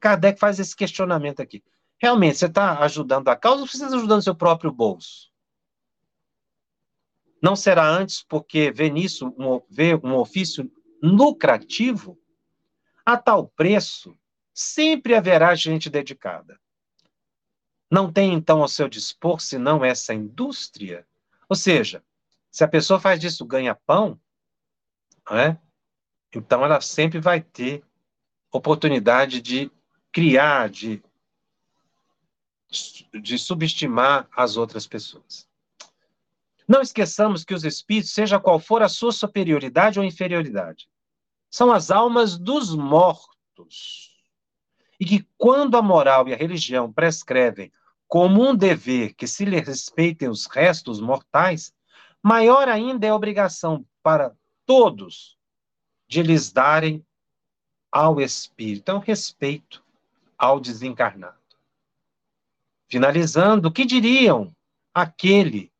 Kardec 0.00 0.38
faz 0.38 0.58
esse 0.58 0.74
questionamento 0.74 1.40
aqui. 1.40 1.62
Realmente, 1.98 2.38
você 2.38 2.46
está 2.46 2.78
ajudando 2.80 3.28
a 3.28 3.36
causa 3.36 3.62
ou 3.62 3.66
você 3.66 3.76
está 3.76 3.96
ajudando 3.96 4.22
seu 4.22 4.34
próprio 4.34 4.70
bolso? 4.70 5.30
Não 7.42 7.54
será 7.54 7.88
antes 7.88 8.22
porque 8.22 8.70
vê 8.70 8.90
nisso 8.90 9.28
um, 9.38 9.60
vê 9.70 9.94
um 9.94 10.14
ofício 10.14 10.70
lucrativo? 11.02 12.18
A 13.04 13.16
tal 13.16 13.48
preço 13.48 14.18
sempre 14.52 15.14
haverá 15.14 15.54
gente 15.54 15.88
dedicada. 15.88 16.58
Não 17.90 18.12
tem, 18.12 18.34
então, 18.34 18.62
ao 18.62 18.68
seu 18.68 18.88
dispor 18.88 19.40
senão 19.40 19.84
essa 19.84 20.12
indústria? 20.12 21.06
Ou 21.48 21.54
seja, 21.54 22.02
se 22.50 22.64
a 22.64 22.68
pessoa 22.68 22.98
faz 22.98 23.20
disso 23.20 23.44
ganha-pão, 23.44 24.20
é? 25.30 25.56
então 26.34 26.64
ela 26.64 26.80
sempre 26.80 27.20
vai 27.20 27.40
ter 27.40 27.84
oportunidade 28.50 29.40
de 29.40 29.70
criar, 30.10 30.68
de, 30.68 31.02
de 33.12 33.38
subestimar 33.38 34.28
as 34.36 34.56
outras 34.56 34.86
pessoas. 34.86 35.46
Não 36.66 36.80
esqueçamos 36.80 37.44
que 37.44 37.54
os 37.54 37.64
espíritos, 37.64 38.12
seja 38.12 38.40
qual 38.40 38.58
for 38.58 38.82
a 38.82 38.88
sua 38.88 39.12
superioridade 39.12 39.98
ou 39.98 40.04
inferioridade, 40.04 40.88
são 41.48 41.72
as 41.72 41.90
almas 41.90 42.36
dos 42.36 42.74
mortos 42.74 44.14
e 44.98 45.04
que 45.04 45.26
quando 45.38 45.76
a 45.76 45.82
moral 45.82 46.28
e 46.28 46.34
a 46.34 46.36
religião 46.36 46.92
prescrevem 46.92 47.70
como 48.08 48.48
um 48.48 48.54
dever 48.54 49.14
que 49.14 49.26
se 49.26 49.44
lhe 49.44 49.60
respeitem 49.60 50.28
os 50.28 50.46
restos 50.46 51.00
mortais, 51.00 51.72
maior 52.22 52.68
ainda 52.68 53.06
é 53.06 53.10
a 53.10 53.14
obrigação 53.14 53.86
para 54.02 54.34
todos 54.64 55.36
de 56.08 56.22
lhes 56.22 56.52
darem 56.52 57.04
ao 57.90 58.20
espírito, 58.20 58.80
então 58.80 58.98
respeito 58.98 59.84
ao 60.36 60.60
desencarnado. 60.60 61.45
Finalizando, 62.88 63.68
o 63.68 63.72
que 63.72 63.84
diriam 63.84 64.54
aquele 64.94 65.72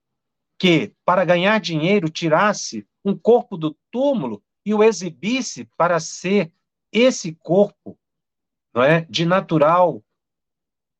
que, 0.58 0.92
para 1.04 1.24
ganhar 1.24 1.60
dinheiro, 1.60 2.08
tirasse 2.08 2.86
um 3.04 3.16
corpo 3.16 3.56
do 3.56 3.76
túmulo 3.90 4.42
e 4.64 4.74
o 4.74 4.82
exibisse 4.82 5.64
para 5.76 6.00
ser 6.00 6.52
esse 6.90 7.32
corpo 7.34 7.98
não 8.74 8.82
é, 8.82 9.06
de 9.08 9.24
natural 9.24 10.02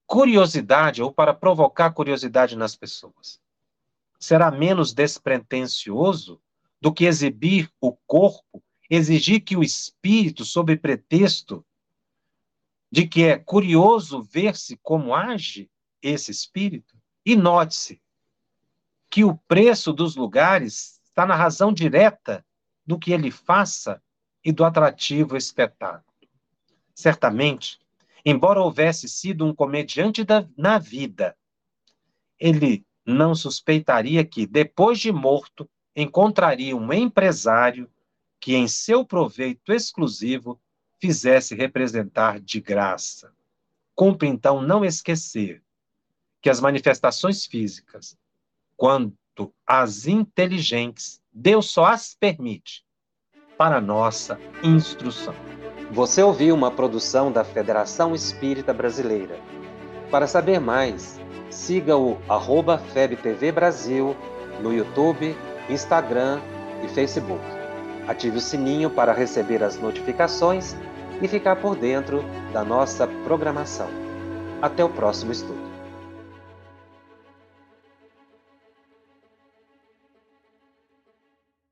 curiosidade 0.06 1.02
ou 1.02 1.12
para 1.12 1.34
provocar 1.34 1.90
curiosidade 1.92 2.56
nas 2.56 2.76
pessoas. 2.76 3.40
Será 4.18 4.50
menos 4.50 4.94
despretensioso 4.94 6.40
do 6.80 6.92
que 6.92 7.04
exibir 7.04 7.70
o 7.80 7.92
corpo, 8.06 8.62
exigir 8.88 9.40
que 9.40 9.56
o 9.56 9.64
espírito, 9.64 10.44
sob 10.44 10.76
pretexto 10.76 11.64
de 12.90 13.06
que 13.06 13.24
é 13.24 13.36
curioso 13.36 14.22
ver-se 14.22 14.76
como 14.76 15.14
age 15.14 15.68
esse 16.08 16.30
espírito? 16.30 16.96
E 17.24 17.34
note-se 17.34 18.00
que 19.10 19.24
o 19.24 19.36
preço 19.36 19.92
dos 19.92 20.16
lugares 20.16 21.00
está 21.04 21.26
na 21.26 21.34
razão 21.34 21.72
direta 21.72 22.44
do 22.84 22.98
que 22.98 23.12
ele 23.12 23.30
faça 23.30 24.02
e 24.44 24.52
do 24.52 24.64
atrativo 24.64 25.36
espetáculo. 25.36 26.04
Certamente, 26.94 27.78
embora 28.24 28.60
houvesse 28.60 29.08
sido 29.08 29.44
um 29.44 29.54
comediante 29.54 30.22
da, 30.22 30.46
na 30.56 30.78
vida, 30.78 31.36
ele 32.38 32.86
não 33.04 33.34
suspeitaria 33.34 34.24
que, 34.24 34.46
depois 34.46 34.98
de 34.98 35.10
morto, 35.10 35.68
encontraria 35.94 36.76
um 36.76 36.92
empresário 36.92 37.90
que, 38.40 38.54
em 38.54 38.68
seu 38.68 39.04
proveito 39.04 39.72
exclusivo, 39.72 40.60
fizesse 41.00 41.54
representar 41.54 42.40
de 42.40 42.60
graça. 42.60 43.32
Cumpre 43.94 44.28
então 44.28 44.60
não 44.60 44.84
esquecer 44.84 45.62
que 46.46 46.50
as 46.50 46.60
manifestações 46.60 47.44
físicas, 47.44 48.16
quanto 48.76 49.52
as 49.66 50.06
inteligentes, 50.06 51.20
Deus 51.32 51.72
só 51.72 51.86
as 51.86 52.14
permite 52.14 52.84
para 53.58 53.80
nossa 53.80 54.38
instrução. 54.62 55.34
Você 55.90 56.22
ouviu 56.22 56.54
uma 56.54 56.70
produção 56.70 57.32
da 57.32 57.42
Federação 57.42 58.14
Espírita 58.14 58.72
Brasileira. 58.72 59.40
Para 60.08 60.28
saber 60.28 60.60
mais, 60.60 61.20
siga 61.50 61.96
o 61.96 62.16
arroba 62.28 62.78
FebTV 62.78 63.50
Brasil 63.50 64.16
no 64.62 64.72
YouTube, 64.72 65.36
Instagram 65.68 66.40
e 66.84 66.88
Facebook. 66.90 67.44
Ative 68.06 68.38
o 68.38 68.40
sininho 68.40 68.88
para 68.88 69.12
receber 69.12 69.64
as 69.64 69.80
notificações 69.80 70.76
e 71.20 71.26
ficar 71.26 71.56
por 71.56 71.74
dentro 71.74 72.22
da 72.52 72.62
nossa 72.62 73.04
programação. 73.24 73.88
Até 74.62 74.84
o 74.84 74.88
próximo 74.88 75.32
estudo. 75.32 75.65